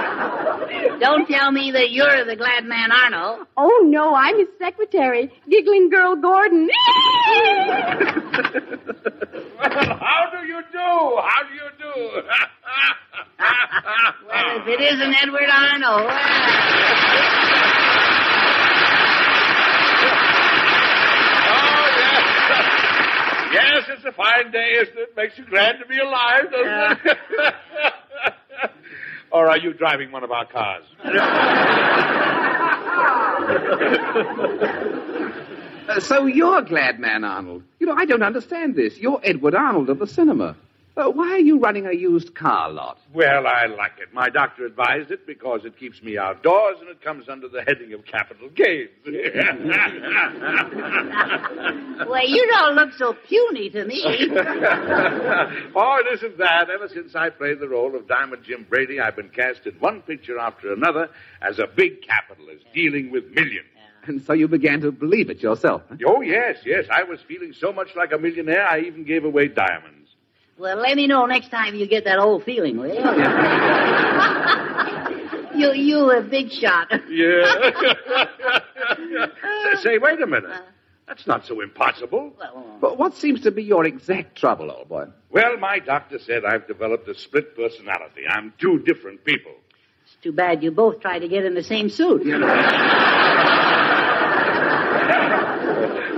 Don't 1.00 1.26
tell 1.28 1.50
me 1.50 1.70
that 1.72 1.90
you're 1.90 2.24
the 2.24 2.36
Gladman 2.36 2.90
Arnold. 2.90 3.46
Oh, 3.56 3.84
no, 3.88 4.14
I'm 4.14 4.38
his 4.38 4.48
secretary, 4.58 5.30
Giggling 5.48 5.90
Girl 5.90 6.16
Gordon. 6.16 6.68
Well, 9.58 9.98
how 9.98 10.26
do 10.30 10.46
you 10.46 10.60
do? 10.72 10.78
How 10.78 11.42
do 11.48 11.54
you 11.54 11.68
do? 11.78 12.22
Well, 14.28 14.60
if 14.60 14.66
it 14.68 14.80
isn't 14.80 15.14
Edward 15.22 15.50
Arnold. 15.50 16.06
well. 16.06 16.18
yes, 23.52 23.52
yes, 23.52 23.82
it's 23.96 24.04
a 24.04 24.12
fine 24.12 24.50
day, 24.50 24.72
isn't 24.82 24.98
it? 24.98 25.16
Makes 25.16 25.38
you 25.38 25.44
glad 25.46 25.78
to 25.78 25.86
be 25.86 25.98
alive, 25.98 26.50
doesn't 26.50 27.06
it? 27.06 27.18
Or 29.32 29.48
are 29.48 29.58
you 29.58 29.72
driving 29.72 30.12
one 30.12 30.24
of 30.24 30.30
our 30.30 30.46
cars? 30.46 30.84
Uh, 35.88 35.98
so 35.98 36.26
you're 36.26 36.62
Gladman, 36.62 37.28
Arnold. 37.28 37.64
You 37.80 37.88
know, 37.88 37.94
I 37.96 38.04
don't 38.04 38.22
understand 38.22 38.76
this. 38.76 38.96
You're 38.98 39.20
Edward 39.24 39.56
Arnold 39.56 39.90
of 39.90 39.98
the 39.98 40.06
cinema. 40.06 40.54
Uh, 40.94 41.08
why 41.08 41.26
are 41.30 41.38
you 41.38 41.58
running 41.58 41.86
a 41.86 41.92
used 41.92 42.34
car 42.34 42.70
lot? 42.70 42.98
Well, 43.14 43.46
I 43.46 43.64
like 43.64 43.92
it. 43.98 44.12
My 44.12 44.28
doctor 44.28 44.66
advised 44.66 45.10
it 45.10 45.26
because 45.26 45.64
it 45.64 45.78
keeps 45.78 46.02
me 46.02 46.18
outdoors 46.18 46.76
and 46.80 46.88
it 46.90 47.00
comes 47.00 47.30
under 47.30 47.48
the 47.48 47.62
heading 47.62 47.94
of 47.94 48.04
capital 48.04 48.50
gains. 48.50 48.90
Well, 52.08 52.28
you 52.28 52.46
don't 52.48 52.74
look 52.74 52.92
so 52.94 53.14
puny 53.14 53.70
to 53.70 53.84
me. 53.84 54.02
oh, 54.04 56.02
it 56.04 56.14
isn't 56.14 56.36
that. 56.38 56.68
Ever 56.68 56.88
since 56.88 57.14
I 57.14 57.30
played 57.30 57.60
the 57.60 57.68
role 57.68 57.94
of 57.96 58.06
Diamond 58.08 58.42
Jim 58.44 58.66
Brady, 58.68 59.00
I've 59.00 59.16
been 59.16 59.28
cast 59.30 59.66
in 59.66 59.74
one 59.74 60.02
picture 60.02 60.38
after 60.38 60.72
another 60.72 61.08
as 61.40 61.58
a 61.58 61.66
big 61.66 62.02
capitalist 62.02 62.64
dealing 62.74 63.10
with 63.10 63.30
millions. 63.30 63.66
And 64.04 64.20
so 64.22 64.32
you 64.32 64.48
began 64.48 64.80
to 64.80 64.90
believe 64.92 65.30
it 65.30 65.42
yourself. 65.42 65.82
huh? 65.88 65.96
Oh, 66.06 66.20
yes, 66.22 66.58
yes. 66.66 66.86
I 66.90 67.04
was 67.04 67.20
feeling 67.20 67.52
so 67.52 67.72
much 67.72 67.94
like 67.96 68.12
a 68.12 68.18
millionaire, 68.18 68.66
I 68.68 68.80
even 68.80 69.04
gave 69.04 69.24
away 69.24 69.48
diamonds. 69.48 70.01
Well, 70.62 70.76
let 70.76 70.96
me 70.96 71.08
know 71.08 71.26
next 71.26 71.48
time 71.48 71.74
you 71.74 71.88
get 71.88 72.04
that 72.04 72.20
old 72.20 72.44
feeling, 72.44 72.76
will 72.76 72.86
you? 72.86 72.94
you, 75.60 75.72
you 75.72 76.12
a 76.12 76.22
big 76.22 76.52
shot. 76.52 76.88
Yeah. 77.10 77.52
say, 79.72 79.82
say, 79.82 79.98
wait 79.98 80.22
a 80.22 80.26
minute. 80.28 80.48
Uh. 80.48 80.60
That's 81.08 81.26
not 81.26 81.44
so 81.46 81.62
impossible. 81.62 82.32
But 82.80 82.96
what 82.96 83.16
seems 83.16 83.40
to 83.40 83.50
be 83.50 83.64
your 83.64 83.84
exact 83.84 84.38
trouble, 84.38 84.70
old 84.70 84.88
boy? 84.88 85.06
Well, 85.32 85.56
my 85.56 85.80
doctor 85.80 86.20
said 86.20 86.44
I've 86.44 86.68
developed 86.68 87.08
a 87.08 87.14
split 87.16 87.56
personality. 87.56 88.22
I'm 88.28 88.52
two 88.58 88.78
different 88.78 89.24
people. 89.24 89.54
It's 90.04 90.14
too 90.22 90.30
bad 90.30 90.62
you 90.62 90.70
both 90.70 91.00
try 91.00 91.18
to 91.18 91.26
get 91.26 91.44
in 91.44 91.54
the 91.54 91.64
same 91.64 91.90
suit. 91.90 92.22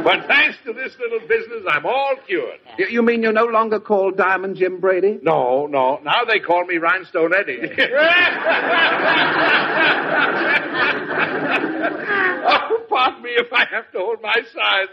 But 0.05 0.27
thanks 0.29 0.59
to 0.67 0.75
this 0.75 0.95
little 1.01 1.27
business, 1.27 1.65
I'm 1.67 1.87
all 1.87 2.15
cured. 2.27 2.61
You, 2.79 2.87
you 2.91 3.03
mean 3.03 3.23
you're 3.23 3.33
no 3.33 3.47
longer 3.47 3.81
called 3.81 4.19
Diamond 4.19 4.57
Jim 4.57 4.79
Brady? 4.79 5.19
No, 5.23 5.67
no. 5.67 5.99
Now 6.05 6.25
they 6.25 6.41
call 6.41 6.67
me 6.67 6.77
Rhinestone 6.77 7.33
Eddie. 7.35 7.61
Oh, 12.47 12.64
oh, 12.85 12.89
pardon 12.89 13.23
me 13.23 13.31
if 13.31 13.53
I 13.53 13.65
have 13.67 13.91
to 13.93 13.99
hold 13.99 14.23
my 14.23 14.35
sides. 14.35 14.91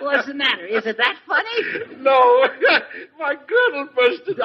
What's 0.00 0.26
the 0.26 0.34
matter? 0.34 0.66
Is 0.66 0.86
it 0.86 0.96
that 0.98 1.16
funny? 1.26 1.96
no, 2.00 2.48
my 3.18 3.34
girdle 3.46 3.88
busted. 3.94 4.38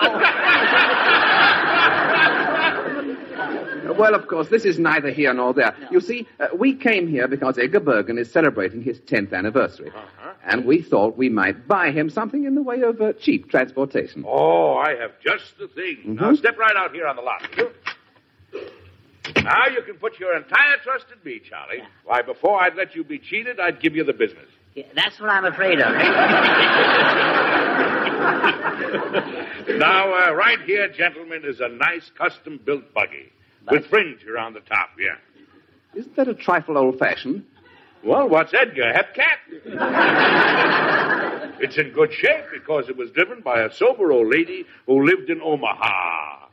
Well, 3.98 4.16
of 4.16 4.28
course, 4.28 4.50
this 4.50 4.66
is 4.66 4.80
neither 4.80 5.10
here 5.10 5.34
nor 5.34 5.54
there. 5.54 5.76
You 5.92 6.02
see, 6.02 6.28
uh, 6.40 6.48
we 6.54 6.76
came 6.76 7.08
here 7.08 7.28
because 7.28 7.58
Edgar 7.58 7.80
Bergen 7.80 8.18
is 8.18 8.32
celebrating 8.32 8.82
his 8.82 9.00
10th 9.02 9.34
anniversary. 9.34 9.90
Uh-huh. 9.90 10.34
And 10.46 10.66
we 10.66 10.82
thought 10.82 11.18
we 11.18 11.30
might 11.30 11.68
buy 11.68 11.92
him 11.92 12.10
something 12.10 12.46
in 12.46 12.56
the 12.56 12.62
way 12.62 12.82
of 12.82 13.02
uh, 13.02 13.14
cheap 13.14 13.50
transportation. 13.50 14.24
Oh, 14.28 14.76
I 14.76 14.96
have 14.96 15.20
just 15.20 15.58
the 15.58 15.68
thing. 15.68 16.16
Now, 16.16 16.34
step 16.36 16.58
right 16.58 16.76
out 16.76 16.94
here 16.94 17.08
on 17.08 17.16
the 17.16 17.22
lot, 17.22 17.48
will 17.58 17.72
you? 18.54 18.70
Now 19.36 19.68
you 19.68 19.82
can 19.84 19.96
put 19.96 20.20
your 20.20 20.36
entire 20.36 20.78
trust 20.84 21.06
in 21.12 21.18
me, 21.24 21.40
Charlie. 21.40 21.84
Why, 22.06 22.22
before 22.22 22.62
I'd 22.62 22.76
let 22.76 22.96
you 22.96 23.04
be 23.04 23.20
cheated, 23.20 23.60
I'd 23.60 23.80
give 23.82 23.96
you 23.96 24.04
the 24.04 24.14
business. 24.14 24.48
Yeah, 24.76 24.86
that's 24.96 25.20
what 25.20 25.30
I'm 25.30 25.46
afraid 25.46 25.80
of. 25.80 25.92
now, 29.80 30.14
uh, 30.14 30.34
right 30.34 30.62
here, 30.66 30.88
gentlemen, 30.90 31.44
is 31.46 31.60
a 31.60 31.68
nice 31.68 32.12
custom-built 32.18 32.94
buggy 32.94 33.32
with 33.72 33.88
fringe 33.88 34.24
around 34.26 34.54
the 34.54 34.60
top. 34.62 34.90
Yeah. 35.00 35.16
Isn't 35.96 36.16
that 36.16 36.28
a 36.28 36.36
trifle 36.36 36.78
old-fashioned? 36.78 37.44
Well, 38.04 38.30
what's 38.30 38.54
Edgar 38.54 38.94
Hepcat? 38.94 39.66
it's 41.60 41.78
in 41.78 41.90
good 41.92 42.14
shape 42.14 42.46
because 42.54 42.88
it 42.88 42.96
was 42.96 43.10
driven 43.12 43.42
by 43.42 43.62
a 43.62 43.74
sober 43.74 44.12
old 44.12 44.28
lady 44.32 44.66
who 44.86 45.04
lived 45.04 45.30
in 45.32 45.42
Omaha. 45.42 46.46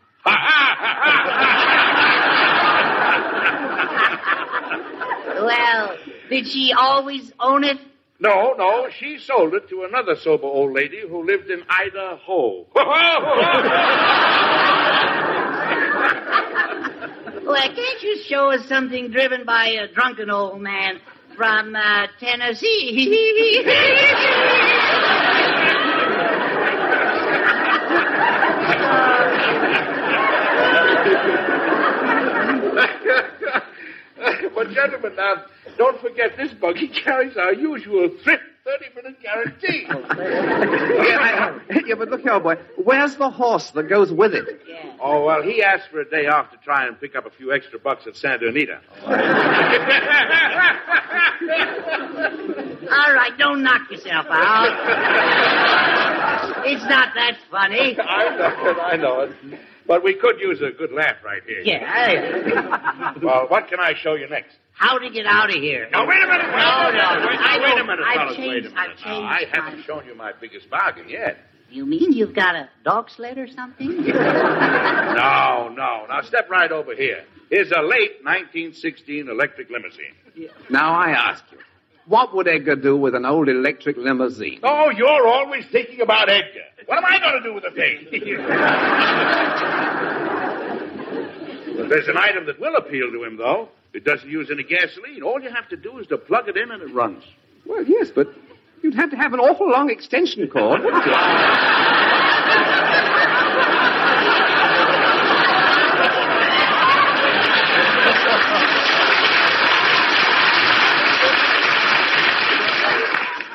Well, 5.42 5.96
did 6.28 6.46
she 6.46 6.72
always 6.76 7.32
own 7.40 7.64
it? 7.64 7.78
No, 8.20 8.54
no, 8.56 8.88
she 8.90 9.18
sold 9.18 9.54
it 9.54 9.68
to 9.68 9.84
another 9.84 10.14
sober 10.16 10.46
old 10.46 10.72
lady 10.72 11.00
who 11.00 11.24
lived 11.24 11.50
in 11.50 11.62
Idaho. 11.68 12.66
Well, 17.46 17.68
can't 17.74 18.02
you 18.02 18.16
show 18.22 18.50
us 18.52 18.66
something 18.66 19.10
driven 19.10 19.44
by 19.44 19.66
a 19.66 19.86
drunken 19.92 20.30
old 20.30 20.62
man 20.62 20.98
from 21.36 21.76
uh, 21.76 22.06
Tennessee? 22.18 23.62
but, 34.54 34.70
gentlemen, 34.70 35.16
now, 35.16 35.44
don't 35.76 36.00
forget 36.00 36.36
this 36.36 36.52
buggy 36.54 36.88
carries 36.88 37.36
our 37.36 37.52
usual 37.54 38.08
thrift 38.22 38.42
30 38.64 38.84
minute 38.96 39.20
guarantee. 39.22 39.84
yeah, 41.08 41.18
I- 41.20 41.82
yeah, 41.86 41.94
but 41.98 42.08
look 42.08 42.22
here, 42.22 42.40
boy. 42.40 42.56
Where's 42.82 43.16
the 43.16 43.28
horse 43.30 43.70
that 43.72 43.88
goes 43.90 44.10
with 44.10 44.32
it? 44.32 44.46
Oh, 45.02 45.24
well, 45.26 45.42
he 45.42 45.62
asked 45.62 45.88
for 45.90 46.00
a 46.00 46.08
day 46.08 46.26
off 46.28 46.50
to 46.52 46.56
try 46.58 46.86
and 46.86 46.98
pick 46.98 47.14
up 47.14 47.26
a 47.26 47.30
few 47.30 47.52
extra 47.52 47.78
bucks 47.78 48.06
at 48.06 48.16
Santa 48.16 48.48
Anita. 48.48 48.80
All 52.90 53.12
right, 53.14 53.32
don't 53.38 53.62
knock 53.62 53.90
yourself 53.90 54.26
out. 54.30 54.68
it's 56.64 56.84
not 56.84 57.08
that 57.14 57.36
funny. 57.50 57.98
I 58.00 58.36
know 58.36 58.70
it, 58.70 58.76
I 58.78 58.96
know 58.96 59.20
it. 59.20 59.58
But 59.86 60.02
we 60.02 60.14
could 60.14 60.40
use 60.40 60.60
a 60.62 60.70
good 60.70 60.92
laugh 60.92 61.16
right 61.24 61.42
here. 61.46 61.60
Yeah. 61.60 63.14
Well, 63.22 63.46
what 63.48 63.68
can 63.68 63.80
I 63.80 63.94
show 63.94 64.14
you 64.14 64.28
next? 64.28 64.56
How 64.72 64.98
to 64.98 65.08
get 65.10 65.24
out 65.26 65.48
of 65.50 65.56
here? 65.56 65.88
Now, 65.90 66.06
wait 66.06 66.22
a 66.22 66.26
minute. 66.26 66.46
Wait, 66.46 66.56
No, 66.56 66.84
wait, 66.86 66.94
no, 66.94 67.26
wait, 67.28 67.38
I 67.38 67.58
wait 67.62 67.80
a 67.80 67.84
minute, 67.84 68.04
I've 68.06 68.14
fellas. 68.16 68.36
changed- 68.36 68.48
wait 68.48 68.58
a 68.66 68.68
minute. 68.70 68.76
I've 68.76 68.88
Now, 68.88 69.04
changed 69.04 69.54
I 69.54 69.60
haven't 69.60 69.82
shown 69.84 70.04
you 70.06 70.14
my 70.14 70.32
biggest 70.40 70.68
bargain 70.68 71.08
yet. 71.08 71.38
You 71.70 71.86
mean 71.86 72.12
you've 72.12 72.34
got 72.34 72.54
a 72.56 72.68
dog 72.84 73.08
sled 73.10 73.38
or 73.38 73.46
something? 73.48 74.04
No, 75.14 75.68
no. 75.74 76.06
Now, 76.08 76.22
step 76.22 76.48
right 76.50 76.70
over 76.72 76.94
here. 76.94 77.24
Here's 77.50 77.70
a 77.70 77.82
late 77.82 78.22
1916 78.24 79.28
electric 79.28 79.70
limousine. 79.70 80.14
Now 80.70 80.92
I 80.94 81.10
ask 81.10 81.44
you, 81.52 81.58
what 82.06 82.34
would 82.34 82.48
Edgar 82.48 82.76
do 82.76 82.96
with 82.96 83.14
an 83.14 83.24
old 83.24 83.48
electric 83.48 83.96
limousine? 83.96 84.60
Oh, 84.62 84.90
you're 84.90 85.26
always 85.26 85.64
thinking 85.72 86.00
about 86.00 86.28
Edgar. 86.28 86.64
What 86.86 86.98
am 86.98 87.04
I 87.06 87.18
going 87.18 87.42
to 87.42 87.48
do 87.48 87.54
with 87.54 87.64
the 87.64 87.70
thing? 87.70 88.08
Well, 91.76 91.88
there's 91.88 92.06
an 92.06 92.16
item 92.16 92.46
that 92.46 92.60
will 92.60 92.76
appeal 92.76 93.10
to 93.10 93.24
him, 93.24 93.36
though. 93.36 93.68
It 93.92 94.04
doesn't 94.04 94.28
use 94.28 94.48
any 94.48 94.62
gasoline. 94.62 95.24
All 95.24 95.42
you 95.42 95.50
have 95.50 95.68
to 95.70 95.76
do 95.76 95.98
is 95.98 96.06
to 96.06 96.16
plug 96.18 96.48
it 96.48 96.56
in 96.56 96.70
and 96.70 96.80
it 96.80 96.94
runs. 96.94 97.24
Well, 97.66 97.82
yes, 97.84 98.10
but 98.14 98.28
you'd 98.82 98.94
have 98.94 99.10
to 99.10 99.16
have 99.16 99.32
an 99.34 99.40
awful 99.40 99.68
long 99.68 99.90
extension 99.90 100.46
cord, 100.48 100.84
wouldn't 100.84 101.04
you? 101.04 101.12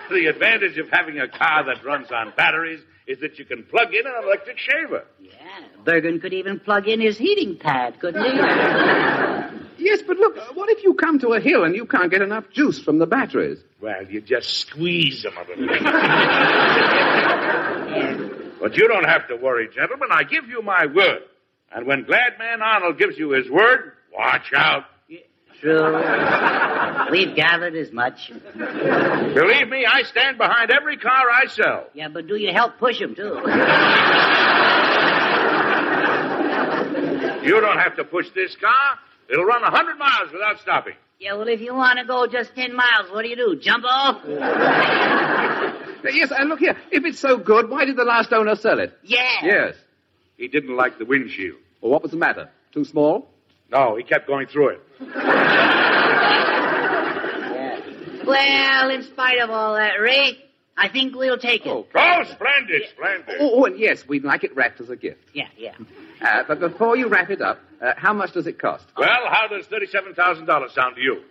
The 0.09 0.25
advantage 0.27 0.77
of 0.77 0.89
having 0.91 1.19
a 1.19 1.27
car 1.27 1.63
that 1.65 1.83
runs 1.85 2.11
on 2.11 2.33
batteries 2.35 2.81
is 3.07 3.19
that 3.19 3.39
you 3.39 3.45
can 3.45 3.63
plug 3.63 3.93
in 3.93 4.05
an 4.05 4.13
electric 4.23 4.57
shaver. 4.57 5.05
Yeah, 5.19 5.31
Bergen 5.83 6.19
could 6.19 6.33
even 6.33 6.59
plug 6.59 6.87
in 6.87 6.99
his 6.99 7.17
heating 7.17 7.57
pad, 7.57 7.99
couldn't 7.99 8.23
he? 8.23 8.29
Yes, 9.81 10.01
but 10.05 10.17
look, 10.17 10.35
what 10.57 10.69
if 10.69 10.83
you 10.83 10.93
come 10.93 11.19
to 11.19 11.29
a 11.29 11.39
hill 11.39 11.63
and 11.63 11.73
you 11.73 11.85
can't 11.85 12.11
get 12.11 12.21
enough 12.21 12.43
juice 12.51 12.77
from 12.79 12.99
the 12.99 13.05
batteries? 13.05 13.59
Well, 13.81 14.03
you 14.09 14.19
just 14.19 14.49
squeeze 14.57 15.23
them 15.23 15.33
a 15.37 15.49
little 15.49 15.67
bit. 15.67 15.81
But 18.59 18.75
you 18.75 18.89
don't 18.89 19.05
have 19.05 19.25
to 19.29 19.37
worry, 19.37 19.69
gentlemen. 19.73 20.09
I 20.11 20.23
give 20.23 20.49
you 20.49 20.61
my 20.61 20.85
word. 20.85 21.21
And 21.71 21.87
when 21.87 22.03
Gladman 22.03 22.59
Arnold 22.61 22.97
gives 22.97 23.17
you 23.17 23.29
his 23.29 23.49
word, 23.49 23.93
watch 24.13 24.51
out. 24.53 24.83
True. 25.61 27.11
We've 27.11 27.35
gathered 27.35 27.75
as 27.75 27.91
much. 27.91 28.31
Believe 28.55 29.67
me, 29.67 29.85
I 29.85 30.03
stand 30.03 30.37
behind 30.37 30.71
every 30.71 30.97
car 30.97 31.29
I 31.29 31.47
sell. 31.47 31.87
Yeah, 31.93 32.07
but 32.07 32.27
do 32.27 32.35
you 32.35 32.51
help 32.53 32.77
push 32.77 32.99
them, 32.99 33.15
too? 33.15 33.41
You 37.43 37.61
don't 37.61 37.77
have 37.77 37.95
to 37.95 38.03
push 38.03 38.29
this 38.35 38.55
car. 38.55 38.99
It'll 39.29 39.45
run 39.45 39.63
a 39.63 39.71
hundred 39.71 39.97
miles 39.97 40.31
without 40.31 40.59
stopping. 40.59 40.95
Yeah, 41.19 41.33
well, 41.33 41.47
if 41.47 41.61
you 41.61 41.73
want 41.73 41.99
to 41.99 42.05
go 42.05 42.27
just 42.27 42.55
ten 42.55 42.75
miles, 42.75 43.11
what 43.11 43.23
do 43.23 43.29
you 43.29 43.35
do? 43.35 43.55
Jump 43.59 43.83
off? 43.85 44.21
Yes, 46.03 46.31
and 46.31 46.49
look 46.49 46.59
here, 46.59 46.77
if 46.91 47.03
it's 47.05 47.19
so 47.19 47.37
good, 47.37 47.69
why 47.69 47.85
did 47.85 47.97
the 47.97 48.05
last 48.05 48.31
owner 48.31 48.55
sell 48.55 48.79
it? 48.79 48.93
Yeah. 49.03 49.19
Yes. 49.43 49.75
He 50.37 50.47
didn't 50.47 50.75
like 50.75 50.97
the 50.97 51.05
windshield. 51.05 51.57
Well, 51.81 51.91
what 51.91 52.01
was 52.01 52.11
the 52.11 52.17
matter? 52.17 52.49
Too 52.73 52.85
small? 52.85 53.29
No, 53.71 53.95
he 53.95 54.03
kept 54.03 54.27
going 54.27 54.47
through 54.47 54.69
it. 54.69 54.81
Well, 58.25 58.89
in 58.91 59.03
spite 59.03 59.39
of 59.39 59.49
all 59.49 59.75
that, 59.75 59.99
Ray, 59.99 60.37
I 60.77 60.87
think 60.87 61.15
we'll 61.15 61.37
take 61.37 61.65
it. 61.65 61.69
Oh, 61.69 61.85
splendid, 62.25 62.83
splendid. 62.91 63.35
Oh, 63.39 63.61
oh, 63.61 63.65
and 63.65 63.79
yes, 63.79 64.07
we'd 64.07 64.23
like 64.23 64.43
it 64.43 64.55
wrapped 64.55 64.79
as 64.81 64.89
a 64.89 64.95
gift. 64.95 65.23
Yeah, 65.33 65.47
yeah. 65.57 65.73
Uh, 66.21 66.43
but 66.47 66.59
before 66.59 66.95
you 66.95 67.07
wrap 67.07 67.29
it 67.31 67.41
up, 67.41 67.59
uh, 67.81 67.93
how 67.97 68.13
much 68.13 68.33
does 68.33 68.45
it 68.45 68.59
cost? 68.59 68.85
Well, 68.97 69.07
how 69.29 69.47
does 69.47 69.65
$37,000 69.67 70.71
sound 70.71 70.95
to 70.95 71.01
you? 71.01 71.21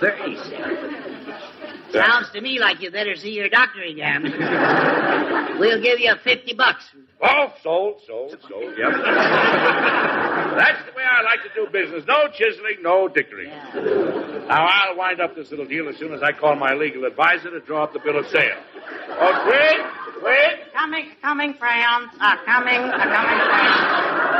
Thirty-seven. 0.00 1.15
Sounds 1.92 2.30
to 2.32 2.40
me 2.40 2.58
like 2.58 2.80
you 2.80 2.90
better 2.90 3.16
see 3.16 3.30
your 3.30 3.48
doctor 3.48 3.82
again. 3.82 4.22
we'll 5.58 5.80
give 5.80 6.00
you 6.00 6.14
fifty 6.22 6.54
bucks. 6.54 6.84
Oh, 7.22 7.52
sold, 7.62 8.02
sold, 8.06 8.36
sold, 8.46 8.74
yep. 8.76 8.92
That's 8.92 10.84
the 10.84 10.92
way 10.94 11.02
I 11.02 11.22
like 11.22 11.42
to 11.44 11.50
do 11.54 11.66
business. 11.72 12.04
No 12.06 12.28
chiseling, 12.28 12.82
no 12.82 13.08
dickering. 13.08 13.48
Now, 14.48 14.66
I'll 14.66 14.96
wind 14.96 15.20
up 15.22 15.34
this 15.34 15.50
little 15.50 15.64
deal 15.64 15.88
as 15.88 15.96
soon 15.96 16.12
as 16.12 16.22
I 16.22 16.32
call 16.32 16.56
my 16.56 16.74
legal 16.74 17.06
advisor 17.06 17.50
to 17.50 17.60
draw 17.60 17.84
up 17.84 17.94
the 17.94 18.00
bill 18.00 18.18
of 18.18 18.26
sale. 18.26 18.60
Oh, 19.08 19.42
quick, 19.46 20.22
quick. 20.22 20.72
Coming, 20.74 21.06
coming, 21.22 21.54
friends. 21.54 22.10
Uh, 22.20 22.36
coming, 22.44 22.80
uh, 22.80 22.98
coming, 22.98 23.40
friends. 23.48 23.76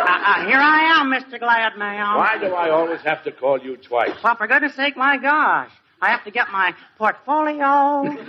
Uh, 0.06 0.22
uh, 0.26 0.46
here 0.46 0.60
I 0.60 1.00
am, 1.00 1.10
Mr. 1.10 1.40
Gladman. 1.40 2.16
Why 2.16 2.36
do 2.38 2.54
I 2.54 2.68
always 2.68 3.00
have 3.00 3.24
to 3.24 3.32
call 3.32 3.58
you 3.58 3.78
twice? 3.78 4.10
Well, 4.22 4.36
for 4.36 4.46
goodness 4.46 4.74
sake, 4.76 4.98
my 4.98 5.16
gosh. 5.16 5.70
I 6.00 6.10
have 6.10 6.24
to 6.24 6.30
get 6.30 6.50
my 6.52 6.74
portfolio. 6.98 7.64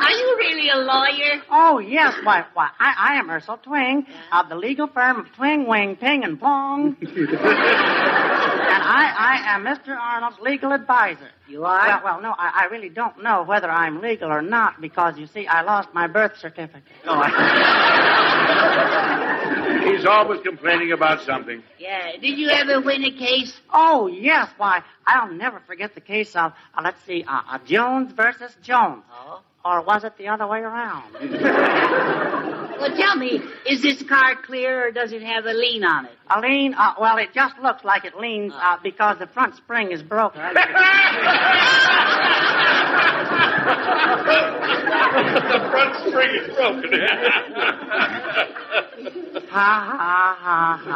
Are 0.00 0.10
you 0.10 0.36
really 0.38 0.70
a 0.70 0.76
lawyer? 0.76 1.42
Oh, 1.50 1.78
yes. 1.78 2.14
Why, 2.22 2.46
why 2.54 2.70
I, 2.80 2.94
I 2.98 3.16
am 3.16 3.28
Ercel 3.28 3.62
Twing 3.62 4.06
of 4.32 4.48
the 4.48 4.56
legal 4.56 4.86
firm 4.86 5.20
of 5.20 5.26
Twing, 5.32 5.66
Wing, 5.66 5.96
Ping, 5.96 6.24
and 6.24 6.40
Plong. 6.40 6.96
and 7.02 8.82
I, 8.82 9.12
I 9.18 9.54
am 9.54 9.64
Mr. 9.64 9.96
Arnold's 9.96 10.40
legal 10.40 10.72
advisor. 10.72 11.30
You 11.46 11.64
are? 11.64 11.86
Well, 11.86 12.00
well 12.04 12.20
no, 12.22 12.34
I, 12.38 12.62
I 12.62 12.64
really 12.70 12.88
don't 12.88 13.22
know 13.22 13.42
whether 13.42 13.70
I'm 13.70 14.00
legal 14.00 14.32
or 14.32 14.40
not 14.40 14.80
because, 14.80 15.18
you 15.18 15.26
see, 15.26 15.46
I 15.46 15.60
lost 15.62 15.90
my 15.92 16.06
birth 16.06 16.38
certificate. 16.38 16.82
Oh, 17.04 17.20
He's 19.84 20.04
always 20.06 20.40
complaining 20.42 20.92
about 20.92 21.22
something. 21.22 21.62
Yeah. 21.78 22.12
Did 22.12 22.38
you 22.38 22.48
ever 22.48 22.80
win 22.80 23.04
a 23.04 23.12
case? 23.12 23.58
Oh, 23.72 24.06
yes. 24.06 24.48
Why, 24.56 24.82
I'll 25.06 25.32
never 25.32 25.60
forget 25.66 25.94
the 25.94 26.00
case 26.00 26.34
of, 26.36 26.52
uh, 26.74 26.80
let's 26.82 27.02
see, 27.04 27.24
uh, 27.24 27.40
uh, 27.50 27.58
Jones 27.64 28.12
versus 28.12 28.56
Jones. 28.62 29.02
Oh? 29.12 29.40
Or 29.64 29.82
was 29.82 30.04
it 30.04 30.16
the 30.16 30.28
other 30.28 30.46
way 30.46 30.60
around? 30.60 31.16
Well, 32.80 32.96
tell 32.96 33.14
me, 33.14 33.42
is 33.68 33.82
this 33.82 34.02
car 34.04 34.34
clear 34.36 34.88
or 34.88 34.90
does 34.90 35.12
it 35.12 35.20
have 35.20 35.44
a 35.44 35.52
lean 35.52 35.84
on 35.84 36.06
it? 36.06 36.12
A 36.30 36.40
lean? 36.40 36.72
Uh, 36.72 36.94
well, 36.98 37.18
it 37.18 37.34
just 37.34 37.58
looks 37.58 37.84
like 37.84 38.06
it 38.06 38.16
leans 38.16 38.54
uh, 38.56 38.78
because 38.82 39.18
the 39.18 39.26
front 39.26 39.54
spring 39.56 39.92
is 39.92 40.02
broken. 40.02 40.40
the 40.54 40.54
front 45.70 45.94
spring 46.08 46.30
is 46.36 46.56
broken. 46.56 46.90
Ha 49.50 49.96
ha 49.98 50.36
ha 50.40 50.76
ha. 50.84 50.94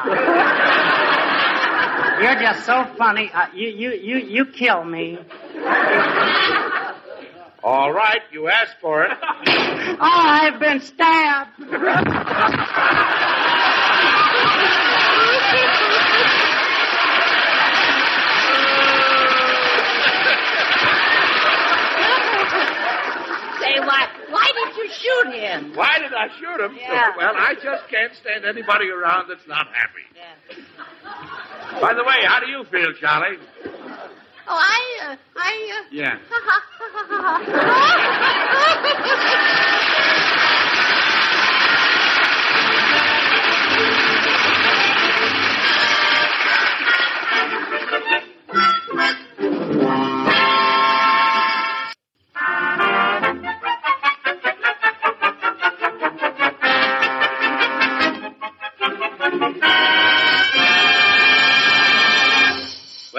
You're 2.23 2.41
just 2.41 2.65
so 2.65 2.85
funny. 2.97 3.31
Uh, 3.35 3.47
you 3.55 3.69
you 3.69 3.91
you 3.93 4.17
you 4.19 4.45
kill 4.47 4.85
me. 4.85 5.19
All 7.65 7.93
right, 7.93 8.21
you 8.31 8.49
asked 8.49 8.77
for 8.81 9.05
it. 9.05 9.11
Oh, 9.97 10.01
I've 10.01 10.59
been 10.59 10.81
stabbed. 10.81 11.51
Say, 23.61 23.79
why, 23.81 24.09
why 24.35 24.51
did 24.53 24.77
you 24.77 24.91
shoot 24.91 25.33
him? 25.33 25.77
Why 25.77 25.99
did 26.01 26.13
I 26.13 26.29
shoot 26.41 26.61
him? 26.61 26.77
Yeah. 26.77 27.17
Well, 27.17 27.35
I 27.37 27.55
just 27.55 27.89
can't 27.89 28.13
stand 28.17 28.45
anybody 28.45 28.91
around 28.91 29.29
that's 29.29 29.47
not 29.47 29.69
happy. 29.69 30.03
By 31.81 31.95
the 31.95 32.03
way, 32.03 32.25
how 32.25 32.41
do 32.41 32.47
you 32.47 32.65
feel, 32.65 32.93
Charlie? 33.01 33.39
Oh, 34.47 34.59
I, 34.61 34.99
uh, 35.07 35.17
I, 35.37 35.79
uh... 35.79 35.85
Yeah. 35.91 36.19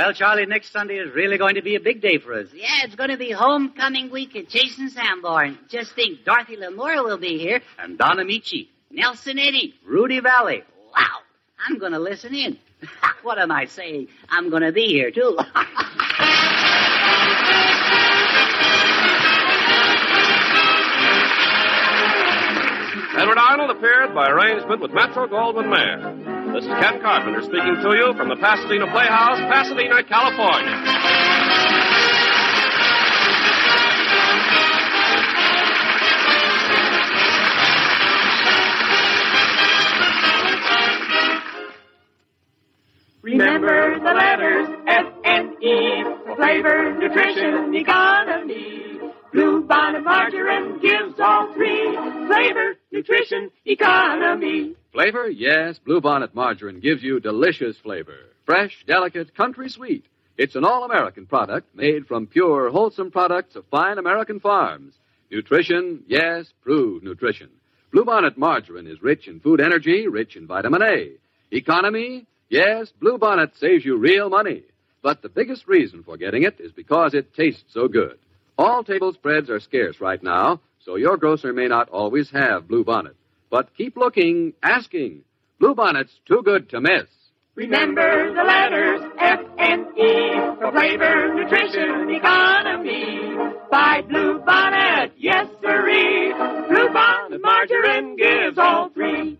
Well, 0.06 0.14
Charlie, 0.14 0.46
next 0.46 0.72
Sunday 0.72 1.00
is 1.00 1.16
really 1.16 1.40
going 1.40 1.56
to 1.56 1.64
be 1.64 1.74
a 1.74 1.80
big 1.80 2.00
day 2.00 2.20
for 2.20 2.36
us. 2.36 2.50
Yeah, 2.54 2.84
it's 2.84 2.94
going 2.94 3.10
to 3.10 3.18
be 3.18 3.32
homecoming 3.32 4.12
week 4.12 4.36
at 4.36 4.48
Chase 4.50 4.78
and 4.78 4.92
Sanborn. 4.92 5.58
Just 5.68 5.94
think, 5.94 6.24
Dorothy 6.24 6.58
Lamour 6.58 7.04
will 7.04 7.18
be 7.18 7.40
here. 7.40 7.60
And 7.80 7.98
Don 7.98 8.18
Ameche, 8.18 8.68
Nelson 8.92 9.40
Eddy. 9.40 9.74
Rudy 9.84 10.20
Vallee. 10.20 10.62
Wow, 10.96 11.22
I'm 11.68 11.80
going 11.80 11.94
to 11.94 11.98
listen 11.98 12.36
in. 12.36 12.60
what 13.24 13.40
am 13.40 13.52
I 13.52 13.66
saying? 13.66 14.10
I'm 14.30 14.52
going 14.52 14.62
to 14.62 14.72
be 14.72 14.86
here, 14.86 15.10
too. 15.10 15.40
Edward 23.18 23.40
Arnold 23.40 23.72
appeared 23.72 24.14
by 24.14 24.30
arrangement 24.30 24.82
with 24.82 24.92
Metro 24.92 25.28
Goldwyn 25.28 25.68
Mayer. 25.68 26.35
This 26.56 26.64
is 26.64 26.70
Ken 26.70 27.02
Carpenter 27.02 27.42
speaking 27.42 27.76
to 27.84 27.98
you 27.98 28.14
from 28.16 28.30
the 28.30 28.38
Pasadena 28.38 28.88
Playhouse, 28.90 29.40
Pasadena, 29.52 30.02
California. 30.06 30.72
Remember 43.22 44.00
the 44.00 44.14
letters 44.14 44.70
F 44.88 45.06
and 45.26 45.62
E 45.62 46.04
flavor, 46.38 46.94
nutrition, 46.98 47.76
economy. 47.76 48.05
Flavor? 54.96 55.30
Yes, 55.30 55.78
Bluebonnet 55.86 56.34
margarine 56.34 56.80
gives 56.80 57.04
you 57.04 57.20
delicious 57.20 57.76
flavor. 57.84 58.18
Fresh, 58.46 58.86
delicate, 58.88 59.36
country 59.36 59.68
sweet. 59.68 60.06
It's 60.38 60.56
an 60.56 60.64
all-American 60.64 61.26
product 61.26 61.76
made 61.76 62.08
from 62.08 62.28
pure, 62.28 62.70
wholesome 62.70 63.12
products 63.12 63.58
of 63.58 63.66
fine 63.70 63.98
American 63.98 64.40
farms. 64.40 64.94
Nutrition? 65.30 66.02
Yes, 66.08 66.46
proved 66.64 67.04
nutrition. 67.04 67.50
Bluebonnet 67.94 68.38
margarine 68.38 68.88
is 68.88 69.02
rich 69.02 69.28
in 69.28 69.42
food 69.42 69.60
energy, 69.60 70.08
rich 70.08 70.38
in 70.38 70.48
vitamin 70.48 70.82
A. 70.82 71.12
Economy? 71.52 72.26
Yes, 72.48 72.94
Bluebonnet 73.02 73.60
saves 73.60 73.84
you 73.84 73.98
real 73.98 74.30
money. 74.30 74.64
But 75.04 75.22
the 75.22 75.28
biggest 75.28 75.68
reason 75.68 76.04
for 76.04 76.16
getting 76.16 76.44
it 76.44 76.62
is 76.62 76.72
because 76.72 77.14
it 77.14 77.34
tastes 77.34 77.66
so 77.74 77.90
good. 77.90 78.18
All 78.58 78.82
table 78.82 79.12
spreads 79.12 79.50
are 79.50 79.60
scarce 79.60 80.00
right 80.00 80.24
now, 80.24 80.62
so 80.86 80.96
your 80.96 81.18
grocer 81.18 81.52
may 81.52 81.68
not 81.68 81.90
always 81.90 82.30
have 82.32 82.70
Bluebonnet. 82.70 83.16
But 83.56 83.74
keep 83.78 83.96
looking, 83.96 84.52
asking. 84.62 85.22
Bluebonnet's 85.62 86.12
too 86.28 86.42
good 86.44 86.68
to 86.72 86.82
miss. 86.82 87.06
Remember 87.56 88.34
the 88.34 88.44
letters 88.44 89.02
F 89.18 89.40
and 89.58 89.98
E 89.98 90.58
for 90.60 90.74
flavor, 90.74 91.34
nutrition, 91.36 92.10
economy. 92.14 93.34
Buy 93.72 94.02
Blue 94.10 94.40
Bonnet, 94.40 95.14
yes 95.18 95.48
sirree. 95.62 96.34
Blue 96.68 96.90
Bonnet 96.90 97.42
margarine 97.42 98.18
gives 98.18 98.58
all 98.58 98.90
three. 98.90 99.40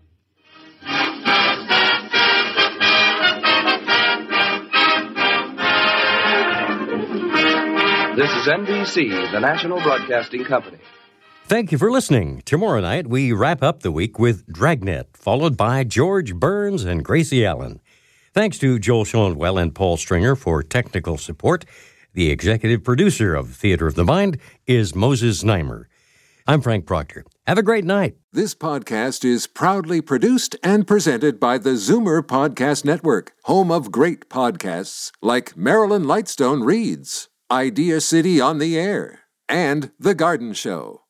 This 8.16 8.30
is 8.30 8.48
NBC, 8.48 9.30
the 9.30 9.40
national 9.40 9.82
broadcasting 9.82 10.44
company. 10.44 10.78
Thank 11.48 11.70
you 11.70 11.78
for 11.78 11.92
listening. 11.92 12.42
Tomorrow 12.44 12.80
night, 12.80 13.06
we 13.06 13.32
wrap 13.32 13.62
up 13.62 13.84
the 13.84 13.92
week 13.92 14.18
with 14.18 14.52
Dragnet, 14.52 15.16
followed 15.16 15.56
by 15.56 15.84
George 15.84 16.34
Burns 16.34 16.82
and 16.82 17.04
Gracie 17.04 17.46
Allen. 17.46 17.80
Thanks 18.34 18.58
to 18.58 18.80
Joel 18.80 19.04
Schoenwell 19.04 19.62
and 19.62 19.72
Paul 19.72 19.96
Stringer 19.96 20.34
for 20.34 20.64
technical 20.64 21.16
support. 21.16 21.64
The 22.14 22.32
executive 22.32 22.82
producer 22.82 23.36
of 23.36 23.54
Theater 23.54 23.86
of 23.86 23.94
the 23.94 24.04
Mind 24.04 24.38
is 24.66 24.96
Moses 24.96 25.44
Znaimer. 25.44 25.84
I'm 26.48 26.60
Frank 26.60 26.84
Proctor. 26.84 27.24
Have 27.46 27.58
a 27.58 27.62
great 27.62 27.84
night. 27.84 28.16
This 28.32 28.56
podcast 28.56 29.24
is 29.24 29.46
proudly 29.46 30.00
produced 30.00 30.56
and 30.64 30.84
presented 30.84 31.38
by 31.38 31.58
the 31.58 31.74
Zoomer 31.74 32.22
Podcast 32.22 32.84
Network, 32.84 33.34
home 33.44 33.70
of 33.70 33.92
great 33.92 34.28
podcasts 34.28 35.12
like 35.22 35.56
Marilyn 35.56 36.06
Lightstone 36.06 36.66
Reads, 36.66 37.28
Idea 37.52 38.00
City 38.00 38.40
on 38.40 38.58
the 38.58 38.76
Air, 38.76 39.20
and 39.48 39.92
The 40.00 40.14
Garden 40.14 40.52
Show. 40.52 41.02